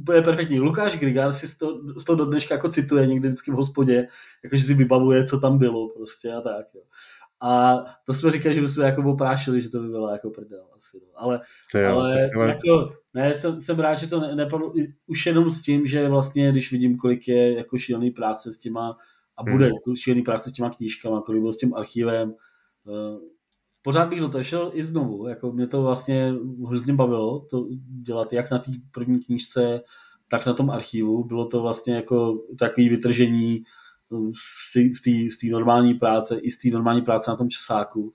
úplně 0.00 0.22
perfektní. 0.22 0.60
Lukáš 0.60 0.98
Grigár 0.98 1.32
si 1.32 1.58
to, 1.58 1.80
to 2.06 2.14
do 2.14 2.24
dneška 2.24 2.54
jako 2.54 2.68
cituje 2.68 3.06
někdy 3.06 3.28
vždycky 3.28 3.50
v 3.50 3.54
hospodě, 3.54 4.08
jakože 4.44 4.62
si 4.62 4.74
vybavuje, 4.74 5.24
co 5.24 5.40
tam 5.40 5.58
bylo 5.58 5.88
prostě 5.88 6.32
a 6.32 6.40
tak. 6.40 6.66
Jo. 6.74 6.82
A 7.42 7.84
to 8.04 8.14
jsme 8.14 8.30
říkali, 8.30 8.54
že 8.54 8.60
bychom 8.60 8.84
jako 8.84 9.02
oprášili, 9.02 9.62
že 9.62 9.68
to 9.68 9.80
by 9.80 9.88
bylo 9.88 10.10
jako 10.10 10.30
prdel 10.30 10.66
asi. 10.76 11.00
No. 11.06 11.12
Ale, 11.14 11.40
jo, 11.74 11.96
ale 11.96 12.28
jako, 12.48 12.92
ne, 13.14 13.34
jsem, 13.34 13.60
jsem 13.60 13.80
rád, 13.80 13.94
že 13.94 14.06
to 14.06 14.20
ne, 14.20 14.36
nepadlo, 14.36 14.72
už 15.06 15.26
jenom 15.26 15.50
s 15.50 15.62
tím, 15.62 15.86
že 15.86 16.08
vlastně, 16.08 16.52
když 16.52 16.72
vidím, 16.72 16.96
kolik 16.96 17.28
je 17.28 17.56
jako 17.56 17.78
šílený 17.78 18.10
práce 18.10 18.52
s 18.52 18.58
těma, 18.58 18.96
a 19.36 19.42
bude 19.42 19.66
hmm. 19.66 19.96
šílený 19.96 20.22
práce 20.22 20.50
s 20.50 20.52
těma 20.52 20.70
knížkama, 20.70 21.20
kolik 21.20 21.42
byl 21.42 21.52
s 21.52 21.56
tím 21.56 21.74
archivem, 21.74 22.34
uh, 22.84 23.20
pořád 23.82 24.08
bych 24.08 24.20
do 24.20 24.28
toho 24.28 24.44
šel 24.44 24.70
i 24.74 24.84
znovu, 24.84 25.28
jako 25.28 25.52
mě 25.52 25.66
to 25.66 25.82
vlastně 25.82 26.34
hrozně 26.66 26.94
bavilo, 26.94 27.40
to 27.40 27.66
dělat 28.02 28.32
jak 28.32 28.50
na 28.50 28.58
té 28.58 28.72
první 28.92 29.20
knížce, 29.20 29.80
tak 30.28 30.46
na 30.46 30.54
tom 30.54 30.70
archivu, 30.70 31.24
bylo 31.24 31.46
to 31.46 31.62
vlastně 31.62 31.94
jako 31.94 32.44
takový 32.58 32.88
vytržení 32.88 33.64
z 35.30 35.38
té 35.40 35.46
normální 35.46 35.94
práce, 35.94 36.38
i 36.38 36.50
z 36.50 36.58
té 36.58 36.68
normální 36.68 37.02
práce 37.02 37.30
na 37.30 37.36
tom 37.36 37.50
časáku, 37.50 38.14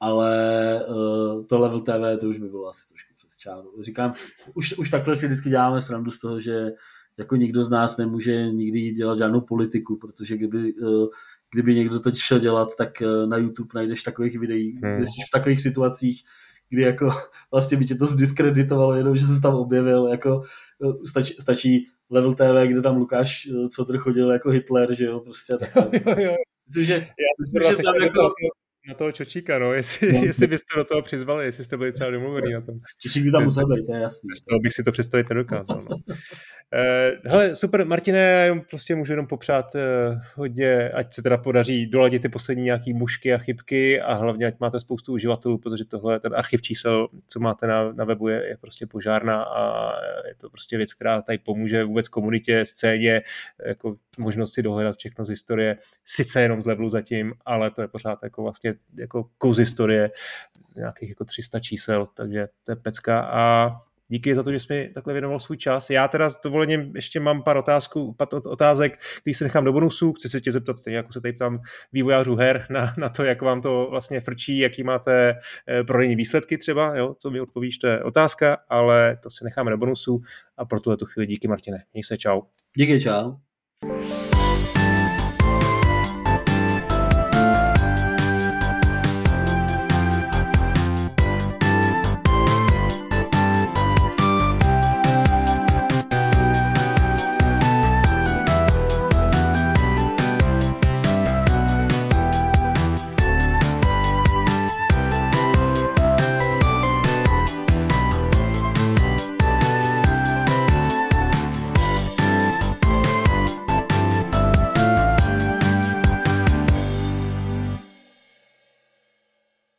ale 0.00 0.80
uh, 0.88 1.46
to 1.46 1.58
level 1.58 1.80
TV, 1.80 2.20
to 2.20 2.28
už 2.28 2.38
by 2.38 2.48
bylo 2.48 2.68
asi 2.68 2.88
trošku 2.88 3.14
přes 3.16 3.36
čáru. 3.36 3.82
Říkám, 3.82 4.12
už, 4.54 4.78
už 4.78 4.90
takhle 4.90 5.16
si 5.16 5.26
vždycky 5.26 5.50
děláme 5.50 5.80
srandu 5.80 6.10
z 6.10 6.18
toho, 6.18 6.40
že 6.40 6.70
jako 7.16 7.36
nikdo 7.36 7.64
z 7.64 7.70
nás 7.70 7.96
nemůže 7.96 8.50
nikdy 8.50 8.90
dělat 8.90 9.18
žádnou 9.18 9.40
politiku, 9.40 9.96
protože 9.96 10.36
kdyby, 10.36 10.74
uh, 10.74 11.06
kdyby 11.52 11.74
někdo 11.74 12.00
to 12.00 12.10
šel 12.14 12.38
dělat, 12.38 12.68
tak 12.78 13.02
uh, 13.02 13.28
na 13.28 13.36
YouTube 13.36 13.70
najdeš 13.74 14.02
takových 14.02 14.38
videí, 14.38 14.72
hmm. 14.72 14.96
kde 14.96 15.06
jsi 15.06 15.12
v 15.28 15.30
takových 15.32 15.60
situacích, 15.60 16.22
kdy 16.70 16.82
jako 16.82 17.10
vlastně 17.52 17.76
by 17.76 17.84
tě 17.84 17.94
to 17.94 18.06
zdiskreditovalo 18.06 18.94
jenom, 18.94 19.16
že 19.16 19.26
se 19.26 19.40
tam 19.40 19.54
objevil, 19.54 20.06
jako 20.06 20.42
stačí, 21.06 21.34
stačí 21.40 21.86
Level 22.10 22.32
TV, 22.32 22.66
kde 22.66 22.82
tam 22.82 22.96
Lukáš 22.96 23.46
eh, 23.46 23.68
co 23.68 23.98
chodil 23.98 24.30
jako 24.30 24.50
Hitler, 24.50 24.94
že 24.94 25.04
jo, 25.04 25.20
prostě 25.20 25.56
tak. 25.56 25.70
Myslím, 26.68 26.84
že, 26.84 26.94
Já 26.94 27.32
myslím, 27.40 27.76
že 27.76 27.82
tam 27.82 27.94
jako... 27.94 28.32
Na 28.88 28.94
toho 28.94 29.12
Čočíka, 29.12 29.58
no, 29.58 29.72
jestli, 29.72 30.12
no. 30.12 30.24
jestli 30.24 30.46
byste 30.46 30.78
do 30.78 30.84
toho 30.84 31.02
přizvali, 31.02 31.44
jestli 31.44 31.64
jste 31.64 31.76
byli 31.76 31.92
třeba 31.92 32.10
domluvený 32.10 32.52
na 32.52 32.60
tom. 32.60 32.74
Čočík 33.00 33.24
by 33.24 33.30
tam 33.30 33.44
musel 33.44 33.66
být, 33.66 33.86
to 33.86 33.94
je 33.94 34.00
jasný. 34.00 34.28
Z 34.36 34.44
toho 34.44 34.60
bych 34.60 34.72
si 34.72 34.82
to 34.82 34.92
představit 34.92 35.28
nedokázal, 35.28 35.84
no. 35.90 35.96
Uh, 36.74 37.30
hele, 37.30 37.56
super, 37.56 37.86
Martine, 37.86 38.18
já 38.18 38.54
prostě 38.70 38.94
můžu 38.94 39.12
jenom 39.12 39.26
popřát 39.26 39.66
uh, 39.74 39.80
hodně, 40.34 40.90
ať 40.90 41.12
se 41.12 41.22
teda 41.22 41.36
podaří 41.36 41.86
doladit 41.86 42.22
ty 42.22 42.28
poslední 42.28 42.64
nějaký 42.64 42.94
mušky 42.94 43.34
a 43.34 43.38
chybky 43.38 44.00
a 44.00 44.14
hlavně, 44.14 44.46
ať 44.46 44.60
máte 44.60 44.80
spoustu 44.80 45.12
uživatelů, 45.12 45.58
protože 45.58 45.84
tohle, 45.84 46.20
ten 46.20 46.34
archiv 46.34 46.62
čísel, 46.62 47.08
co 47.28 47.40
máte 47.40 47.66
na, 47.66 47.92
na 47.92 48.04
webu, 48.04 48.28
je, 48.28 48.46
je 48.48 48.56
prostě 48.56 48.86
požárná 48.86 49.42
a 49.42 49.92
je 50.28 50.34
to 50.34 50.50
prostě 50.50 50.76
věc, 50.76 50.94
která 50.94 51.22
tady 51.22 51.38
pomůže 51.38 51.84
vůbec 51.84 52.08
komunitě, 52.08 52.66
scéně, 52.66 53.22
jako 53.66 53.96
možnost 54.18 54.52
si 54.52 54.62
dohledat 54.62 54.96
všechno 54.96 55.24
z 55.24 55.28
historie, 55.28 55.76
sice 56.04 56.42
jenom 56.42 56.62
z 56.62 56.66
levelu 56.66 56.88
zatím, 56.88 57.34
ale 57.46 57.70
to 57.70 57.82
je 57.82 57.88
pořád 57.88 58.18
jako 58.22 58.42
vlastně 58.42 58.74
jako 58.94 59.30
kouz 59.38 59.58
historie, 59.58 60.10
nějakých 60.76 61.08
jako 61.08 61.24
300 61.24 61.60
čísel, 61.60 62.08
takže 62.16 62.48
to 62.66 62.72
je 62.72 62.76
pecka 62.76 63.20
a 63.20 63.70
díky 64.08 64.34
za 64.34 64.42
to, 64.42 64.52
že 64.52 64.60
jsi 64.60 64.72
mi 64.72 64.88
takhle 64.94 65.12
věnoval 65.12 65.38
svůj 65.38 65.56
čas. 65.56 65.90
Já 65.90 66.08
teda 66.08 66.30
s 66.30 66.40
dovolením 66.40 66.92
ještě 66.94 67.20
mám 67.20 67.42
pár, 67.42 67.56
otázku, 67.56 68.12
pár 68.12 68.28
otázek, 68.46 68.98
který 69.20 69.34
se 69.34 69.44
nechám 69.44 69.64
do 69.64 69.72
bonusů. 69.72 70.12
Chci 70.12 70.28
se 70.28 70.40
tě 70.40 70.52
zeptat 70.52 70.78
stejně, 70.78 70.96
jako 70.96 71.12
se 71.12 71.20
tady 71.20 71.32
ptám 71.32 71.60
vývojářů 71.92 72.36
her 72.36 72.66
na, 72.70 72.94
na 72.98 73.08
to, 73.08 73.24
jak 73.24 73.42
vám 73.42 73.60
to 73.60 73.86
vlastně 73.90 74.20
frčí, 74.20 74.58
jaký 74.58 74.82
máte 74.82 75.38
eh, 75.68 75.84
prodejní 75.84 76.16
výsledky 76.16 76.58
třeba, 76.58 76.96
jo, 76.96 77.14
co 77.18 77.30
mi 77.30 77.40
odpovíš, 77.40 77.78
to 77.78 77.86
je 77.86 78.04
otázka, 78.04 78.58
ale 78.68 79.18
to 79.22 79.30
si 79.30 79.44
necháme 79.44 79.70
do 79.70 79.76
bonusů 79.76 80.20
a 80.56 80.64
pro 80.64 80.80
tuhle 80.80 80.96
tu 80.96 81.06
chvíli 81.06 81.26
díky 81.26 81.48
Martine. 81.48 81.84
Měj 81.92 82.04
se, 82.04 82.18
čau. 82.18 82.40
Díky, 82.76 83.00
čau. 83.00 83.32